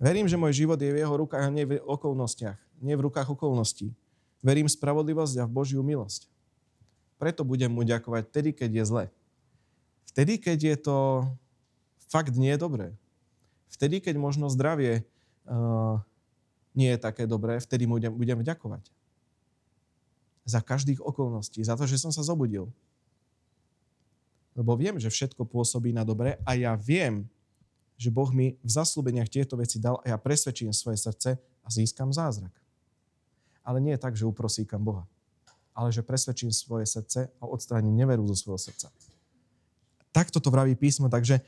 Verím, 0.00 0.26
že 0.26 0.40
môj 0.40 0.66
život 0.66 0.80
je 0.80 0.90
v 0.90 1.00
jeho 1.00 1.14
rukách 1.14 1.44
a 1.46 1.54
nie 1.54 1.68
v 1.68 1.78
okolnostiach. 1.78 2.58
Nie 2.82 2.98
v 2.98 3.06
rukách 3.06 3.30
okolností. 3.30 3.94
Verím 4.42 4.66
v 4.66 4.74
spravodlivosť 4.74 5.40
a 5.40 5.44
v 5.46 5.54
Božiu 5.54 5.80
milosť. 5.86 6.26
Preto 7.16 7.46
budem 7.46 7.70
mu 7.70 7.86
ďakovať 7.86 8.26
vtedy, 8.28 8.50
keď 8.52 8.70
je 8.74 8.84
zle. 8.84 9.04
Vtedy, 10.10 10.38
keď 10.38 10.58
je 10.74 10.76
to 10.76 10.98
fakt 12.10 12.34
nie 12.36 12.52
je 12.54 12.60
dobré. 12.60 12.86
Vtedy, 13.72 13.98
keď 13.98 14.14
možno 14.20 14.46
zdravie 14.46 15.02
uh, 15.48 15.98
nie 16.76 16.94
je 16.94 16.98
také 17.00 17.26
dobré, 17.26 17.58
vtedy 17.58 17.90
mu 17.90 17.98
budem, 17.98 18.12
budem 18.14 18.38
vďakovať. 18.38 18.86
Za 20.44 20.60
každých 20.60 21.02
okolností. 21.02 21.64
Za 21.64 21.74
to, 21.74 21.88
že 21.88 21.98
som 21.98 22.14
sa 22.14 22.22
zobudil 22.22 22.70
lebo 24.54 24.78
viem, 24.78 24.96
že 25.02 25.10
všetko 25.10 25.44
pôsobí 25.50 25.90
na 25.90 26.06
dobre 26.06 26.38
a 26.46 26.54
ja 26.54 26.78
viem, 26.78 27.26
že 27.98 28.10
Boh 28.10 28.30
mi 28.30 28.54
v 28.62 28.70
zaslúbeniach 28.70 29.30
tieto 29.30 29.58
veci 29.58 29.82
dal 29.82 29.98
a 30.02 30.14
ja 30.14 30.18
presvedčím 30.18 30.70
svoje 30.70 30.98
srdce 30.98 31.38
a 31.38 31.68
získam 31.70 32.14
zázrak. 32.14 32.54
Ale 33.66 33.82
nie 33.82 33.94
je 33.94 34.02
tak, 34.02 34.14
že 34.14 34.26
uprosíkam 34.26 34.82
Boha, 34.82 35.06
ale 35.74 35.90
že 35.90 36.06
presvedčím 36.06 36.54
svoje 36.54 36.86
srdce 36.86 37.30
a 37.42 37.44
odstránim 37.46 37.94
neveru 37.94 38.22
zo 38.30 38.38
svojho 38.38 38.62
srdca. 38.62 38.90
Takto 40.14 40.38
to 40.38 40.48
vraví 40.54 40.78
písmo, 40.78 41.10
takže 41.10 41.42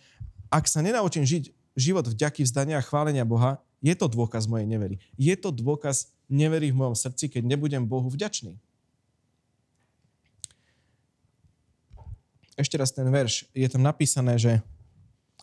ak 0.51 0.67
sa 0.67 0.83
nenaučím 0.83 1.23
žiť 1.23 1.55
život 1.79 2.11
vďaky 2.11 2.43
vzdania 2.43 2.83
a 2.83 2.85
chválenia 2.85 3.23
Boha, 3.23 3.63
je 3.79 3.95
to 3.95 4.11
dôkaz 4.11 4.51
mojej 4.51 4.67
nevery. 4.67 4.99
Je 5.15 5.33
to 5.39 5.55
dôkaz 5.55 6.11
nevery 6.27 6.75
v 6.75 6.79
mojom 6.83 6.99
srdci, 6.99 7.31
keď 7.31 7.47
nebudem 7.47 7.87
Bohu 7.87 8.11
vďačný. 8.11 8.59
ešte 12.57 12.81
raz 12.81 12.91
ten 12.91 13.05
verš, 13.05 13.45
je 13.53 13.69
tam 13.69 13.85
napísané, 13.85 14.41
že 14.41 14.53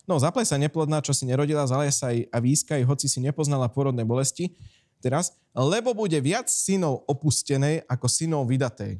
no 0.04 0.18
zaplej 0.18 0.50
sa 0.50 0.58
neplodná, 0.58 0.98
čo 0.98 1.14
si 1.14 1.24
nerodila, 1.24 1.64
zaleje 1.64 1.94
sa 1.94 2.10
aj 2.10 2.26
a 2.28 2.38
výskaj, 2.42 2.82
hoci 2.82 3.06
si 3.06 3.22
nepoznala 3.22 3.70
porodné 3.70 4.02
bolesti, 4.02 4.52
teraz, 4.98 5.38
lebo 5.54 5.94
bude 5.94 6.18
viac 6.18 6.50
synov 6.50 7.06
opustenej 7.06 7.86
ako 7.86 8.06
synov 8.10 8.50
vydatej. 8.50 8.98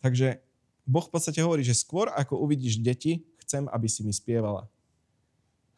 Takže 0.00 0.40
Boh 0.86 1.02
v 1.02 1.12
podstate 1.12 1.42
hovorí, 1.42 1.66
že 1.66 1.74
skôr 1.74 2.06
ako 2.14 2.38
uvidíš 2.38 2.78
deti, 2.78 3.26
chcem, 3.42 3.66
aby 3.74 3.90
si 3.90 4.06
mi 4.06 4.14
spievala. 4.14 4.70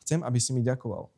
Chcem, 0.05 0.21
aby 0.21 0.37
si 0.37 0.53
mi 0.53 0.61
ďakoval. 0.61 1.09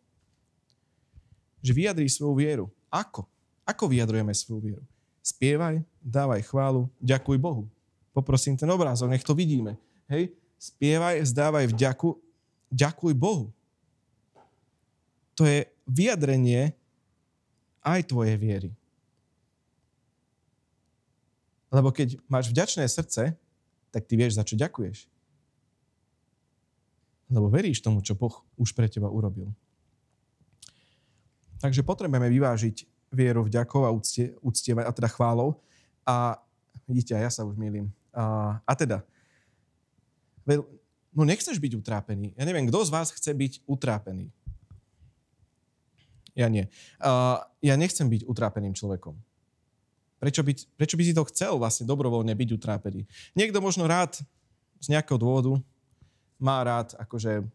Že 1.58 1.72
vyjadrí 1.74 2.06
svoju 2.06 2.34
vieru. 2.38 2.66
Ako? 2.86 3.26
Ako 3.66 3.90
vyjadrujeme 3.90 4.30
svoju 4.30 4.60
vieru? 4.62 4.84
Spievaj, 5.20 5.82
dávaj 6.00 6.46
chválu, 6.46 6.86
ďakuj 7.02 7.36
Bohu. 7.36 7.66
Poprosím 8.14 8.54
ten 8.54 8.70
obrázok, 8.70 9.10
nech 9.10 9.26
to 9.26 9.34
vidíme. 9.34 9.74
Hej, 10.06 10.34
spievaj, 10.58 11.22
zdávaj 11.26 11.70
vďaku, 11.74 12.14
ďakuj 12.70 13.12
Bohu. 13.14 13.50
To 15.34 15.42
je 15.46 15.66
vyjadrenie 15.86 16.74
aj 17.82 18.10
tvojej 18.10 18.36
viery. 18.38 18.70
Lebo 21.70 21.94
keď 21.94 22.18
máš 22.26 22.50
vďačné 22.50 22.84
srdce, 22.90 23.38
tak 23.90 24.06
ty 24.06 24.14
vieš, 24.14 24.38
za 24.38 24.46
čo 24.46 24.58
ďakuješ. 24.58 25.10
Lebo 27.30 27.46
veríš 27.46 27.78
tomu, 27.78 28.02
čo 28.02 28.18
Boh 28.18 28.42
už 28.58 28.74
pre 28.74 28.90
teba 28.90 29.06
urobil. 29.06 29.54
Takže 31.62 31.84
potrebujeme 31.86 32.26
vyvážiť 32.26 32.88
vieru 33.12 33.44
vďakov 33.46 33.82
a 33.86 33.94
úctie, 33.94 34.34
úctievať, 34.40 34.84
a 34.86 34.92
teda 34.94 35.08
chválou. 35.12 35.60
A 36.06 36.40
vidíte, 36.88 37.14
ja 37.14 37.30
sa 37.30 37.46
už 37.46 37.54
milím. 37.54 37.92
A, 38.10 38.58
a 38.66 38.72
teda, 38.74 39.06
no 41.14 41.22
nechceš 41.22 41.58
byť 41.58 41.78
utrápený. 41.78 42.34
Ja 42.34 42.42
neviem, 42.42 42.66
kto 42.66 42.82
z 42.86 42.90
vás 42.90 43.14
chce 43.14 43.30
byť 43.30 43.52
utrápený? 43.66 44.30
Ja 46.34 46.50
nie. 46.50 46.66
A, 46.98 47.44
ja 47.62 47.74
nechcem 47.78 48.08
byť 48.10 48.26
utrápeným 48.26 48.74
človekom. 48.74 49.18
Prečo 50.20 50.44
by, 50.44 50.52
prečo 50.76 51.00
by 51.00 51.02
si 51.08 51.16
to 51.16 51.24
chcel 51.32 51.56
vlastne 51.56 51.88
dobrovoľne 51.88 52.36
byť 52.36 52.48
utrápený? 52.60 53.08
Niekto 53.32 53.64
možno 53.64 53.88
rád 53.88 54.20
z 54.76 54.86
nejakého 54.92 55.16
dôvodu 55.16 55.56
má 56.36 56.60
rád, 56.60 56.92
akože 57.00 57.48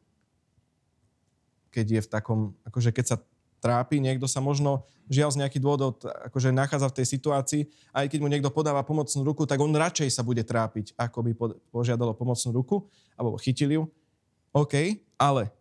keď 1.70 1.86
je 1.86 2.02
v 2.02 2.10
takom, 2.10 2.40
akože 2.66 2.90
keď 2.90 3.06
sa 3.06 3.18
trápi, 3.62 4.02
niekto 4.02 4.26
sa 4.26 4.42
možno 4.42 4.86
žiaľ 5.10 5.34
z 5.34 5.40
nejakých 5.42 5.62
dôvodov 5.62 6.02
akože 6.02 6.50
nachádza 6.54 6.90
v 6.90 6.98
tej 7.02 7.08
situácii, 7.18 7.62
aj 7.94 8.06
keď 8.10 8.20
mu 8.22 8.30
niekto 8.30 8.50
podáva 8.50 8.82
pomocnú 8.86 9.22
ruku, 9.26 9.46
tak 9.46 9.62
on 9.62 9.74
radšej 9.74 10.10
sa 10.10 10.26
bude 10.26 10.42
trápiť, 10.42 10.98
ako 10.98 11.18
by 11.26 11.32
požiadalo 11.70 12.18
pomocnú 12.18 12.50
ruku, 12.54 12.86
alebo 13.14 13.38
chytil 13.38 13.70
ju. 13.70 13.84
OK, 14.54 15.02
ale 15.18 15.54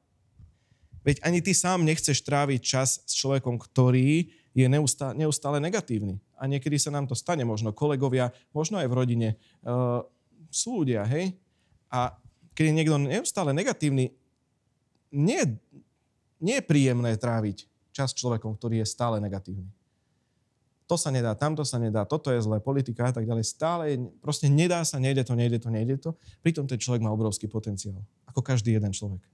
veď 1.05 1.21
ani 1.25 1.45
ty 1.45 1.53
sám 1.53 1.85
nechceš 1.85 2.25
tráviť 2.25 2.61
čas 2.61 3.05
s 3.05 3.13
človekom, 3.17 3.61
ktorý 3.61 4.33
je 4.55 4.67
neustále, 4.71 5.13
neustále 5.19 5.59
negatívny. 5.61 6.21
A 6.45 6.51
niekedy 6.51 6.77
sa 6.77 6.93
nám 6.93 7.09
to 7.09 7.17
stane, 7.17 7.41
možno 7.49 7.73
kolegovia, 7.73 8.29
možno 8.53 8.77
aj 8.77 8.89
v 8.93 8.97
rodine. 9.01 9.29
Uh, 9.65 10.05
sú 10.53 10.85
ľudia, 10.85 11.09
hej? 11.09 11.33
A 11.89 12.13
keď 12.53 12.65
je 12.69 12.77
niekto 12.77 13.01
neustále 13.01 13.57
negatívny, 13.57 14.13
nie, 15.09 15.41
nie 16.37 16.61
je 16.61 16.69
príjemné 16.69 17.17
tráviť 17.17 17.65
čas 17.97 18.13
človekom, 18.13 18.61
ktorý 18.61 18.85
je 18.85 18.93
stále 18.93 19.17
negatívny. 19.25 19.73
To 20.85 21.01
sa 21.01 21.09
nedá, 21.09 21.33
tamto 21.33 21.65
sa 21.65 21.81
nedá, 21.81 22.05
toto 22.05 22.29
je 22.29 22.45
zlé, 22.45 22.61
politika 22.61 23.09
a 23.09 23.15
tak 23.15 23.25
ďalej. 23.25 23.49
Stále, 23.49 23.97
proste 24.21 24.53
nedá 24.53 24.85
sa, 24.85 25.01
nejde 25.01 25.25
to, 25.25 25.33
nejde 25.33 25.57
to, 25.57 25.73
nejde 25.73 25.97
to. 25.97 26.13
Pritom 26.45 26.69
ten 26.69 26.77
človek 26.77 27.01
má 27.01 27.09
obrovský 27.09 27.49
potenciál. 27.49 28.05
Ako 28.29 28.45
každý 28.45 28.77
jeden 28.77 28.93
človek. 28.93 29.25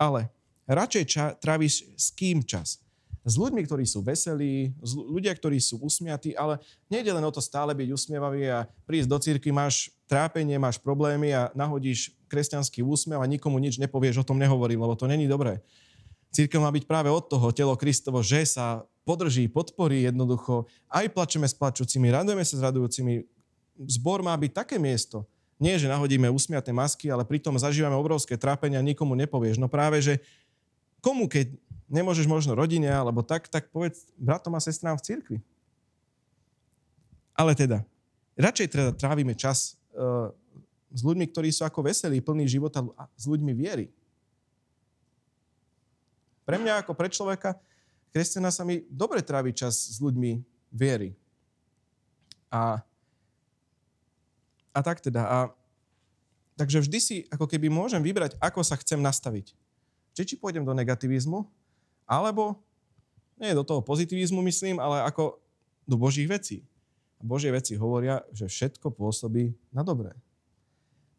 Ale 0.00 0.32
radšej 0.64 1.04
ča- 1.04 1.34
tráviš 1.36 1.84
s 1.92 2.08
kým 2.16 2.40
čas? 2.40 2.80
S 3.20 3.36
ľuďmi, 3.36 3.60
ktorí 3.68 3.84
sú 3.84 4.00
veselí, 4.00 4.72
ľudia, 4.82 5.36
ktorí 5.36 5.60
sú 5.60 5.76
usmiatí, 5.84 6.32
ale 6.32 6.56
nejde 6.88 7.12
len 7.12 7.24
o 7.24 7.32
to 7.32 7.44
stále 7.44 7.76
byť 7.76 7.88
usmievavý 7.92 8.48
a 8.48 8.64
prísť 8.88 9.08
do 9.12 9.18
cirky, 9.20 9.52
máš 9.52 9.92
trápenie, 10.08 10.56
máš 10.56 10.80
problémy 10.80 11.36
a 11.36 11.52
nahodíš 11.52 12.16
kresťanský 12.32 12.80
úsmev 12.80 13.20
a 13.20 13.28
nikomu 13.28 13.60
nič 13.60 13.76
nepovieš, 13.76 14.24
o 14.24 14.28
tom 14.28 14.40
nehovorím, 14.40 14.80
lebo 14.80 14.96
to 14.96 15.04
není 15.04 15.28
dobré. 15.28 15.60
Církev 16.32 16.62
má 16.62 16.70
byť 16.72 16.86
práve 16.86 17.10
od 17.12 17.26
toho, 17.26 17.52
telo 17.52 17.74
Kristovo, 17.76 18.22
že 18.24 18.46
sa 18.46 18.86
podrží, 19.02 19.50
podporí 19.50 20.06
jednoducho. 20.06 20.70
Aj 20.86 21.04
plačeme 21.10 21.44
s 21.44 21.52
plačúcimi, 21.58 22.08
radujeme 22.08 22.46
sa 22.46 22.54
s 22.56 22.62
radujúcimi. 22.62 23.26
Zbor 23.84 24.22
má 24.22 24.32
byť 24.38 24.52
také 24.54 24.76
miesto. 24.78 25.26
Nie, 25.60 25.76
že 25.76 25.92
nahodíme 25.92 26.30
usmiaté 26.32 26.72
masky, 26.72 27.12
ale 27.12 27.20
pritom 27.26 27.52
zažívame 27.58 27.92
obrovské 27.92 28.38
trápenia 28.40 28.80
nikomu 28.80 29.12
nepovieš. 29.12 29.60
No 29.60 29.68
práve, 29.68 30.00
že 30.00 30.24
komu, 31.00 31.26
keď 31.26 31.50
nemôžeš 31.90 32.30
možno 32.30 32.54
rodine 32.54 32.86
alebo 32.86 33.20
tak, 33.26 33.50
tak 33.50 33.68
povedz 33.74 34.06
bratom 34.14 34.54
a 34.54 34.62
sestrám 34.62 34.94
v 34.94 35.04
cirkvi. 35.04 35.38
Ale 37.34 37.56
teda, 37.58 37.82
radšej 38.38 38.68
teda 38.70 38.92
trávime 38.94 39.34
čas 39.34 39.80
uh, 39.96 40.30
s 40.90 41.00
ľuďmi, 41.02 41.26
ktorí 41.30 41.50
sú 41.50 41.66
ako 41.66 41.86
veselí, 41.86 42.22
plní 42.22 42.46
života 42.46 42.84
a 42.94 43.10
s 43.18 43.24
ľuďmi 43.26 43.52
viery. 43.54 43.86
Pre 46.46 46.56
mňa 46.58 46.82
ako 46.82 46.92
pre 46.98 47.06
človeka, 47.10 47.54
kresťana 48.10 48.50
sa 48.50 48.66
mi 48.66 48.82
dobre 48.90 49.22
trávi 49.22 49.54
čas 49.54 49.78
s 49.78 50.02
ľuďmi 50.02 50.42
viery. 50.74 51.14
A, 52.50 52.82
a 54.74 54.80
tak 54.82 54.98
teda. 54.98 55.22
A, 55.22 55.38
takže 56.58 56.82
vždy 56.82 56.98
si 56.98 57.16
ako 57.30 57.46
keby 57.46 57.70
môžem 57.70 58.02
vybrať, 58.02 58.34
ako 58.42 58.66
sa 58.66 58.74
chcem 58.82 58.98
nastaviť. 58.98 59.54
Či 60.14 60.22
či 60.26 60.34
pôjdem 60.36 60.66
do 60.66 60.74
negativizmu, 60.74 61.46
alebo 62.04 62.58
nie 63.40 63.56
do 63.56 63.64
toho 63.64 63.80
pozitivizmu 63.80 64.44
myslím, 64.44 64.76
ale 64.82 65.06
ako 65.06 65.40
do 65.88 65.96
Božích 65.96 66.28
vecí. 66.28 66.66
Božie 67.20 67.52
veci 67.52 67.76
hovoria, 67.76 68.24
že 68.32 68.48
všetko 68.48 68.92
pôsobí 68.96 69.52
na 69.72 69.84
dobré. 69.84 70.16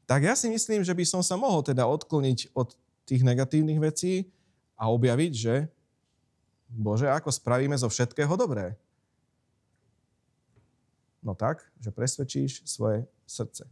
Tak 0.09 0.25
ja 0.25 0.35
si 0.35 0.49
myslím, 0.49 0.81
že 0.81 0.97
by 0.97 1.05
som 1.05 1.21
sa 1.21 1.37
mohol 1.37 1.61
teda 1.61 1.85
odkloniť 1.85 2.51
od 2.57 2.73
tých 3.05 3.21
negatívnych 3.21 3.79
vecí 3.79 4.27
a 4.75 4.89
objaviť, 4.89 5.33
že 5.33 5.55
Bože, 6.71 7.07
ako 7.07 7.29
spravíme 7.29 7.75
zo 7.75 7.91
všetkého 7.91 8.33
dobré? 8.39 8.79
No 11.21 11.37
tak, 11.37 11.61
že 11.77 11.93
presvedčíš 11.93 12.65
svoje 12.65 13.05
srdce. 13.29 13.69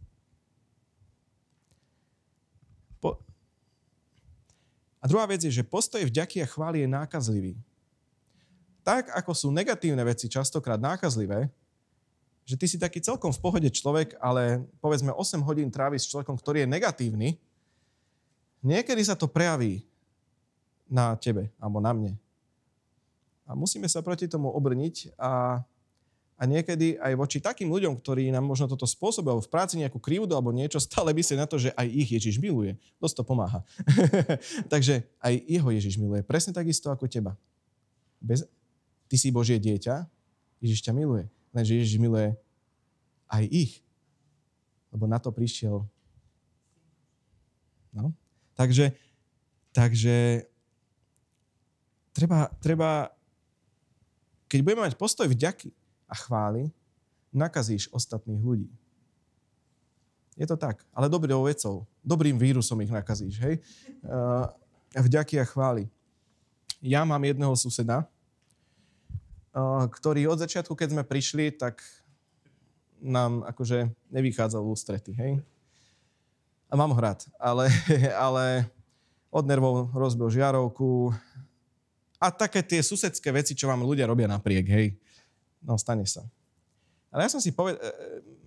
A 5.00 5.08
druhá 5.08 5.24
vec 5.24 5.40
je, 5.40 5.50
že 5.50 5.64
postoj 5.64 6.04
vďaky 6.04 6.44
a 6.44 6.46
chvály 6.46 6.84
je 6.84 6.88
nákazlivý. 6.88 7.54
Tak, 8.84 9.12
ako 9.16 9.32
sú 9.32 9.48
negatívne 9.48 10.00
veci 10.04 10.28
častokrát 10.28 10.76
nákazlivé, 10.76 11.48
že 12.44 12.56
ty 12.56 12.66
si 12.68 12.76
taký 12.76 13.00
celkom 13.00 13.32
v 13.32 13.40
pohode 13.40 13.68
človek, 13.72 14.16
ale 14.20 14.64
povedzme 14.80 15.12
8 15.12 15.40
hodín 15.44 15.72
trávi 15.72 15.96
s 15.96 16.08
človekom, 16.08 16.36
ktorý 16.36 16.64
je 16.64 16.72
negatívny, 16.72 17.28
niekedy 18.60 19.00
sa 19.04 19.16
to 19.16 19.30
prejaví 19.30 19.84
na 20.90 21.16
tebe 21.16 21.48
alebo 21.56 21.78
na 21.78 21.92
mne. 21.94 22.12
A 23.46 23.56
musíme 23.56 23.86
sa 23.88 24.02
proti 24.02 24.26
tomu 24.26 24.50
obrniť 24.52 25.14
a, 25.16 25.62
a 26.40 26.48
niekedy 26.48 26.96
aj 26.96 27.12
voči 27.20 27.36
takým 27.36 27.68
ľuďom, 27.68 28.00
ktorí 28.00 28.32
nám 28.32 28.48
možno 28.48 28.64
toto 28.64 28.88
spôsobujú 28.88 29.44
v 29.44 29.52
práci 29.52 29.76
nejakú 29.76 30.00
krivdu 30.00 30.32
alebo 30.32 30.56
niečo, 30.56 30.80
stále 30.88 31.12
myslieť 31.12 31.36
na 31.36 31.44
to, 31.44 31.60
že 31.60 31.76
aj 31.76 31.84
ich 31.84 32.08
Ježiš 32.16 32.40
miluje. 32.40 32.80
Dosť 32.96 33.20
to 33.20 33.24
pomáha. 33.28 33.60
Takže 34.72 35.04
aj 35.20 35.34
jeho 35.36 35.68
Ježiš 35.68 36.00
miluje. 36.00 36.24
Presne 36.24 36.56
takisto 36.56 36.88
ako 36.88 37.04
teba. 37.04 37.36
Bez... 38.16 38.48
Ty 39.12 39.16
si 39.20 39.28
Božie 39.28 39.60
dieťa, 39.60 40.08
Ježiš 40.64 40.80
ťa 40.80 40.96
miluje. 40.96 41.28
Lenže 41.52 41.76
Ježiš 41.76 42.00
miluje 42.00 42.32
aj 43.28 43.44
ich. 43.52 43.84
Lebo 44.88 45.04
na 45.04 45.20
to 45.20 45.28
prišiel. 45.28 45.84
No. 47.92 48.16
Takže, 48.56 48.96
takže 49.76 50.46
treba, 52.16 52.48
treba, 52.64 53.12
keď 54.48 54.58
budeme 54.64 54.84
mať 54.88 54.94
postoj 54.96 55.28
vďaky 55.28 55.79
a 56.10 56.14
chvály, 56.18 56.74
nakazíš 57.30 57.86
ostatných 57.94 58.42
ľudí. 58.42 58.70
Je 60.34 60.46
to 60.48 60.58
tak, 60.58 60.82
ale 60.90 61.06
dobrou 61.06 61.46
vecou. 61.46 61.86
Dobrým 62.02 62.34
vírusom 62.34 62.82
ich 62.82 62.90
nakazíš, 62.90 63.38
hej? 63.38 63.62
Uh, 64.02 64.48
vďaky 64.98 65.38
a 65.38 65.46
chvály. 65.46 65.86
Ja 66.82 67.06
mám 67.06 67.22
jedného 67.22 67.52
suseda, 67.54 68.08
uh, 69.54 69.86
ktorý 69.86 70.26
od 70.26 70.42
začiatku, 70.42 70.74
keď 70.74 70.96
sme 70.96 71.04
prišli, 71.06 71.54
tak 71.54 71.84
nám 73.00 73.44
akože 73.46 73.92
nevychádzal 74.10 74.60
v 74.64 74.70
ústrety, 74.72 75.12
hej. 75.14 75.32
A 76.70 76.74
mám 76.78 76.92
ho 76.94 77.00
rád, 77.00 77.26
ale, 77.36 77.68
ale 78.26 78.66
od 79.30 79.44
nervov 79.46 79.92
rozbil 79.94 80.30
žiarovku 80.30 81.14
a 82.20 82.28
také 82.28 82.60
tie 82.60 82.84
susedské 82.84 83.32
veci, 83.32 83.56
čo 83.56 83.68
vám 83.68 83.84
ľudia 83.84 84.08
robia 84.08 84.28
napriek, 84.28 84.66
hej. 84.68 84.86
No, 85.60 85.76
stane 85.76 86.08
sa. 86.08 86.24
Ale 87.12 87.26
ja 87.26 87.30
som 87.30 87.42
si 87.42 87.52
povedal, 87.52 87.80
e, 87.80 87.90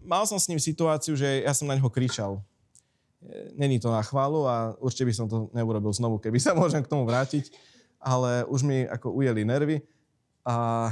mal 0.02 0.26
som 0.26 0.40
s 0.40 0.50
ním 0.50 0.58
situáciu, 0.58 1.14
že 1.14 1.46
ja 1.46 1.54
som 1.54 1.70
na 1.70 1.78
neho 1.78 1.90
kričal. 1.90 2.42
E, 3.22 3.54
není 3.54 3.78
to 3.78 3.94
na 3.94 4.02
chválu 4.02 4.50
a 4.50 4.74
určite 4.82 5.06
by 5.08 5.14
som 5.14 5.26
to 5.30 5.48
neurobil 5.54 5.94
znovu, 5.94 6.18
keby 6.18 6.40
sa 6.42 6.58
môžem 6.60 6.82
k 6.82 6.90
tomu 6.90 7.06
vrátiť, 7.06 7.54
ale 8.02 8.48
už 8.50 8.66
mi 8.66 8.88
ako 8.90 9.14
ujeli 9.14 9.46
nervy. 9.46 9.84
A 10.44 10.90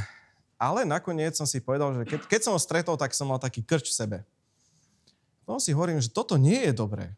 ale 0.62 0.86
nakoniec 0.86 1.34
som 1.34 1.50
si 1.50 1.58
povedal, 1.58 1.90
že 1.98 2.06
keď, 2.06 2.20
keď 2.30 2.42
som 2.46 2.54
ho 2.54 2.62
stretol, 2.62 2.94
tak 2.94 3.18
som 3.18 3.26
mal 3.26 3.42
taký 3.42 3.66
krč 3.66 3.90
v 3.90 3.98
sebe. 3.98 4.18
Potom 5.42 5.58
si 5.58 5.74
hovorím, 5.74 5.98
že 5.98 6.14
toto 6.14 6.38
nie 6.38 6.70
je 6.70 6.70
dobré. 6.70 7.18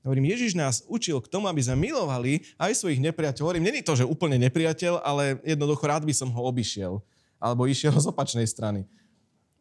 Hovorím, 0.00 0.32
Ježiš 0.32 0.56
nás 0.56 0.80
učil 0.88 1.20
k 1.20 1.28
tomu, 1.28 1.44
aby 1.44 1.60
sme 1.60 1.76
milovali 1.76 2.40
aj 2.56 2.72
svojich 2.72 3.04
nepriateľov. 3.04 3.52
Hovorím, 3.52 3.68
není 3.68 3.84
to, 3.84 3.92
že 3.92 4.08
úplne 4.08 4.40
nepriateľ, 4.48 5.04
ale 5.04 5.44
jednoducho 5.44 5.84
rád 5.84 6.08
by 6.08 6.14
som 6.16 6.32
ho 6.32 6.40
obišiel. 6.40 7.04
Alebo 7.44 7.68
išiel 7.68 7.92
z 8.00 8.08
opačnej 8.08 8.48
strany. 8.48 8.88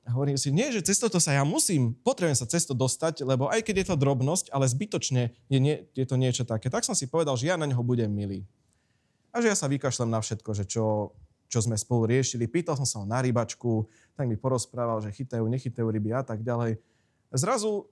A 0.04 0.12
hovorím 0.12 0.36
si, 0.36 0.52
nie, 0.52 0.68
že 0.68 0.84
cez 0.84 1.00
toto 1.00 1.16
sa 1.20 1.32
ja 1.32 1.44
musím, 1.48 1.96
potrebujem 2.04 2.36
sa 2.36 2.48
cez 2.48 2.68
to 2.68 2.76
dostať, 2.76 3.24
lebo 3.24 3.48
aj 3.48 3.64
keď 3.64 3.76
je 3.84 3.88
to 3.92 3.96
drobnosť, 3.96 4.52
ale 4.52 4.68
zbytočne 4.68 5.32
je, 5.48 5.60
nie, 5.64 5.88
je 5.96 6.04
to 6.04 6.20
niečo 6.20 6.44
také. 6.44 6.68
Tak 6.68 6.84
som 6.84 6.92
si 6.92 7.08
povedal, 7.08 7.40
že 7.40 7.48
ja 7.48 7.56
na 7.56 7.64
neho 7.64 7.80
budem 7.80 8.12
milý. 8.12 8.44
A 9.32 9.40
že 9.40 9.48
ja 9.48 9.56
sa 9.56 9.72
vykašlem 9.72 10.12
na 10.12 10.20
všetko, 10.20 10.52
že 10.52 10.68
čo, 10.68 11.16
čo 11.48 11.60
sme 11.64 11.80
spolu 11.80 12.12
riešili. 12.12 12.52
Pýtal 12.52 12.76
som 12.76 12.84
sa 12.84 13.00
ho 13.00 13.06
na 13.08 13.24
rybačku, 13.24 13.88
tak 14.20 14.28
mi 14.28 14.36
porozprával, 14.36 15.00
že 15.00 15.16
chytajú, 15.16 15.48
nechytajú 15.48 15.88
ryby 15.88 16.12
a 16.12 16.22
tak 16.22 16.44
ďalej. 16.44 16.84
Zrazu 17.32 17.88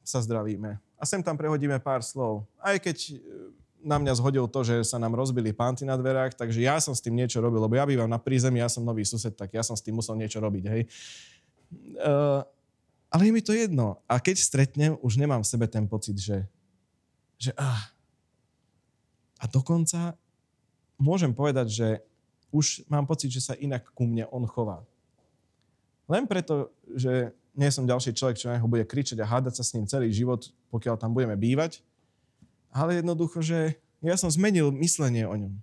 sa 0.00 0.24
zdravíme 0.24 0.80
a 0.96 1.02
sem 1.04 1.20
tam 1.20 1.36
prehodíme 1.36 1.76
pár 1.84 2.00
slov. 2.00 2.48
Aj 2.58 2.74
keď 2.80 3.18
na 3.82 3.98
mňa 3.98 4.18
zhodil 4.18 4.46
to, 4.46 4.62
že 4.62 4.86
sa 4.86 4.96
nám 4.96 5.18
rozbili 5.18 5.50
pánty 5.50 5.82
na 5.82 5.98
dverách, 5.98 6.38
takže 6.38 6.62
ja 6.62 6.78
som 6.78 6.94
s 6.94 7.02
tým 7.02 7.18
niečo 7.18 7.42
robil, 7.42 7.58
lebo 7.58 7.74
ja 7.74 7.84
bývam 7.84 8.08
na 8.08 8.18
prízemí, 8.18 8.62
ja 8.62 8.70
som 8.70 8.86
nový 8.86 9.02
sused, 9.02 9.34
tak 9.34 9.50
ja 9.50 9.66
som 9.66 9.74
s 9.74 9.82
tým 9.82 9.98
musel 9.98 10.14
niečo 10.14 10.38
robiť, 10.38 10.64
hej. 10.70 10.82
Uh, 11.98 12.46
ale 13.12 13.28
je 13.28 13.32
mi 13.34 13.42
to 13.44 13.52
jedno. 13.52 14.00
A 14.08 14.16
keď 14.22 14.40
stretnem, 14.40 14.96
už 15.04 15.20
nemám 15.20 15.44
v 15.44 15.50
sebe 15.50 15.66
ten 15.68 15.84
pocit, 15.84 16.16
že, 16.16 16.48
že 17.36 17.52
ah. 17.60 17.92
A 19.42 19.44
dokonca 19.50 20.16
môžem 20.96 21.34
povedať, 21.34 21.66
že 21.68 21.88
už 22.54 22.86
mám 22.86 23.04
pocit, 23.04 23.28
že 23.28 23.42
sa 23.42 23.58
inak 23.58 23.84
ku 23.92 24.06
mne 24.06 24.24
on 24.30 24.46
chová. 24.46 24.80
Len 26.06 26.24
preto, 26.28 26.70
že 26.94 27.32
nie 27.52 27.68
som 27.68 27.88
ďalší 27.88 28.16
človek, 28.16 28.40
čo 28.40 28.48
na 28.48 28.56
neho 28.56 28.68
bude 28.68 28.84
kričať 28.88 29.20
a 29.20 29.28
hádať 29.28 29.60
sa 29.60 29.64
s 29.64 29.72
ním 29.76 29.84
celý 29.84 30.08
život, 30.08 30.48
pokiaľ 30.72 30.96
tam 30.96 31.12
budeme 31.12 31.36
bývať, 31.36 31.84
ale 32.72 33.04
jednoducho, 33.04 33.44
že 33.44 33.76
ja 34.00 34.16
som 34.16 34.32
zmenil 34.32 34.72
myslenie 34.80 35.28
o 35.28 35.36
ňom. 35.36 35.54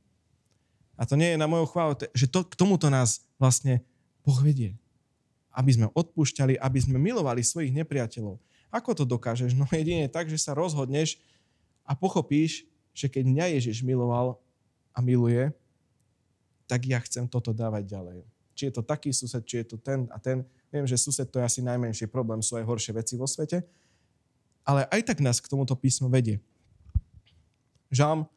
A 0.96 1.04
to 1.04 1.18
nie 1.18 1.34
je 1.34 1.42
na 1.42 1.50
moju 1.50 1.66
chválu, 1.68 1.98
že 2.14 2.30
to, 2.30 2.46
k 2.46 2.54
tomuto 2.56 2.88
nás 2.88 3.26
vlastne 3.42 3.82
Boh 4.24 4.38
vedie. 4.40 4.78
Aby 5.50 5.76
sme 5.76 5.88
odpúšťali, 5.92 6.62
aby 6.62 6.80
sme 6.80 7.02
milovali 7.02 7.42
svojich 7.42 7.74
nepriateľov. 7.74 8.38
Ako 8.70 8.94
to 8.94 9.04
dokážeš? 9.04 9.58
No 9.58 9.66
jedine 9.74 10.06
tak, 10.06 10.30
že 10.30 10.38
sa 10.38 10.54
rozhodneš 10.54 11.18
a 11.82 11.98
pochopíš, 11.98 12.70
že 12.94 13.10
keď 13.10 13.24
mňa 13.26 13.46
Ježiš 13.58 13.82
miloval 13.82 14.38
a 14.94 15.00
miluje, 15.02 15.50
tak 16.70 16.86
ja 16.86 17.02
chcem 17.02 17.26
toto 17.26 17.50
dávať 17.50 17.90
ďalej. 17.90 18.20
Či 18.54 18.70
je 18.70 18.74
to 18.76 18.84
taký 18.86 19.10
sused, 19.10 19.42
či 19.48 19.66
je 19.66 19.74
to 19.74 19.78
ten 19.82 20.06
a 20.14 20.22
ten. 20.22 20.46
Viem, 20.70 20.86
že 20.86 21.02
sused 21.02 21.26
to 21.32 21.42
je 21.42 21.48
asi 21.48 21.66
najmenší 21.66 22.06
problém, 22.12 22.46
sú 22.46 22.60
aj 22.60 22.68
horšie 22.68 22.94
veci 22.94 23.18
vo 23.18 23.26
svete. 23.26 23.66
Ale 24.62 24.86
aj 24.92 25.02
tak 25.02 25.18
nás 25.24 25.42
k 25.42 25.50
tomuto 25.50 25.74
písmu 25.74 26.12
vedie. 26.12 26.38
Žalm 27.90 28.30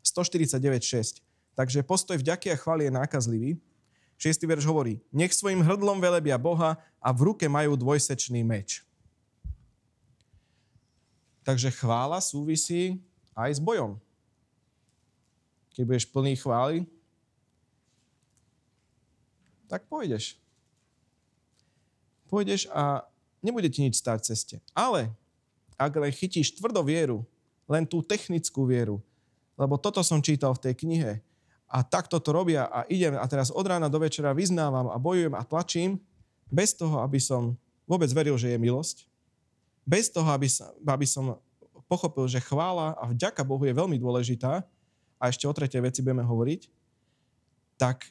149.6. 0.00 1.20
Takže 1.56 1.80
postoj 1.84 2.20
vďaky 2.20 2.52
a 2.52 2.56
chvály 2.56 2.88
je 2.88 2.92
nákazlivý. 2.92 3.50
6. 4.16 4.48
verš 4.48 4.64
hovorí, 4.64 4.96
nech 5.12 5.32
svojim 5.36 5.60
hrdlom 5.60 6.00
velebia 6.00 6.40
Boha 6.40 6.80
a 7.00 7.08
v 7.12 7.32
ruke 7.32 7.44
majú 7.48 7.76
dvojsečný 7.76 8.40
meč. 8.40 8.80
Takže 11.44 11.68
chvála 11.70 12.18
súvisí 12.24 13.04
aj 13.36 13.56
s 13.56 13.60
bojom. 13.60 14.00
Keď 15.76 15.82
budeš 15.84 16.06
plný 16.08 16.32
chvály, 16.40 16.88
tak 19.68 19.84
pôjdeš. 19.84 20.40
Pôjdeš 22.26 22.66
a 22.72 23.04
nebude 23.44 23.68
ti 23.68 23.84
nič 23.84 24.00
stáť 24.00 24.18
v 24.24 24.26
ceste. 24.32 24.56
Ale 24.72 25.12
ak 25.76 25.92
len 25.92 26.10
chytíš 26.10 26.56
tvrdo 26.56 26.80
vieru, 26.80 27.28
len 27.66 27.84
tú 27.86 28.02
technickú 28.02 28.66
vieru, 28.66 29.02
lebo 29.58 29.78
toto 29.78 30.02
som 30.02 30.22
čítal 30.22 30.54
v 30.54 30.70
tej 30.70 30.74
knihe 30.86 31.12
a 31.66 31.82
takto 31.82 32.22
to 32.22 32.30
robia 32.30 32.70
a 32.70 32.86
idem 32.86 33.18
a 33.18 33.26
teraz 33.26 33.50
od 33.50 33.66
rána 33.66 33.90
do 33.90 33.98
večera 33.98 34.30
vyznávam 34.30 34.90
a 34.90 34.96
bojujem 34.96 35.34
a 35.34 35.42
tlačím, 35.42 35.98
bez 36.46 36.78
toho, 36.78 37.02
aby 37.02 37.18
som 37.18 37.58
vôbec 37.90 38.06
veril, 38.14 38.38
že 38.38 38.54
je 38.54 38.58
milosť, 38.58 39.10
bez 39.82 40.06
toho, 40.10 40.30
aby 40.30 40.46
som, 40.46 40.70
aby 40.86 41.06
som 41.06 41.38
pochopil, 41.90 42.30
že 42.30 42.38
chvála 42.38 42.94
a 42.94 43.10
vďaka 43.10 43.42
Bohu 43.42 43.66
je 43.66 43.74
veľmi 43.74 43.98
dôležitá, 43.98 44.62
a 45.16 45.32
ešte 45.32 45.48
o 45.48 45.56
tretej 45.56 45.80
veci 45.80 46.04
budeme 46.04 46.24
hovoriť, 46.24 46.68
tak 47.80 48.08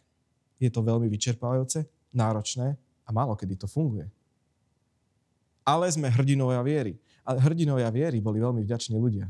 je 0.58 0.70
to 0.70 0.82
veľmi 0.82 1.06
vyčerpávajúce, 1.10 1.86
náročné 2.14 2.78
a 3.06 3.10
málo 3.14 3.38
kedy 3.38 3.58
to 3.60 3.68
funguje. 3.70 4.10
Ale 5.66 5.90
sme 5.90 6.10
hrdinovia 6.10 6.62
viery. 6.62 6.94
Ale 7.26 7.42
hrdinovia 7.42 7.90
viery 7.90 8.22
boli 8.22 8.38
veľmi 8.38 8.62
vďační 8.62 9.02
ľudia. 9.02 9.26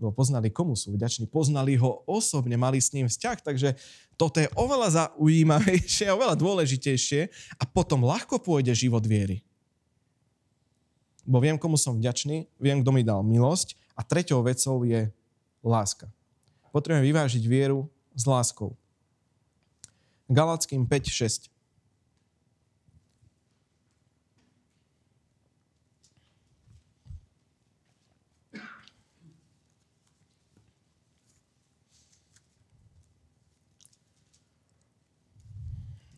Lebo 0.00 0.16
poznali, 0.16 0.48
komu 0.48 0.72
sú 0.72 0.96
vďační. 0.96 1.28
Poznali 1.28 1.76
ho 1.76 2.00
osobne, 2.08 2.56
mali 2.56 2.80
s 2.80 2.96
ním 2.96 3.04
vzťah. 3.04 3.38
Takže 3.44 3.76
toto 4.16 4.40
je 4.40 4.48
oveľa 4.56 4.88
zaujímavejšie, 5.12 6.08
oveľa 6.16 6.40
dôležitejšie 6.40 7.28
a 7.60 7.64
potom 7.68 8.08
ľahko 8.08 8.40
pôjde 8.40 8.72
život 8.72 9.04
viery. 9.04 9.44
Bo 11.28 11.36
viem, 11.38 11.60
komu 11.60 11.76
som 11.76 12.00
vďačný, 12.00 12.48
viem, 12.56 12.80
kto 12.80 12.90
mi 12.96 13.04
dal 13.04 13.20
milosť 13.20 13.76
a 13.92 14.00
treťou 14.00 14.40
vecou 14.40 14.80
je 14.88 15.12
láska. 15.60 16.08
Potrebujeme 16.72 17.04
vyvážiť 17.04 17.44
vieru 17.44 17.84
s 18.16 18.24
láskou. 18.24 18.72
Galackým 20.30 20.88
5, 20.88 21.49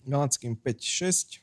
Galackým 0.06 0.56
5, 0.56 0.82
6. 0.82 1.38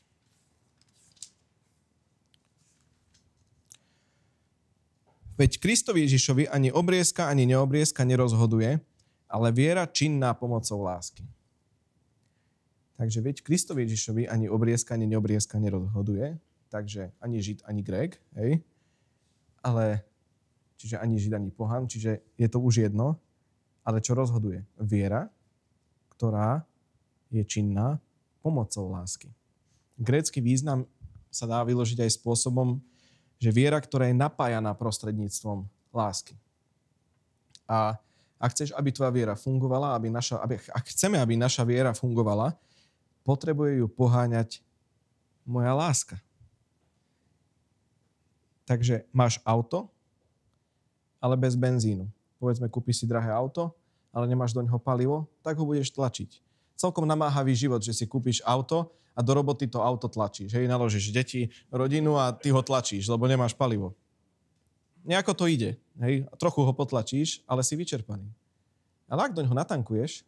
Veď 5.40 5.56
Kristovi 5.56 6.04
Ježišovi 6.04 6.52
ani 6.52 6.68
obriezka, 6.68 7.24
ani 7.24 7.48
neobriezka 7.48 8.04
nerozhoduje, 8.04 8.76
ale 9.24 9.48
viera 9.56 9.88
činná 9.88 10.36
pomocou 10.36 10.84
lásky. 10.84 11.24
Takže 13.00 13.24
veď 13.24 13.40
Kristovi 13.40 13.88
Ježišovi 13.88 14.28
ani 14.28 14.52
obriezka, 14.52 14.92
ani 14.92 15.08
neobriezka 15.08 15.56
nerozhoduje, 15.56 16.36
takže 16.68 17.16
ani 17.24 17.40
Žid, 17.40 17.64
ani 17.64 17.80
Greg, 17.80 18.20
hej? 18.36 18.60
Ale 19.64 20.04
čiže 20.76 21.00
ani 21.00 21.16
Žid, 21.16 21.32
ani 21.32 21.48
Pohan, 21.48 21.88
čiže 21.88 22.20
je 22.36 22.48
to 22.52 22.60
už 22.60 22.84
jedno. 22.84 23.16
Ale 23.80 24.04
čo 24.04 24.12
rozhoduje? 24.12 24.60
Viera, 24.76 25.32
ktorá 26.12 26.68
je 27.32 27.40
činná 27.48 27.96
pomocou 28.40 28.88
lásky. 28.90 29.32
Grécky 30.00 30.40
význam 30.40 30.88
sa 31.30 31.46
dá 31.46 31.62
vyložiť 31.62 32.02
aj 32.04 32.20
spôsobom, 32.20 32.80
že 33.40 33.54
viera, 33.54 33.80
ktorá 33.80 34.10
je 34.10 34.16
napájaná 34.16 34.76
prostredníctvom 34.76 35.64
lásky. 35.94 36.36
A 37.64 37.96
ak 38.40 38.56
chceš, 38.56 38.72
aby 38.72 38.88
tvoja 38.90 39.12
viera 39.12 39.36
fungovala, 39.36 39.94
aby 39.94 40.08
naša, 40.08 40.40
aby, 40.40 40.56
ak 40.72 40.84
chceme, 40.90 41.20
aby 41.20 41.36
naša 41.36 41.62
viera 41.62 41.92
fungovala, 41.92 42.56
potrebuje 43.22 43.84
ju 43.84 43.86
poháňať 43.86 44.64
moja 45.44 45.76
láska. 45.76 46.16
Takže 48.64 49.04
máš 49.12 49.38
auto, 49.44 49.92
ale 51.20 51.36
bez 51.36 51.52
benzínu. 51.52 52.08
Povedzme, 52.40 52.72
kúpiš 52.72 53.04
si 53.04 53.06
drahé 53.06 53.28
auto, 53.28 53.76
ale 54.10 54.24
nemáš 54.24 54.56
do 54.56 54.64
neho 54.64 54.80
palivo, 54.80 55.28
tak 55.44 55.60
ho 55.60 55.64
budeš 55.68 55.92
tlačiť. 55.92 56.49
Celkom 56.80 57.04
namáhavý 57.04 57.52
život, 57.52 57.84
že 57.84 57.92
si 57.92 58.08
kúpiš 58.08 58.40
auto 58.40 58.88
a 59.12 59.20
do 59.20 59.36
roboty 59.36 59.68
to 59.68 59.84
auto 59.84 60.08
tlačíš. 60.08 60.56
Hej, 60.56 60.64
naložíš 60.64 61.12
deti, 61.12 61.52
rodinu 61.68 62.16
a 62.16 62.32
ty 62.32 62.48
ho 62.48 62.64
tlačíš, 62.64 63.04
lebo 63.04 63.28
nemáš 63.28 63.52
palivo. 63.52 63.92
Nejako 65.04 65.36
to 65.36 65.44
ide. 65.44 65.76
Hej, 66.00 66.24
trochu 66.40 66.64
ho 66.64 66.72
potlačíš, 66.72 67.44
ale 67.44 67.60
si 67.60 67.76
vyčerpaný. 67.76 68.24
Ale 69.12 69.28
ak 69.28 69.36
do 69.36 69.44
natankuješ, 69.44 70.24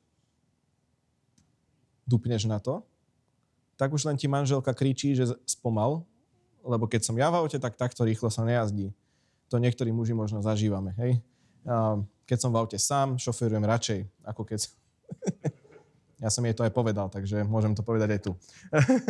dupneš 2.05 2.44
na 2.44 2.61
to, 2.61 2.84
tak 3.80 3.88
už 3.88 4.05
len 4.05 4.20
ti 4.20 4.28
manželka 4.28 4.76
kričí, 4.76 5.16
že 5.16 5.32
spomal, 5.48 6.05
lebo 6.61 6.84
keď 6.84 7.00
som 7.09 7.16
ja 7.16 7.32
v 7.32 7.40
aute, 7.40 7.57
tak 7.57 7.80
takto 7.80 8.05
rýchlo 8.05 8.28
sa 8.28 8.44
nejazdí. 8.44 8.92
To 9.48 9.57
niektorí 9.57 9.88
muži 9.88 10.12
možno 10.12 10.44
zažívame, 10.44 10.92
hej. 11.00 11.18
Keď 12.28 12.38
som 12.38 12.50
v 12.53 12.59
aute 12.61 12.78
sám, 12.78 13.16
šoferujem 13.16 13.64
radšej, 13.64 14.00
ako 14.26 14.42
keď... 14.44 14.61
ja 16.22 16.30
som 16.30 16.46
jej 16.46 16.54
to 16.54 16.62
aj 16.62 16.70
povedal, 16.70 17.10
takže 17.10 17.42
môžem 17.42 17.74
to 17.74 17.82
povedať 17.82 18.14
aj 18.14 18.20
tu. 18.22 18.32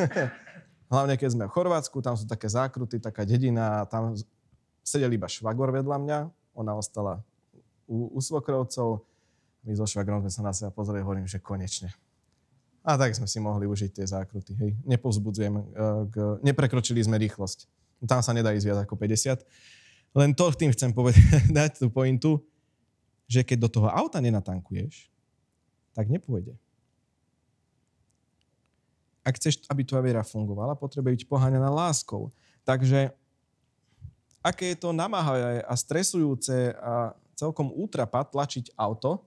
Hlavne 0.92 1.20
keď 1.20 1.28
sme 1.28 1.44
v 1.44 1.52
Chorvátsku, 1.52 2.00
tam 2.00 2.16
sú 2.16 2.24
také 2.24 2.48
zákruty, 2.48 2.96
taká 2.96 3.28
dedina 3.28 3.84
a 3.84 3.88
tam 3.88 4.16
sedel 4.80 5.12
iba 5.12 5.28
švagor 5.28 5.68
vedľa 5.76 5.96
mňa, 6.00 6.18
ona 6.56 6.72
ostala 6.72 7.20
u, 7.84 8.16
u 8.16 8.20
svokrovcov, 8.20 9.04
my 9.62 9.72
so 9.76 9.84
švagrom 9.84 10.24
sme 10.24 10.32
sa 10.32 10.42
na 10.42 10.52
seba 10.56 10.72
pozreli, 10.72 11.04
hovorím, 11.04 11.28
že 11.28 11.38
konečne. 11.38 11.92
A 12.82 12.98
tak 12.98 13.14
sme 13.14 13.30
si 13.30 13.38
mohli 13.38 13.68
užiť 13.68 13.90
tie 13.94 14.06
zákruty. 14.08 14.58
Hej. 14.58 14.70
Nepovzbudzujem, 14.82 15.54
uh, 15.54 15.62
k, 16.10 16.14
neprekročili 16.42 16.98
sme 16.98 17.14
rýchlosť. 17.14 17.70
Tam 18.02 18.18
sa 18.18 18.34
nedá 18.34 18.50
ísť 18.50 18.66
viac 18.66 18.78
ako 18.82 18.98
50. 18.98 19.46
Len 20.18 20.30
to 20.34 20.50
tým 20.50 20.74
chcem 20.74 20.90
povedať, 20.90 21.22
dať 21.58 21.78
tú 21.78 21.86
pointu, 21.94 22.42
že 23.30 23.46
keď 23.46 23.58
do 23.64 23.68
toho 23.70 23.88
auta 23.88 24.18
nenatankuješ, 24.18 25.06
tak 25.94 26.10
nepôjde. 26.10 26.58
Ak 29.23 29.39
chceš, 29.39 29.62
aby 29.70 29.87
tvoja 29.87 30.03
viera 30.03 30.27
fungovala, 30.27 30.75
potrebuje 30.75 31.23
byť 31.23 31.31
poháňaná 31.31 31.70
láskou. 31.70 32.35
Takže 32.66 33.14
aké 34.43 34.75
je 34.75 34.79
to 34.83 34.91
namáhavé 34.91 35.62
a 35.62 35.75
stresujúce 35.79 36.75
a 36.75 37.14
celkom 37.39 37.70
útrapa 37.70 38.27
tlačiť 38.27 38.75
auto 38.75 39.23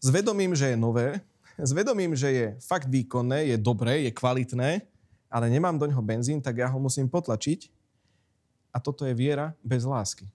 s 0.00 0.08
vedomím, 0.08 0.56
že 0.56 0.72
je 0.72 0.76
nové, 0.76 1.20
s 1.56 1.70
vedomím, 1.72 2.16
že 2.16 2.28
je 2.32 2.46
fakt 2.64 2.88
výkonné, 2.88 3.52
je 3.52 3.56
dobré, 3.60 4.08
je 4.08 4.12
kvalitné, 4.12 4.84
ale 5.28 5.46
nemám 5.52 5.76
do 5.78 5.88
ňoho 5.88 6.02
benzín, 6.02 6.40
tak 6.40 6.60
ja 6.60 6.68
ho 6.68 6.80
musím 6.80 7.08
potlačiť. 7.08 7.68
A 8.74 8.82
toto 8.82 9.06
je 9.06 9.14
viera 9.14 9.54
bez 9.62 9.86
lásky. 9.86 10.26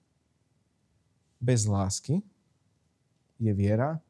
Bez 1.36 1.68
lásky 1.68 2.24
je 3.36 3.52
viera, 3.52 4.00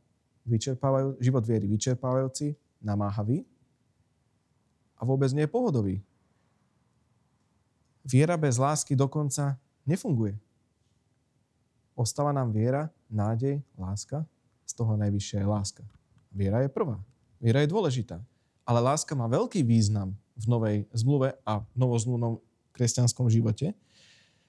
vyčerpávajú, 0.46 1.18
život 1.18 1.44
viery 1.46 1.66
vyčerpávajúci, 1.66 2.54
namáhavý 2.80 3.44
a 5.00 5.02
vôbec 5.08 5.32
nie 5.32 5.48
je 5.48 5.54
pohodový. 5.56 5.96
Viera 8.04 8.36
bez 8.36 8.60
lásky 8.60 8.92
dokonca 8.92 9.56
nefunguje. 9.88 10.36
Ostáva 11.96 12.36
nám 12.36 12.52
viera, 12.52 12.92
nádej, 13.08 13.60
láska. 13.76 14.24
Z 14.68 14.76
toho 14.76 14.96
najvyššia 15.00 15.40
je 15.40 15.48
láska. 15.48 15.82
Viera 16.30 16.60
je 16.60 16.70
prvá. 16.70 17.00
Viera 17.40 17.64
je 17.64 17.72
dôležitá. 17.72 18.20
Ale 18.68 18.80
láska 18.80 19.16
má 19.16 19.26
veľký 19.26 19.64
význam 19.64 20.12
v 20.36 20.44
novej 20.46 20.76
zmluve 20.94 21.36
a 21.44 21.64
v 21.64 21.76
novozmluvnom 21.76 22.40
kresťanskom 22.76 23.28
živote. 23.28 23.76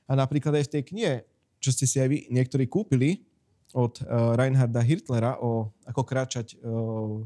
A 0.07 0.15
napríklad 0.15 0.59
aj 0.59 0.67
v 0.67 0.73
tej 0.77 0.83
knihe, 0.87 1.13
čo 1.59 1.71
ste 1.71 1.87
si 1.87 1.97
aj 1.99 2.07
vy 2.11 2.17
niektorí 2.31 2.67
kúpili 2.67 3.23
od 3.71 3.99
uh, 4.03 4.35
Reinharda 4.35 4.83
Hirtlera 4.83 5.39
o 5.39 5.71
ako 5.87 6.01
kráčať 6.03 6.59
uh, 6.59 7.23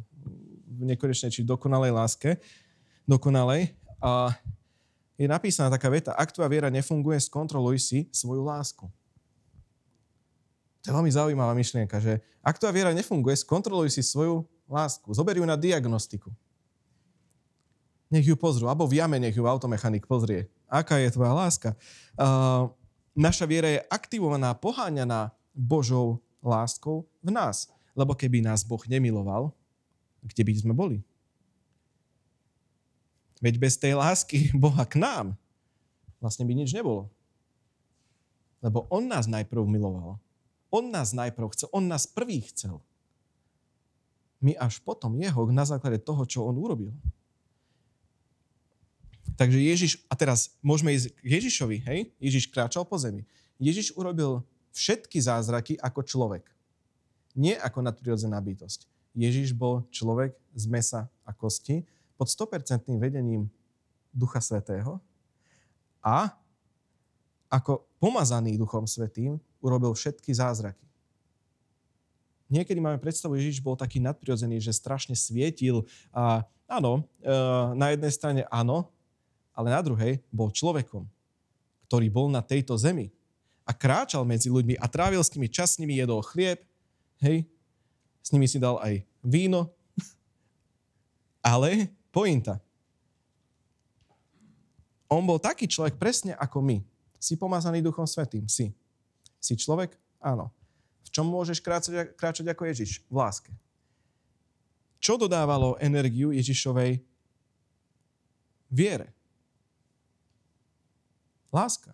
v 0.66 0.82
nekonečnej 0.94 1.34
či 1.34 1.42
dokonalej 1.42 1.94
láske, 1.94 2.38
dokonalej. 3.06 3.74
A 4.02 4.34
je 5.16 5.26
napísaná 5.26 5.72
taká 5.72 5.88
veta, 5.88 6.12
ak 6.12 6.36
tvoja 6.36 6.52
viera 6.52 6.68
nefunguje, 6.68 7.16
skontroluj 7.24 7.80
si 7.80 8.00
svoju 8.12 8.44
lásku. 8.44 8.86
To 10.84 10.86
je 10.92 10.94
veľmi 10.94 11.10
zaujímavá 11.10 11.58
myšlienka, 11.58 11.98
že 11.98 12.22
ak 12.46 12.62
tvoja 12.62 12.76
viera 12.76 12.92
nefunguje, 12.94 13.34
skontroluj 13.42 13.90
si 13.90 14.06
svoju 14.06 14.46
lásku. 14.70 15.10
Zober 15.16 15.40
ju 15.40 15.46
na 15.48 15.58
diagnostiku. 15.58 16.30
Nech 18.14 18.28
ju 18.28 18.38
pozrú. 18.38 18.70
Abo 18.70 18.86
v 18.86 19.02
jame 19.02 19.18
nech 19.18 19.34
ju 19.34 19.50
automechanik 19.50 20.06
pozrie. 20.06 20.46
Aká 20.70 21.02
je 21.02 21.10
tvoja 21.10 21.34
láska? 21.34 21.74
Uh, 22.14 22.70
naša 23.18 23.50
viera 23.50 23.66
je 23.72 23.82
aktivovaná, 23.90 24.54
poháňaná 24.54 25.34
Božou 25.58 26.22
láskou 26.44 27.10
v 27.26 27.34
nás. 27.34 27.72
Lebo 27.98 28.14
keby 28.14 28.46
nás 28.46 28.62
Boh 28.62 28.82
nemiloval, 28.86 29.56
kde 30.22 30.42
by 30.46 30.54
sme 30.54 30.74
boli? 30.76 31.02
Veď 33.46 33.62
bez 33.62 33.78
tej 33.78 33.94
lásky 33.94 34.50
Boha 34.58 34.82
k 34.90 34.98
nám 34.98 35.38
vlastne 36.18 36.50
by 36.50 36.58
nič 36.58 36.74
nebolo. 36.74 37.14
Lebo 38.66 38.90
On 38.90 39.06
nás 39.06 39.30
najprv 39.30 39.62
miloval. 39.70 40.18
On 40.74 40.90
nás 40.90 41.14
najprv 41.14 41.54
chcel, 41.54 41.70
on 41.70 41.86
nás 41.86 42.10
prvý 42.10 42.42
chcel. 42.50 42.82
My 44.42 44.58
až 44.58 44.82
potom 44.82 45.14
jeho 45.22 45.46
na 45.54 45.64
základe 45.64 46.02
toho, 46.02 46.26
čo 46.26 46.50
on 46.50 46.58
urobil. 46.58 46.90
Takže 49.38 49.62
Ježiš, 49.62 49.92
a 50.10 50.18
teraz 50.18 50.58
môžeme 50.66 50.96
ísť 50.96 51.14
k 51.22 51.28
Ježišovi, 51.40 51.78
hej? 51.86 52.00
Ježiš 52.18 52.50
kráčal 52.50 52.88
po 52.88 52.98
zemi. 52.98 53.28
Ježiš 53.62 53.94
urobil 53.96 54.44
všetky 54.76 55.22
zázraky 55.22 55.80
ako 55.80 56.02
človek. 56.04 56.44
Nie 57.36 57.60
ako 57.60 57.84
nadprirodzená 57.84 58.40
bytosť. 58.40 58.88
Ježiš 59.16 59.56
bol 59.56 59.88
človek 59.92 60.36
z 60.56 60.66
mesa 60.68 61.08
a 61.24 61.32
kosti 61.32 61.88
pod 62.16 62.28
100% 62.32 62.96
vedením 63.00 63.52
Ducha 64.16 64.40
Svetého 64.40 65.04
a 66.00 66.32
ako 67.52 67.88
pomazaný 68.00 68.56
Duchom 68.60 68.88
Svetým 68.88 69.40
urobil 69.60 69.92
všetky 69.96 70.32
zázraky. 70.32 70.86
Niekedy 72.46 72.78
máme 72.78 73.02
predstavu, 73.02 73.34
že 73.36 73.50
Ježiš 73.50 73.66
bol 73.66 73.74
taký 73.74 73.98
nadprirodzený, 73.98 74.62
že 74.62 74.70
strašne 74.70 75.18
svietil 75.18 75.82
a 76.14 76.46
áno, 76.70 77.02
e, 77.18 77.34
na 77.74 77.90
jednej 77.90 78.14
strane 78.14 78.42
áno, 78.54 78.94
ale 79.50 79.74
na 79.74 79.82
druhej 79.82 80.22
bol 80.30 80.54
človekom, 80.54 81.10
ktorý 81.90 82.08
bol 82.14 82.30
na 82.30 82.46
tejto 82.46 82.78
zemi 82.78 83.10
a 83.66 83.74
kráčal 83.74 84.22
medzi 84.30 84.54
ľuďmi 84.54 84.78
a 84.78 84.86
trávil 84.86 85.26
s 85.26 85.34
nimi 85.34 85.50
čas, 85.50 85.74
s 85.74 85.82
nimi 85.82 85.98
jedol 85.98 86.22
chlieb, 86.22 86.62
hej, 87.18 87.50
s 88.22 88.30
nimi 88.30 88.46
si 88.46 88.62
dal 88.62 88.78
aj 88.78 89.02
víno, 89.26 89.74
ale 91.42 91.90
pointa. 92.16 92.64
On 95.12 95.20
bol 95.28 95.36
taký 95.36 95.68
človek 95.68 96.00
presne 96.00 96.32
ako 96.40 96.64
my. 96.64 96.80
Si 97.20 97.36
pomazaný 97.36 97.84
Duchom 97.84 98.08
Svetým? 98.08 98.48
Si. 98.48 98.72
Si 99.44 99.54
človek? 99.60 100.00
Áno. 100.24 100.56
V 101.04 101.10
čom 101.12 101.28
môžeš 101.28 101.60
kráčať, 101.60 102.16
kráčať 102.16 102.48
ako 102.48 102.64
Ježiš? 102.72 103.04
V 103.12 103.16
láske. 103.20 103.52
Čo 105.04 105.20
dodávalo 105.20 105.78
energiu 105.78 106.32
Ježišovej 106.32 107.04
viere? 108.72 109.12
Láska. 111.54 111.94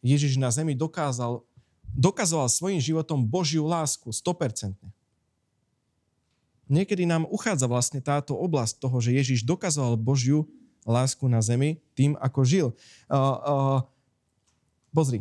Ježiš 0.00 0.40
na 0.40 0.50
zemi 0.50 0.74
dokázal, 0.74 1.44
dokazoval 1.92 2.48
svojim 2.48 2.80
životom 2.80 3.22
Božiu 3.22 3.68
lásku 3.68 4.08
100%. 4.08 4.74
Niekedy 6.72 7.04
nám 7.04 7.28
uchádza 7.28 7.68
vlastne 7.68 8.00
táto 8.00 8.32
oblasť 8.32 8.80
toho, 8.80 8.96
že 9.04 9.12
Ježiš 9.12 9.44
dokazoval 9.44 10.00
Božiu 10.00 10.48
lásku 10.88 11.28
na 11.28 11.44
zemi 11.44 11.76
tým, 11.92 12.16
ako 12.16 12.40
žil. 12.48 12.68
Uh, 13.12 13.36
uh, 13.44 13.78
pozri, 14.88 15.20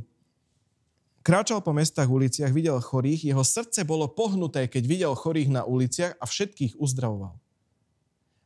Kráčal 1.21 1.61
po 1.61 1.69
mestách, 1.69 2.09
uliciach, 2.09 2.49
videl 2.49 2.81
chorých, 2.81 3.29
jeho 3.29 3.45
srdce 3.45 3.85
bolo 3.85 4.09
pohnuté, 4.09 4.65
keď 4.65 4.83
videl 4.89 5.13
chorých 5.13 5.53
na 5.53 5.61
uliciach 5.61 6.17
a 6.17 6.25
všetkých 6.25 6.81
uzdravoval. 6.81 7.37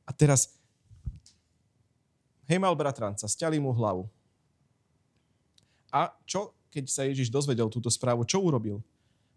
A 0.04 0.12
teraz, 0.12 0.60
hej 2.52 2.60
mal 2.60 2.76
bratranca, 2.76 3.32
stiali 3.32 3.64
mu 3.64 3.72
hlavu. 3.72 4.12
A 5.88 6.12
čo, 6.28 6.52
keď 6.68 6.84
sa 6.92 7.08
Ježiš 7.08 7.32
dozvedel 7.32 7.72
túto 7.72 7.88
správu, 7.88 8.28
čo 8.28 8.44
urobil? 8.44 8.84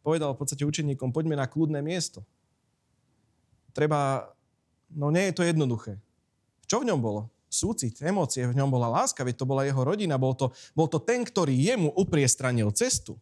Povedal 0.03 0.35
v 0.35 0.39
podstate 0.43 0.67
učeníkom, 0.67 1.15
poďme 1.15 1.39
na 1.39 1.47
kľudné 1.47 1.79
miesto. 1.79 2.27
Treba, 3.73 4.31
no 4.93 5.13
nie 5.13 5.31
je 5.31 5.35
to 5.37 5.43
jednoduché. 5.45 6.01
Čo 6.69 6.85
v 6.85 6.89
ňom 6.93 7.01
bolo? 7.01 7.33
Súcit, 7.49 7.97
emócie, 8.05 8.45
v 8.45 8.53
ňom 8.53 8.69
bola 8.69 8.93
láska, 8.93 9.25
veď 9.25 9.41
to 9.41 9.49
bola 9.49 9.65
jeho 9.65 9.81
rodina, 9.81 10.21
bol 10.21 10.37
to, 10.37 10.53
bol 10.77 10.85
to 10.85 11.01
ten, 11.01 11.25
ktorý 11.25 11.57
jemu 11.57 11.89
upriestranil 11.97 12.69
cestu. 12.77 13.17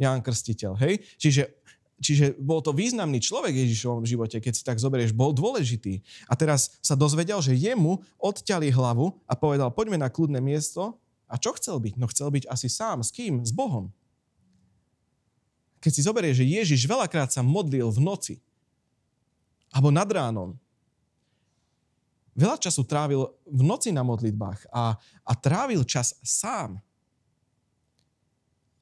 Ján 0.00 0.24
Krstiteľ, 0.24 0.72
hej? 0.80 1.04
Čiže 1.20 1.52
Čiže 2.02 2.34
bol 2.34 2.58
to 2.58 2.74
významný 2.74 3.22
človek 3.22 3.54
Ježišovom 3.54 4.02
živote, 4.02 4.42
keď 4.42 4.52
si 4.58 4.66
tak 4.66 4.82
zoberieš, 4.82 5.14
bol 5.14 5.30
dôležitý. 5.30 6.02
A 6.26 6.34
teraz 6.34 6.74
sa 6.82 6.98
dozvedel, 6.98 7.38
že 7.38 7.54
jemu 7.54 8.02
odťali 8.18 8.74
hlavu 8.74 9.14
a 9.30 9.38
povedal, 9.38 9.70
poďme 9.70 10.02
na 10.02 10.10
kľudné 10.10 10.42
miesto. 10.42 10.98
A 11.30 11.38
čo 11.38 11.54
chcel 11.54 11.78
byť? 11.78 11.94
No 11.94 12.10
chcel 12.10 12.34
byť 12.34 12.50
asi 12.50 12.66
sám. 12.66 13.06
S 13.06 13.14
kým? 13.14 13.46
S 13.46 13.54
Bohom. 13.54 13.94
Keď 15.78 15.92
si 15.94 16.02
zoberieš, 16.02 16.42
že 16.42 16.50
Ježiš 16.50 16.90
veľakrát 16.90 17.30
sa 17.30 17.46
modlil 17.46 17.86
v 17.86 18.02
noci 18.02 18.34
alebo 19.72 19.88
nad 19.88 20.06
ránom, 20.06 20.52
veľa 22.36 22.60
času 22.60 22.84
trávil 22.84 23.28
v 23.48 23.62
noci 23.64 23.88
na 23.92 24.04
modlitbách 24.04 24.68
a, 24.68 24.96
a 25.24 25.32
trávil 25.32 25.84
čas 25.88 26.16
sám. 26.20 26.80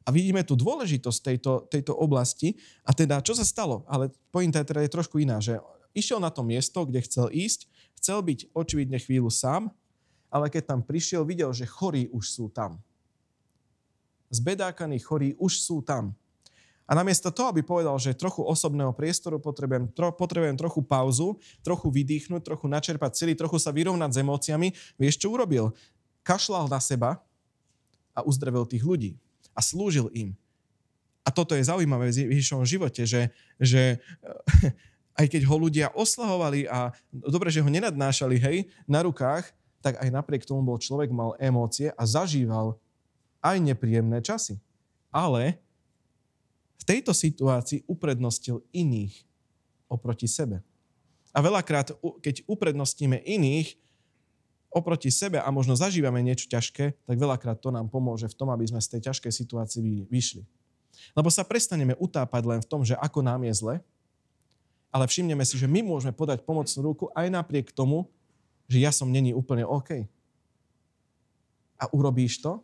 A 0.03 0.09
vidíme 0.11 0.43
tu 0.43 0.59
dôležitosť 0.59 1.19
tejto, 1.23 1.53
tejto 1.71 1.93
oblasti. 1.95 2.59
A 2.83 2.91
teda, 2.91 3.23
čo 3.23 3.37
sa 3.37 3.47
stalo? 3.47 3.87
Ale 3.87 4.11
pointa 4.35 4.67
teda 4.67 4.83
je 4.83 4.91
trošku 4.91 5.23
iná, 5.23 5.39
že 5.39 5.63
išiel 5.95 6.19
na 6.19 6.35
to 6.35 6.43
miesto, 6.43 6.83
kde 6.83 7.05
chcel 7.07 7.31
ísť, 7.31 7.71
chcel 7.95 8.19
byť 8.19 8.51
očividne 8.51 8.99
chvíľu 8.99 9.31
sám, 9.31 9.71
ale 10.31 10.51
keď 10.51 10.75
tam 10.75 10.81
prišiel, 10.83 11.23
videl, 11.23 11.51
že 11.55 11.67
chorí 11.67 12.11
už 12.11 12.27
sú 12.27 12.51
tam. 12.51 12.83
Zbedákaní 14.31 15.03
chorí 15.03 15.35
už 15.39 15.59
sú 15.63 15.83
tam. 15.83 16.15
A 16.91 16.99
namiesto 16.99 17.31
toho, 17.31 17.55
aby 17.55 17.63
povedal, 17.63 17.95
že 18.03 18.19
trochu 18.19 18.43
osobného 18.43 18.91
priestoru 18.91 19.39
potrebujem, 19.39 19.87
tro, 19.95 20.11
potrebujem 20.11 20.59
trochu 20.59 20.83
pauzu, 20.83 21.39
trochu 21.63 21.87
vydýchnuť, 21.87 22.43
trochu 22.43 22.67
načerpať 22.67 23.15
celý, 23.15 23.39
trochu 23.39 23.63
sa 23.63 23.71
vyrovnať 23.71 24.11
s 24.11 24.19
emóciami, 24.19 24.69
vieš, 24.99 25.23
čo 25.23 25.31
urobil? 25.31 25.71
Kašlal 26.27 26.67
na 26.67 26.83
seba 26.83 27.23
a 28.11 28.27
uzdravil 28.27 28.67
tých 28.67 28.83
ľudí 28.83 29.15
a 29.55 29.63
slúžil 29.63 30.11
im. 30.19 30.35
A 31.23 31.31
toto 31.31 31.55
je 31.55 31.63
zaujímavé 31.63 32.11
v 32.11 32.35
Ježišovom 32.35 32.67
živote, 32.67 33.07
že, 33.07 33.31
že 33.63 34.03
aj 35.21 35.27
keď 35.31 35.47
ho 35.47 35.57
ľudia 35.63 35.95
oslahovali 35.95 36.67
a 36.67 36.91
dobre, 37.15 37.55
že 37.55 37.63
ho 37.63 37.71
nenadnášali, 37.71 38.35
hej, 38.35 38.59
na 38.91 39.07
rukách, 39.07 39.47
tak 39.79 39.95
aj 40.03 40.11
napriek 40.11 40.43
tomu 40.43 40.67
bol 40.67 40.83
človek, 40.83 41.15
mal 41.15 41.39
emócie 41.39 41.95
a 41.95 42.03
zažíval 42.03 42.83
aj 43.39 43.63
nepríjemné 43.63 44.19
časy. 44.27 44.59
Ale 45.15 45.63
v 46.81 46.83
tejto 46.89 47.13
situácii 47.13 47.85
uprednostil 47.85 48.65
iných 48.73 49.13
oproti 49.91 50.25
sebe. 50.25 50.65
A 51.31 51.39
veľakrát, 51.45 51.95
keď 52.25 52.43
uprednostíme 52.49 53.21
iných, 53.23 53.77
oproti 54.71 55.11
sebe 55.11 55.43
a 55.43 55.49
možno 55.51 55.75
zažívame 55.75 56.23
niečo 56.23 56.47
ťažké, 56.47 56.95
tak 56.95 57.17
veľakrát 57.19 57.59
to 57.59 57.75
nám 57.75 57.91
pomôže 57.91 58.31
v 58.31 58.39
tom, 58.39 58.55
aby 58.55 58.71
sme 58.71 58.79
z 58.79 58.97
tej 58.97 59.11
ťažkej 59.11 59.33
situácii 59.35 60.07
vyšli. 60.07 60.47
Lebo 61.15 61.27
sa 61.27 61.43
prestaneme 61.43 61.99
utápať 61.99 62.43
len 62.47 62.61
v 62.63 62.71
tom, 62.71 62.87
že 62.87 62.95
ako 62.99 63.19
nám 63.23 63.43
je 63.51 63.55
zle, 63.55 63.75
ale 64.91 65.05
všimneme 65.07 65.43
si, 65.47 65.59
že 65.59 65.71
my 65.71 65.83
môžeme 65.87 66.15
podať 66.15 66.43
pomocnú 66.43 66.81
ruku 66.83 67.05
aj 67.15 67.31
napriek 67.31 67.71
tomu, 67.71 68.11
že 68.71 68.83
ja 68.83 68.95
som 68.95 69.11
není 69.11 69.35
úplne 69.35 69.67
OK. 69.67 70.07
A 71.79 71.85
urobíš 71.91 72.39
to? 72.39 72.63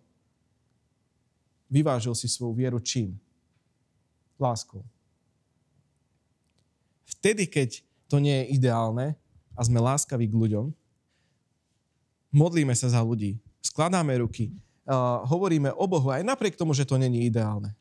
Vyvážil 1.67 2.15
si 2.15 2.31
svoju 2.31 2.55
vieru 2.55 2.79
čím? 2.79 3.19
Láskou. 4.37 4.85
Vtedy, 7.07 7.49
keď 7.49 7.81
to 8.07 8.21
nie 8.21 8.45
je 8.45 8.61
ideálne 8.61 9.17
a 9.57 9.61
sme 9.65 9.81
láskaví 9.81 10.29
k 10.29 10.39
ľuďom, 10.39 10.71
modlíme 12.31 12.75
sa 12.77 12.93
za 12.93 13.01
ľudí, 13.01 13.41
skladáme 13.65 14.13
ruky, 14.21 14.53
uh, 14.85 15.25
hovoríme 15.25 15.73
o 15.75 15.85
Bohu 15.89 16.13
aj 16.13 16.23
napriek 16.23 16.55
tomu, 16.55 16.77
že 16.77 16.85
to 16.85 17.01
není 17.01 17.25
ideálne. 17.25 17.73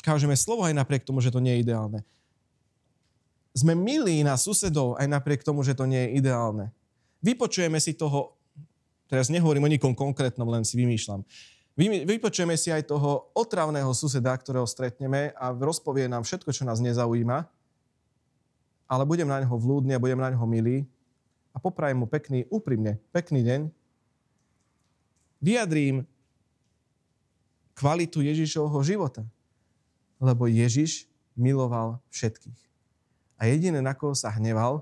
Kážeme 0.00 0.38
slovo 0.38 0.64
aj 0.64 0.74
napriek 0.74 1.04
tomu, 1.04 1.20
že 1.20 1.34
to 1.34 1.42
nie 1.42 1.58
je 1.58 1.62
ideálne. 1.66 2.00
Sme 3.56 3.72
milí 3.72 4.20
na 4.22 4.36
susedov 4.36 4.96
aj 5.00 5.08
napriek 5.08 5.42
tomu, 5.42 5.64
že 5.64 5.74
to 5.74 5.88
nie 5.88 5.98
je 6.08 6.20
ideálne. 6.20 6.70
Vypočujeme 7.24 7.80
si 7.80 7.96
toho, 7.96 8.36
teraz 9.08 9.32
nehovorím 9.32 9.66
o 9.66 9.72
nikom 9.72 9.92
konkrétnom, 9.96 10.46
len 10.46 10.62
si 10.62 10.76
vymýšľam. 10.76 11.24
Vypočujeme 11.76 12.56
si 12.56 12.72
aj 12.72 12.88
toho 12.88 13.28
otravného 13.36 13.92
suseda, 13.92 14.32
ktorého 14.32 14.64
stretneme 14.64 15.36
a 15.36 15.52
rozpovie 15.52 16.08
nám 16.08 16.24
všetko, 16.24 16.48
čo 16.48 16.64
nás 16.64 16.80
nezaujíma, 16.80 17.44
ale 18.88 19.02
budem 19.04 19.28
na 19.28 19.44
neho 19.44 19.52
vlúdny 19.60 19.92
a 19.92 20.00
budem 20.00 20.16
na 20.16 20.32
neho 20.32 20.46
milý 20.48 20.88
a 21.52 21.60
poprajem 21.60 22.00
mu 22.00 22.08
pekný, 22.08 22.48
úprimne, 22.48 22.96
pekný 23.12 23.44
deň, 23.44 23.60
vyjadrím 25.44 26.08
kvalitu 27.76 28.24
Ježišovho 28.24 28.80
života. 28.80 29.20
Lebo 30.16 30.48
Ježiš 30.48 31.04
miloval 31.36 32.00
všetkých. 32.08 32.56
A 33.36 33.52
jediné, 33.52 33.84
na 33.84 33.92
koho 33.92 34.16
sa 34.16 34.32
hneval, 34.32 34.80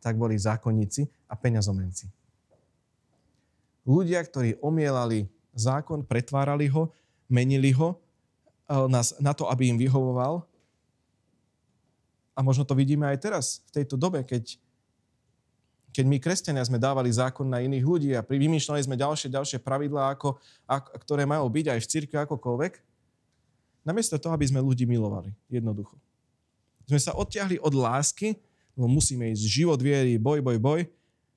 tak 0.00 0.16
boli 0.16 0.40
zákonníci 0.40 1.04
a 1.28 1.36
peňazomenci. 1.36 2.08
Ľudia, 3.84 4.24
ktorí 4.24 4.56
omielali 4.64 5.28
zákon, 5.54 6.02
pretvárali 6.02 6.68
ho, 6.68 6.90
menili 7.30 7.70
ho 7.72 7.96
eh, 8.68 8.86
na 9.22 9.32
to, 9.32 9.48
aby 9.48 9.70
im 9.70 9.78
vyhovoval. 9.78 10.44
A 12.34 12.42
možno 12.42 12.66
to 12.66 12.74
vidíme 12.74 13.06
aj 13.06 13.18
teraz, 13.22 13.44
v 13.70 13.82
tejto 13.82 13.94
dobe, 13.94 14.26
keď 14.26 14.58
keď 15.94 16.04
my, 16.10 16.18
kresťania, 16.18 16.66
sme 16.66 16.82
dávali 16.82 17.06
zákon 17.06 17.46
na 17.46 17.62
iných 17.62 17.86
ľudí 17.86 18.10
a 18.18 18.26
vymýšľali 18.26 18.82
sme 18.82 18.98
ďalšie, 18.98 19.30
ďalšie 19.30 19.62
pravidlá, 19.62 20.18
ako, 20.18 20.34
ako, 20.66 20.88
ktoré 21.06 21.22
majú 21.22 21.46
byť 21.46 21.70
aj 21.70 21.78
v 21.78 21.86
cirkvi 21.86 22.18
akokoľvek, 22.18 22.72
namiesto 23.86 24.18
toho, 24.18 24.34
aby 24.34 24.50
sme 24.50 24.58
ľudí 24.58 24.90
milovali. 24.90 25.30
Jednoducho. 25.46 25.94
Sme 26.90 26.98
sa 26.98 27.14
odtiahli 27.14 27.62
od 27.62 27.70
lásky, 27.78 28.34
lebo 28.74 28.90
musíme 28.90 29.30
ísť 29.30 29.46
život 29.46 29.78
viery, 29.78 30.18
boj, 30.18 30.42
boj, 30.42 30.58
boj, 30.58 30.80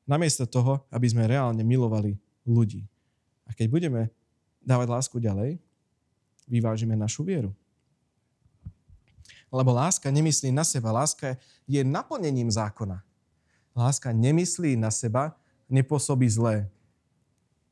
namiesto 0.09 0.49
toho, 0.49 0.81
aby 0.89 1.05
sme 1.05 1.29
reálne 1.29 1.61
milovali 1.61 2.17
ľudí. 2.41 2.81
A 3.47 3.55
keď 3.55 3.67
budeme 3.71 4.01
dávať 4.59 4.87
lásku 4.91 5.17
ďalej, 5.17 5.57
vyvážime 6.47 6.95
našu 6.99 7.23
vieru. 7.23 7.55
Lebo 9.47 9.71
láska 9.71 10.11
nemyslí 10.11 10.51
na 10.51 10.67
seba. 10.67 10.91
Láska 10.91 11.39
je 11.67 11.79
naplnením 11.83 12.51
zákona. 12.51 12.99
Láska 13.71 14.11
nemyslí 14.11 14.75
na 14.75 14.91
seba, 14.91 15.39
nepôsobí 15.71 16.27
zlé. 16.27 16.67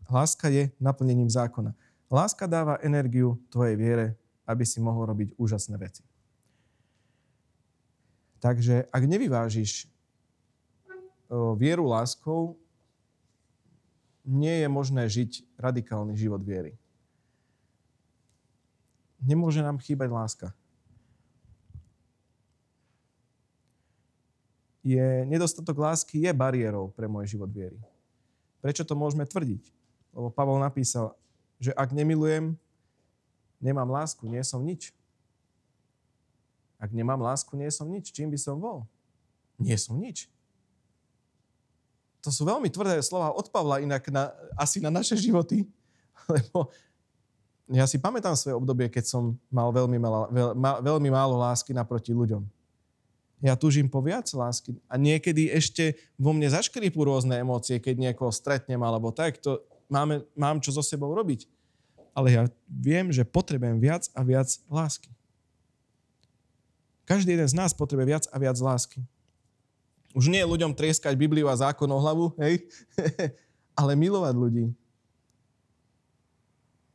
Láska 0.07 0.47
je 0.47 0.71
naplnením 0.79 1.27
zákona. 1.27 1.75
Láska 2.07 2.47
dáva 2.47 2.79
energiu 2.79 3.41
tvojej 3.49 3.75
viere, 3.75 4.07
aby 4.47 4.63
si 4.63 4.79
mohol 4.79 5.09
robiť 5.11 5.35
úžasné 5.35 5.75
veci. 5.75 6.05
Takže 8.39 8.85
ak 8.93 9.03
nevyvážiš 9.03 9.89
vieru 11.57 11.89
láskou, 11.89 12.53
nie 14.25 14.65
je 14.65 14.67
možné 14.67 15.05
žiť 15.05 15.45
radikálny 15.61 16.17
život 16.17 16.41
viery. 16.41 16.73
Nemôže 19.21 19.61
nám 19.61 19.79
chýbať 19.81 20.09
láska. 20.11 20.47
je 24.85 25.25
nedostatok 25.25 25.81
lásky 25.81 26.21
je 26.21 26.29
bariérou 26.29 26.93
pre 26.93 27.09
môj 27.09 27.33
život 27.33 27.49
viery. 27.49 27.81
Prečo 28.61 28.85
to 28.85 28.93
môžeme 28.93 29.25
tvrdiť? 29.25 29.73
Lebo 30.13 30.29
Pavol 30.29 30.61
napísal, 30.61 31.17
že 31.57 31.73
ak 31.73 31.89
nemilujem, 31.89 32.53
nemám 33.57 33.89
lásku, 33.89 34.29
nie 34.29 34.45
som 34.45 34.61
nič. 34.61 34.93
Ak 36.77 36.93
nemám 36.93 37.17
lásku, 37.17 37.49
nie 37.57 37.73
som 37.73 37.89
nič. 37.89 38.13
Čím 38.13 38.29
by 38.29 38.37
som 38.37 38.61
bol? 38.61 38.85
Nie 39.57 39.81
som 39.81 39.97
nič. 39.97 40.29
To 42.25 42.33
sú 42.33 42.41
veľmi 42.41 42.73
tvrdé 42.73 42.97
slova 43.05 43.29
od 43.29 43.45
Pavla 43.53 43.77
inak 43.85 44.09
na, 44.09 44.33
asi 44.57 44.81
na 44.81 44.89
naše 44.89 45.13
životy. 45.13 45.69
Lebo 46.33 46.73
ja 47.69 47.85
si 47.85 48.01
pamätám 48.01 48.33
svoje 48.33 48.57
obdobie, 48.57 48.89
keď 48.89 49.05
som 49.05 49.37
mal 49.49 49.69
veľmi, 49.69 49.97
malo, 50.01 50.25
veľ, 50.33 50.49
ma, 50.57 50.81
veľmi 50.81 51.09
málo 51.13 51.37
lásky 51.37 51.73
naproti 51.73 52.13
ľuďom. 52.13 52.41
Ja 53.45 53.53
túžim 53.53 53.85
po 53.85 54.01
viac 54.01 54.25
lásky. 54.33 54.73
A 54.89 54.97
niekedy 54.97 55.53
ešte 55.53 56.01
vo 56.17 56.33
mne 56.33 56.49
zaškripú 56.49 57.05
rôzne 57.05 57.37
emócie, 57.37 57.77
keď 57.77 58.09
niekoho 58.09 58.33
stretnem 58.33 58.81
alebo 58.81 59.13
tak. 59.13 59.37
To 59.45 59.61
máme, 59.85 60.25
mám 60.33 60.57
čo 60.61 60.73
so 60.73 60.81
sebou 60.81 61.13
robiť. 61.13 61.45
Ale 62.15 62.33
ja 62.33 62.43
viem, 62.65 63.13
že 63.13 63.27
potrebujem 63.27 63.77
viac 63.77 64.09
a 64.17 64.25
viac 64.25 64.49
lásky. 64.65 65.13
Každý 67.05 67.37
jeden 67.37 67.45
z 67.45 67.53
nás 67.53 67.69
potrebuje 67.69 68.07
viac 68.09 68.25
a 68.33 68.37
viac 68.41 68.57
lásky. 68.57 69.05
Už 70.15 70.31
nie 70.31 70.39
ľuďom 70.39 70.71
trieskať 70.71 71.11
Bibliu 71.19 71.51
a 71.51 71.59
zákon 71.59 71.91
o 71.91 71.99
hlavu, 71.99 72.31
hej? 72.39 72.63
ale 73.79 73.99
milovať 73.99 74.35
ľudí. 74.39 74.65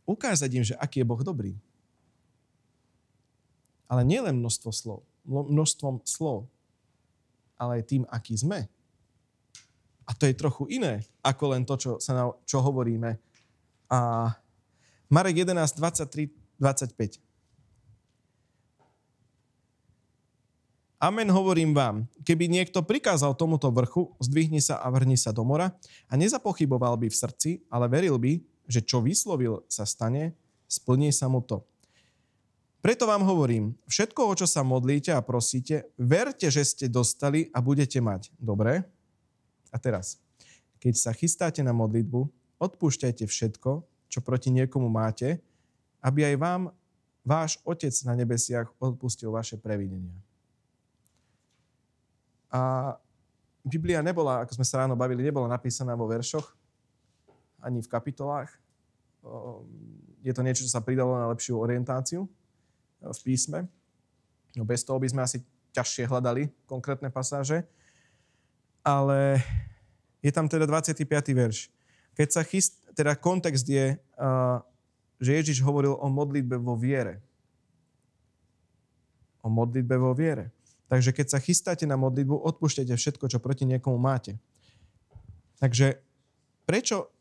ukázať 0.09 0.51
im, 0.57 0.65
že 0.67 0.75
aký 0.75 1.05
je 1.05 1.07
Boh 1.07 1.23
dobrý. 1.23 1.55
Ale 3.87 4.03
nielen 4.03 4.41
množstvo 4.43 4.71
slov, 4.73 5.01
množstvom 5.29 6.03
slov, 6.03 6.51
ale 7.55 7.79
aj 7.79 7.85
tým, 7.87 8.03
aký 8.11 8.35
sme. 8.35 8.67
A 10.09 10.11
to 10.17 10.27
je 10.27 10.35
trochu 10.35 10.67
iné, 10.73 11.07
ako 11.23 11.55
len 11.55 11.63
to, 11.63 11.79
čo, 11.79 11.91
sa 12.03 12.13
na, 12.17 12.25
čo 12.43 12.59
hovoríme. 12.59 13.21
A 13.87 14.33
Marek 15.07 15.47
11, 15.47 15.79
23, 15.79 16.33
25. 16.59 17.30
Amen 21.01 21.33
hovorím 21.33 21.73
vám, 21.73 22.05
keby 22.29 22.45
niekto 22.45 22.85
prikázal 22.85 23.33
tomuto 23.33 23.73
vrchu, 23.73 24.13
zdvihni 24.21 24.61
sa 24.61 24.85
a 24.85 24.93
vrhni 24.93 25.17
sa 25.17 25.33
do 25.33 25.41
mora 25.49 25.73
a 26.05 26.13
nezapochyboval 26.13 27.01
by 27.01 27.09
v 27.09 27.17
srdci, 27.17 27.51
ale 27.73 27.89
veril 27.89 28.21
by, 28.21 28.37
že 28.69 28.85
čo 28.85 29.01
vyslovil 29.01 29.65
sa 29.65 29.89
stane, 29.89 30.37
splní 30.69 31.09
sa 31.09 31.33
mu 31.33 31.41
to. 31.41 31.65
Preto 32.85 33.09
vám 33.09 33.25
hovorím, 33.25 33.81
všetko, 33.89 34.21
o 34.29 34.37
čo 34.37 34.45
sa 34.45 34.61
modlíte 34.61 35.17
a 35.17 35.25
prosíte, 35.25 35.89
verte, 35.97 36.53
že 36.53 36.69
ste 36.69 36.85
dostali 36.93 37.49
a 37.57 37.65
budete 37.65 37.97
mať. 38.05 38.29
Dobre? 38.37 38.85
A 39.73 39.77
teraz, 39.81 40.21
keď 40.85 41.01
sa 41.01 41.17
chystáte 41.17 41.65
na 41.65 41.73
modlitbu, 41.73 42.29
odpúšťajte 42.61 43.25
všetko, 43.25 43.71
čo 44.13 44.19
proti 44.21 44.53
niekomu 44.53 44.93
máte, 44.93 45.41
aby 46.05 46.29
aj 46.29 46.37
vám 46.37 46.63
váš 47.25 47.57
Otec 47.65 47.97
na 48.05 48.13
nebesiach 48.21 48.69
odpustil 48.77 49.33
vaše 49.33 49.57
previnenia. 49.57 50.13
A 52.51 52.95
Biblia 53.63 54.03
nebola, 54.03 54.43
ako 54.43 54.59
sme 54.59 54.67
sa 54.67 54.83
ráno 54.83 54.99
bavili, 54.99 55.23
nebola 55.23 55.47
napísaná 55.47 55.95
vo 55.95 56.11
veršoch, 56.11 56.51
ani 57.63 57.79
v 57.79 57.89
kapitolách. 57.89 58.51
Je 60.25 60.33
to 60.33 60.43
niečo, 60.45 60.65
čo 60.67 60.73
sa 60.73 60.85
pridalo 60.85 61.15
na 61.17 61.31
lepšiu 61.31 61.61
orientáciu 61.61 62.27
v 63.01 63.21
písme. 63.25 63.69
No 64.57 64.65
bez 64.65 64.83
toho 64.83 64.99
by 64.99 65.09
sme 65.09 65.23
asi 65.23 65.45
ťažšie 65.71 66.11
hľadali 66.11 66.51
konkrétne 66.67 67.13
pasáže. 67.13 67.63
Ale 68.81 69.45
je 70.25 70.33
tam 70.33 70.49
teda 70.49 70.65
25. 70.65 71.05
verš. 71.37 71.69
Keď 72.17 72.29
sa 72.33 72.43
chyst, 72.43 72.81
teda 72.97 73.13
kontext 73.15 73.69
je, 73.69 74.01
že 75.21 75.31
Ježiš 75.37 75.61
hovoril 75.61 75.95
o 76.01 76.09
modlitbe 76.09 76.57
vo 76.57 76.75
viere. 76.81 77.21
O 79.45 79.53
modlitbe 79.53 80.01
vo 80.01 80.17
viere. 80.17 80.49
Takže 80.91 81.15
keď 81.15 81.27
sa 81.31 81.39
chystáte 81.39 81.87
na 81.87 81.95
modlitbu, 81.95 82.35
odpúšťajte 82.35 82.95
všetko, 82.99 83.31
čo 83.31 83.39
proti 83.39 83.63
niekomu 83.63 83.95
máte. 83.95 84.43
Takže 85.63 86.03
prečo 86.67 87.15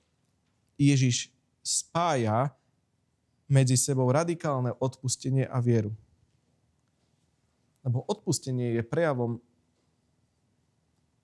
Ježiš 0.82 1.30
spája 1.61 2.49
medzi 3.45 3.78
sebou 3.78 4.09
radikálne 4.09 4.74
odpustenie 4.74 5.45
a 5.45 5.61
vieru? 5.61 5.93
Lebo 7.86 8.01
odpustenie 8.09 8.82
je 8.82 8.82
prejavom 8.82 9.38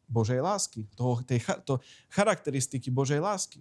Božej 0.06 0.38
lásky, 0.38 0.86
toho, 0.94 1.26
tej, 1.26 1.42
to, 1.66 1.82
charakteristiky 2.14 2.94
Božej 2.94 3.26
lásky. 3.26 3.58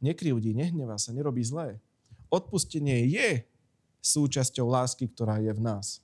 Nekryvdí, 0.00 0.56
nehnevá 0.56 0.96
sa, 0.96 1.12
nerobí 1.12 1.44
zlé. 1.44 1.76
Odpustenie 2.32 3.04
je 3.04 3.44
súčasťou 4.00 4.64
lásky, 4.64 5.12
ktorá 5.12 5.44
je 5.44 5.52
v 5.52 5.60
nás. 5.60 6.00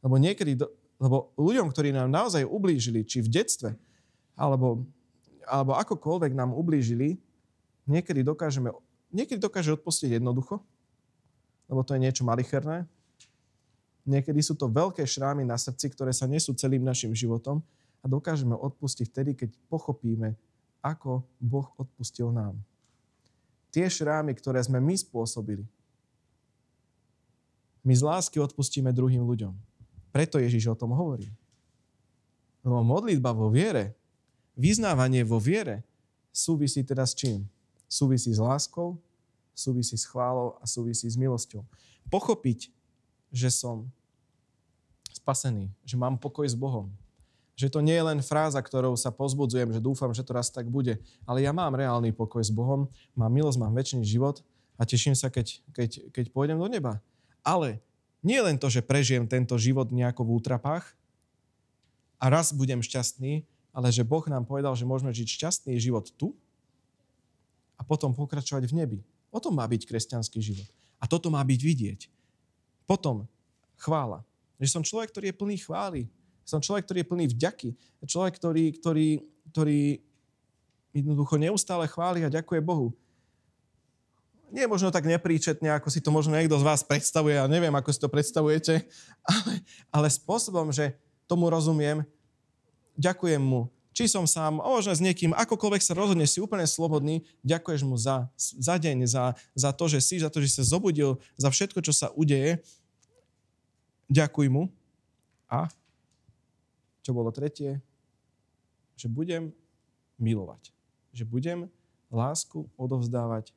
Lebo 0.00 0.16
niekedy, 0.16 0.56
lebo 1.00 1.32
ľuďom, 1.36 1.68
ktorí 1.72 1.92
nám 1.92 2.08
naozaj 2.08 2.44
ublížili, 2.44 3.04
či 3.04 3.20
v 3.20 3.28
detstve, 3.28 3.70
alebo, 4.36 4.84
alebo 5.44 5.76
akokoľvek 5.76 6.32
nám 6.32 6.56
ublížili, 6.56 7.20
niekedy 7.84 8.24
dokážeme, 8.24 8.72
niekedy 9.12 9.36
dokáže 9.36 9.76
odpustiť 9.76 10.16
jednoducho, 10.16 10.60
lebo 11.68 11.80
to 11.84 11.94
je 11.94 12.02
niečo 12.02 12.24
malicherné. 12.24 12.88
Niekedy 14.08 14.40
sú 14.40 14.56
to 14.56 14.66
veľké 14.66 15.04
šrámy 15.04 15.44
na 15.44 15.60
srdci, 15.60 15.92
ktoré 15.92 16.10
sa 16.16 16.24
nesú 16.24 16.56
celým 16.56 16.82
našim 16.82 17.12
životom 17.12 17.60
a 18.00 18.08
dokážeme 18.08 18.56
odpustiť 18.56 19.06
vtedy, 19.12 19.30
keď 19.36 19.50
pochopíme, 19.68 20.34
ako 20.80 21.20
Boh 21.36 21.68
odpustil 21.76 22.32
nám. 22.32 22.56
Tie 23.70 23.86
šrámy, 23.86 24.32
ktoré 24.34 24.58
sme 24.64 24.80
my 24.80 24.96
spôsobili, 24.96 25.62
my 27.80 27.92
z 27.96 28.02
lásky 28.02 28.36
odpustíme 28.40 28.92
druhým 28.92 29.24
ľuďom. 29.24 29.69
Preto 30.10 30.42
Ježiš 30.42 30.70
o 30.70 30.78
tom 30.78 30.90
hovorí. 30.94 31.30
Lebo 32.60 32.82
modlitba 32.84 33.32
vo 33.32 33.48
viere, 33.48 33.96
vyznávanie 34.58 35.24
vo 35.24 35.40
viere 35.40 35.86
súvisí 36.34 36.84
teda 36.84 37.06
s 37.06 37.16
čím? 37.16 37.46
Súvisí 37.90 38.30
s 38.30 38.38
láskou, 38.38 39.00
súvisí 39.54 39.96
s 39.98 40.06
chválou 40.06 40.58
a 40.60 40.64
súvisí 40.68 41.08
s 41.10 41.16
milosťou. 41.18 41.64
Pochopiť, 42.10 42.70
že 43.30 43.50
som 43.50 43.86
spasený, 45.10 45.70
že 45.86 45.98
mám 45.98 46.18
pokoj 46.18 46.46
s 46.46 46.54
Bohom. 46.54 46.90
Že 47.58 47.76
to 47.76 47.80
nie 47.84 47.92
je 47.92 48.06
len 48.06 48.20
fráza, 48.24 48.58
ktorou 48.62 48.96
sa 48.96 49.12
pozbudzujem, 49.12 49.70
že 49.74 49.84
dúfam, 49.84 50.10
že 50.16 50.24
to 50.24 50.32
raz 50.32 50.48
tak 50.48 50.64
bude, 50.66 50.96
ale 51.28 51.44
ja 51.44 51.52
mám 51.52 51.76
reálny 51.76 52.14
pokoj 52.14 52.40
s 52.40 52.48
Bohom, 52.48 52.88
mám 53.12 53.30
milosť, 53.30 53.58
mám 53.60 53.74
väčší 53.76 54.00
život 54.06 54.40
a 54.80 54.88
teším 54.88 55.12
sa, 55.12 55.28
keď, 55.28 55.60
keď, 55.76 55.90
keď 56.08 56.24
pôjdem 56.32 56.56
do 56.56 56.66
neba. 56.70 57.04
Ale 57.44 57.84
nie 58.20 58.40
len 58.40 58.60
to, 58.60 58.68
že 58.68 58.84
prežijem 58.84 59.24
tento 59.24 59.56
život 59.56 59.88
nejako 59.88 60.28
v 60.28 60.32
útrapách 60.36 60.84
a 62.20 62.28
raz 62.28 62.52
budem 62.52 62.84
šťastný, 62.84 63.48
ale 63.72 63.88
že 63.88 64.04
Boh 64.04 64.22
nám 64.28 64.44
povedal, 64.44 64.76
že 64.76 64.84
môžeme 64.84 65.08
žiť 65.14 65.28
šťastný 65.40 65.74
život 65.80 66.12
tu 66.20 66.36
a 67.80 67.82
potom 67.86 68.12
pokračovať 68.12 68.68
v 68.68 68.76
nebi. 68.76 68.98
O 69.32 69.40
tom 69.40 69.56
má 69.56 69.64
byť 69.64 69.88
kresťanský 69.88 70.42
život. 70.42 70.68
A 71.00 71.08
toto 71.08 71.32
má 71.32 71.40
byť 71.40 71.60
vidieť. 71.64 72.00
Potom 72.84 73.24
chvála. 73.80 74.20
Že 74.60 74.68
som 74.68 74.82
človek, 74.84 75.08
ktorý 75.14 75.32
je 75.32 75.38
plný 75.40 75.56
chvály. 75.64 76.02
Som 76.44 76.60
človek, 76.60 76.84
ktorý 76.84 76.98
je 77.00 77.08
plný 77.08 77.24
vďaky. 77.32 77.70
Človek, 78.04 78.36
ktorý, 78.36 78.64
ktorý, 78.76 79.08
ktorý 79.54 79.80
jednoducho 80.92 81.40
neustále 81.40 81.88
chváli 81.88 82.26
a 82.26 82.28
ďakuje 82.28 82.60
Bohu 82.60 82.92
nie 84.50 84.66
možno 84.66 84.90
tak 84.90 85.06
nepríčetne, 85.06 85.70
ako 85.74 85.88
si 85.88 86.02
to 86.02 86.10
možno 86.10 86.34
niekto 86.34 86.58
z 86.58 86.66
vás 86.66 86.82
predstavuje, 86.82 87.38
ja 87.38 87.46
neviem, 87.46 87.72
ako 87.74 87.90
si 87.90 88.02
to 88.02 88.10
predstavujete, 88.10 88.84
ale, 89.32 89.52
ale 89.90 90.06
spôsobom, 90.10 90.74
že 90.74 90.98
tomu 91.30 91.46
rozumiem, 91.46 92.02
ďakujem 92.98 93.40
mu, 93.40 93.70
či 93.90 94.06
som 94.06 94.26
sám, 94.26 94.62
a 94.62 94.66
možno 94.70 94.94
s 94.94 95.02
niekým, 95.02 95.34
akokoľvek 95.34 95.82
sa 95.82 95.98
rozhodneš, 95.98 96.38
si 96.38 96.40
úplne 96.42 96.64
slobodný, 96.64 97.26
ďakuješ 97.42 97.82
mu 97.82 97.98
za, 97.98 98.30
za 98.38 98.78
deň, 98.78 99.06
za, 99.06 99.34
za 99.54 99.70
to, 99.74 99.90
že 99.90 99.98
si, 100.02 100.22
za 100.22 100.30
to, 100.30 100.38
že 100.38 100.62
sa 100.62 100.64
zobudil, 100.64 101.18
za 101.34 101.50
všetko, 101.50 101.82
čo 101.82 101.90
sa 101.90 102.08
udeje. 102.14 102.62
Ďakuj 104.06 104.46
mu. 104.50 104.70
A 105.50 105.66
čo 107.02 107.10
bolo 107.10 107.34
tretie? 107.34 107.82
Že 108.94 109.06
budem 109.10 109.42
milovať. 110.18 110.70
Že 111.10 111.24
budem 111.26 111.58
lásku 112.10 112.70
odovzdávať 112.78 113.54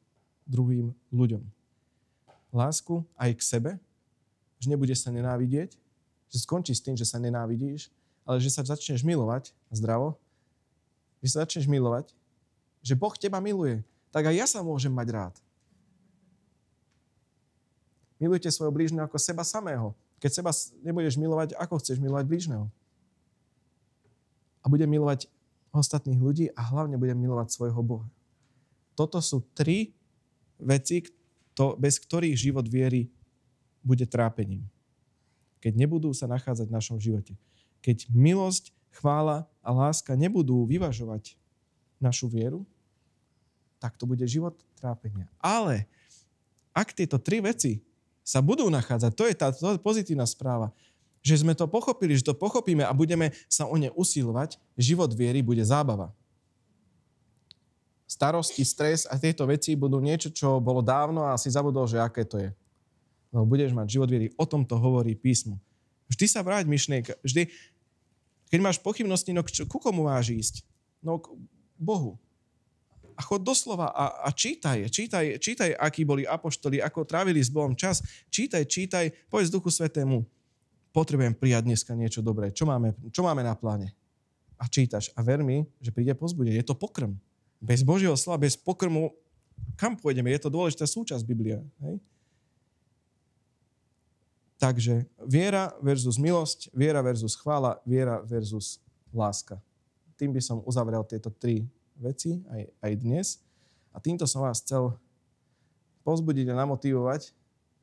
druhým 0.47 0.91
ľuďom. 1.09 1.43
Lásku 2.53 3.01
aj 3.17 3.31
k 3.33 3.41
sebe, 3.41 3.71
že 4.61 4.69
nebude 4.69 4.93
sa 4.93 5.09
nenávidieť, 5.09 5.75
že 6.29 6.37
skončí 6.41 6.73
s 6.73 6.81
tým, 6.81 6.95
že 6.95 7.05
sa 7.05 7.17
nenávidíš, 7.17 7.89
ale 8.23 8.39
že 8.39 8.49
sa 8.49 8.63
začneš 8.63 9.03
milovať 9.03 9.51
zdravo, 9.73 10.15
že 11.19 11.33
sa 11.33 11.43
začneš 11.43 11.67
milovať, 11.67 12.13
že 12.83 12.95
Boh 12.95 13.15
teba 13.15 13.39
miluje, 13.43 13.83
tak 14.11 14.29
aj 14.29 14.35
ja 14.35 14.45
sa 14.45 14.59
môžem 14.61 14.91
mať 14.91 15.07
rád. 15.11 15.35
Milujte 18.21 18.47
svojho 18.47 18.71
blížneho 18.71 19.03
ako 19.03 19.19
seba 19.19 19.43
samého. 19.43 19.91
Keď 20.23 20.31
seba 20.31 20.51
nebudeš 20.79 21.19
milovať, 21.19 21.59
ako 21.59 21.75
chceš 21.83 21.99
milovať 21.99 22.23
blížneho? 22.23 22.71
A 24.63 24.71
budem 24.71 24.87
milovať 24.87 25.27
ostatných 25.75 26.21
ľudí 26.21 26.45
a 26.55 26.61
hlavne 26.63 26.95
budem 26.95 27.19
milovať 27.19 27.51
svojho 27.51 27.81
Boha. 27.83 28.07
Toto 28.95 29.19
sú 29.19 29.43
tri 29.57 29.91
veci, 30.65 31.05
to, 31.53 31.77
bez 31.77 32.01
ktorých 32.01 32.33
život 32.33 32.65
viery 32.65 33.11
bude 33.85 34.07
trápením. 34.09 34.65
Keď 35.61 35.73
nebudú 35.77 36.11
sa 36.11 36.25
nachádzať 36.27 36.67
v 36.67 36.75
našom 36.75 36.97
živote. 36.99 37.37
Keď 37.83 38.09
milosť, 38.09 38.73
chvála 38.93 39.49
a 39.65 39.69
láska 39.73 40.13
nebudú 40.13 40.65
vyvažovať 40.69 41.35
našu 41.97 42.29
vieru, 42.29 42.67
tak 43.81 43.97
to 43.99 44.07
bude 44.07 44.23
život 44.29 44.55
trápenia. 44.77 45.27
Ale 45.41 45.89
ak 46.71 46.95
tieto 46.95 47.19
tri 47.19 47.43
veci 47.43 47.83
sa 48.23 48.39
budú 48.39 48.69
nachádzať, 48.71 49.11
to 49.11 49.23
je 49.27 49.35
tá 49.35 49.51
to 49.51 49.75
je 49.75 49.81
pozitívna 49.81 50.23
správa, 50.23 50.71
že 51.23 51.39
sme 51.39 51.55
to 51.55 51.67
pochopili, 51.67 52.15
že 52.15 52.27
to 52.27 52.35
pochopíme 52.35 52.83
a 52.83 52.91
budeme 52.91 53.31
sa 53.47 53.67
o 53.67 53.75
ne 53.79 53.91
usilovať, 53.95 54.59
život 54.75 55.11
viery 55.15 55.39
bude 55.39 55.63
zábava 55.63 56.11
starosti, 58.13 58.61
stres 58.61 59.09
a 59.09 59.17
tieto 59.17 59.49
veci 59.49 59.73
budú 59.73 59.97
niečo, 59.97 60.29
čo 60.29 60.61
bolo 60.61 60.85
dávno 60.85 61.25
a 61.25 61.33
si 61.33 61.49
zabudol, 61.49 61.89
že 61.89 61.97
aké 61.97 62.21
to 62.21 62.37
je. 62.37 62.53
Lebo 63.33 63.49
budeš 63.49 63.73
mať 63.73 63.97
život 63.97 64.09
viery. 64.13 64.29
O 64.37 64.45
tom 64.45 64.61
to 64.61 64.77
hovorí 64.77 65.17
písmo. 65.17 65.57
Vždy 66.13 66.25
sa 66.29 66.45
vráť 66.45 66.69
myšlienka. 66.69 67.17
Vždy, 67.25 67.49
keď 68.53 68.59
máš 68.61 68.77
pochybnosti, 68.77 69.33
no 69.33 69.41
ku 69.41 69.77
komu 69.81 70.05
máš 70.05 70.29
ísť? 70.29 70.55
No 71.01 71.17
k 71.17 71.33
Bohu. 71.73 72.21
A 73.17 73.21
chod 73.25 73.41
doslova 73.41 73.89
a, 73.89 74.25
a 74.25 74.29
čítaj, 74.29 74.89
čítaj, 74.89 75.41
čítaj, 75.41 75.69
akí 75.77 76.05
boli 76.05 76.25
apoštoli, 76.25 76.81
ako 76.81 77.05
trávili 77.05 77.41
s 77.41 77.49
Bohom 77.49 77.73
čas. 77.73 78.01
Čítaj, 78.29 78.65
čítaj, 78.69 79.05
povedz 79.29 79.53
Duchu 79.53 79.69
Svetému, 79.69 80.21
potrebujem 80.93 81.33
prijať 81.33 81.65
dneska 81.65 81.93
niečo 81.97 82.21
dobré. 82.21 82.53
Čo 82.53 82.69
máme, 82.69 82.93
čo 83.09 83.25
máme 83.25 83.41
na 83.41 83.57
pláne? 83.57 83.93
A 84.57 84.69
čítaš. 84.69 85.09
A 85.17 85.25
ver 85.25 85.41
mi, 85.41 85.65
že 85.81 85.89
príde 85.89 86.13
pozbudenie. 86.13 86.61
Je 86.61 86.65
to 86.65 86.77
pokrm. 86.77 87.17
Bez 87.63 87.79
Božieho 87.79 88.11
slova, 88.19 88.43
bez 88.43 88.59
pokrmu, 88.59 89.15
kam 89.79 89.95
pôjdeme? 89.95 90.27
Je 90.35 90.43
to 90.43 90.51
dôležitá 90.51 90.83
súčasť 90.83 91.23
Biblia. 91.23 91.63
Hej? 91.79 92.03
Takže 94.59 95.07
viera 95.23 95.71
versus 95.79 96.19
milosť, 96.19 96.75
viera 96.75 96.99
versus 96.99 97.39
chvála, 97.39 97.79
viera 97.87 98.19
versus 98.27 98.83
láska. 99.15 99.63
Tým 100.19 100.35
by 100.35 100.43
som 100.43 100.59
uzavrel 100.67 101.07
tieto 101.07 101.31
tri 101.31 101.63
veci 101.95 102.43
aj, 102.51 102.61
aj 102.83 102.91
dnes. 102.99 103.27
A 103.95 104.03
týmto 104.03 104.27
som 104.27 104.43
vás 104.43 104.59
chcel 104.59 104.91
pozbudiť 106.03 106.51
a 106.51 106.59
namotivovať, 106.67 107.31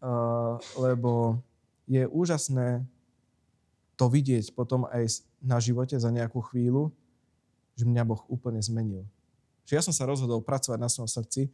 uh, 0.04 0.60
lebo 0.76 1.40
je 1.88 2.04
úžasné 2.04 2.84
to 3.96 4.08
vidieť 4.08 4.56
potom 4.56 4.88
aj 4.88 5.24
na 5.40 5.60
živote 5.60 5.96
za 5.96 6.08
nejakú 6.08 6.40
chvíľu, 6.52 6.88
že 7.76 7.84
mňa 7.84 8.02
Boh 8.08 8.24
úplne 8.32 8.60
zmenil. 8.60 9.04
Že 9.66 9.72
ja 9.78 9.82
som 9.82 9.94
sa 9.94 10.08
rozhodol 10.08 10.40
pracovať 10.44 10.78
na 10.80 10.88
svojom 10.90 11.10
srdci, 11.10 11.50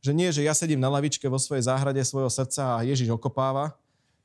že 0.00 0.12
nie, 0.14 0.28
že 0.30 0.44
ja 0.46 0.54
sedím 0.54 0.78
na 0.78 0.92
lavičke 0.92 1.26
vo 1.26 1.40
svojej 1.40 1.66
záhrade 1.66 1.98
svojho 2.04 2.30
srdca 2.30 2.78
a 2.78 2.84
Ježiš 2.86 3.10
okopáva, 3.10 3.74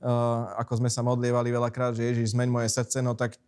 uh, 0.03 0.53
ako 0.61 0.83
sme 0.83 0.89
sa 0.91 1.01
modlievali 1.01 1.49
veľakrát, 1.49 1.97
že 1.97 2.05
Ježiš 2.05 2.37
zmeň 2.37 2.49
moje 2.51 2.69
srdce, 2.69 3.01
no 3.01 3.17
tak 3.17 3.39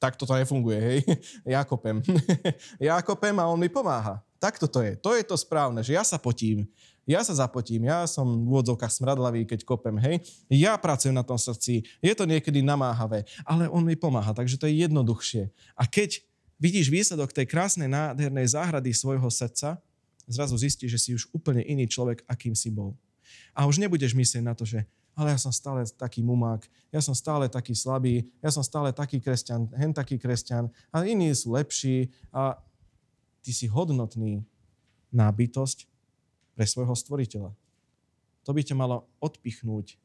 tak 0.00 0.16
toto 0.16 0.32
nefunguje, 0.32 0.78
hej. 0.80 0.98
Ja 1.54 1.60
kopem. 1.60 2.00
ja 2.80 2.96
kopem 3.04 3.36
a 3.36 3.44
on 3.44 3.60
mi 3.60 3.68
pomáha. 3.68 4.24
Tak 4.40 4.56
toto 4.56 4.80
je. 4.80 4.96
To 4.96 5.12
je 5.12 5.20
to 5.20 5.36
správne, 5.36 5.84
že 5.84 5.92
ja 5.92 6.00
sa 6.00 6.16
potím. 6.16 6.64
Ja 7.04 7.20
sa 7.20 7.36
zapotím, 7.36 7.84
ja 7.90 8.08
som 8.08 8.24
v 8.24 8.48
úvodzovkách 8.48 8.92
smradlavý, 8.92 9.44
keď 9.44 9.66
kopem, 9.68 9.98
hej. 10.00 10.22
Ja 10.48 10.78
pracujem 10.80 11.12
na 11.12 11.26
tom 11.26 11.36
srdci, 11.36 11.84
je 12.00 12.12
to 12.14 12.24
niekedy 12.24 12.62
namáhavé, 12.62 13.26
ale 13.42 13.66
on 13.68 13.82
mi 13.82 13.98
pomáha, 13.98 14.30
takže 14.30 14.56
to 14.56 14.64
je 14.70 14.86
jednoduchšie. 14.86 15.50
A 15.74 15.84
keď 15.90 16.22
vidíš 16.60 16.92
výsledok 16.92 17.32
tej 17.32 17.48
krásnej, 17.48 17.88
nádhernej 17.88 18.52
záhrady 18.52 18.92
svojho 18.92 19.26
srdca, 19.32 19.80
zrazu 20.28 20.54
zistíš, 20.60 20.94
že 20.94 21.00
si 21.00 21.10
už 21.16 21.26
úplne 21.34 21.64
iný 21.64 21.88
človek, 21.88 22.22
akým 22.28 22.54
si 22.54 22.70
bol. 22.70 22.94
A 23.56 23.66
už 23.66 23.80
nebudeš 23.82 24.14
myslieť 24.14 24.44
na 24.44 24.54
to, 24.54 24.68
že 24.68 24.84
ale 25.18 25.34
ja 25.34 25.40
som 25.42 25.50
stále 25.50 25.82
taký 25.98 26.22
mumák, 26.22 26.64
ja 26.94 27.02
som 27.02 27.12
stále 27.12 27.50
taký 27.50 27.74
slabý, 27.74 28.24
ja 28.38 28.48
som 28.48 28.62
stále 28.62 28.94
taký 28.94 29.18
kresťan, 29.18 29.66
hen 29.74 29.90
taký 29.90 30.16
kresťan 30.16 30.70
a 30.94 31.02
iní 31.02 31.34
sú 31.34 31.52
lepší 31.58 32.08
a 32.30 32.56
ty 33.42 33.50
si 33.50 33.66
hodnotný 33.66 34.46
na 35.10 35.26
bytosť 35.28 35.90
pre 36.54 36.64
svojho 36.64 36.94
stvoriteľa. 36.94 37.50
To 38.46 38.50
by 38.54 38.62
ťa 38.64 38.78
malo 38.78 39.10
odpichnúť. 39.20 39.98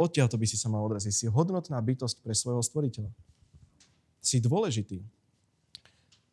Odtiaľ 0.00 0.32
to 0.32 0.40
by 0.40 0.46
si 0.48 0.56
sa 0.56 0.72
mal 0.72 0.80
odraziť. 0.88 1.12
Si 1.12 1.26
hodnotná 1.28 1.76
bytosť 1.76 2.24
pre 2.24 2.32
svojho 2.32 2.64
stvoriteľa. 2.64 3.12
Si 4.24 4.40
dôležitý. 4.40 5.04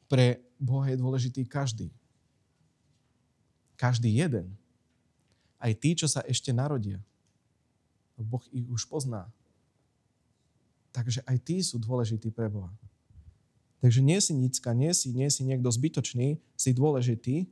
Pre 0.08 0.40
Boha 0.58 0.90
je 0.90 0.98
dôležitý 0.98 1.44
každý. 1.46 1.92
Každý 3.78 4.10
jeden. 4.10 4.56
Aj 5.62 5.72
tí, 5.76 5.94
čo 5.94 6.10
sa 6.10 6.26
ešte 6.26 6.50
narodia. 6.56 6.98
Boh 8.18 8.42
ich 8.50 8.66
už 8.66 8.90
pozná. 8.90 9.30
Takže 10.90 11.22
aj 11.30 11.38
tí 11.46 11.62
sú 11.62 11.78
dôležití 11.78 12.34
pre 12.34 12.50
Boha. 12.50 12.74
Takže 13.78 14.02
nie 14.02 14.18
si 14.18 14.34
nicka, 14.34 14.74
nie 14.74 14.90
si, 14.98 15.14
nie 15.14 15.30
si 15.30 15.46
niekto 15.46 15.70
zbytočný, 15.70 16.42
si 16.58 16.70
dôležitý, 16.74 17.46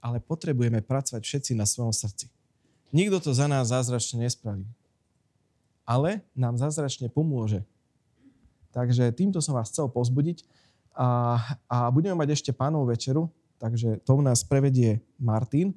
ale 0.00 0.16
potrebujeme 0.18 0.80
pracovať 0.80 1.20
všetci 1.20 1.52
na 1.52 1.68
svojom 1.68 1.92
srdci. 1.92 2.32
Nikto 2.88 3.20
to 3.20 3.30
za 3.36 3.44
nás 3.48 3.68
zázračne 3.68 4.24
nespraví. 4.24 4.64
Ale 5.84 6.24
nám 6.32 6.56
zázračne 6.56 7.12
pomôže. 7.12 7.60
Takže 8.72 9.12
týmto 9.12 9.44
som 9.44 9.52
vás 9.52 9.68
chcel 9.68 9.92
pozbudiť 9.92 10.48
a, 10.96 11.38
a 11.68 11.76
budeme 11.88 12.16
mať 12.16 12.36
ešte 12.36 12.50
pánov 12.52 12.88
večeru, 12.88 13.28
takže 13.56 14.00
to 14.04 14.20
nás 14.20 14.44
prevedie 14.44 15.00
Martin. 15.16 15.72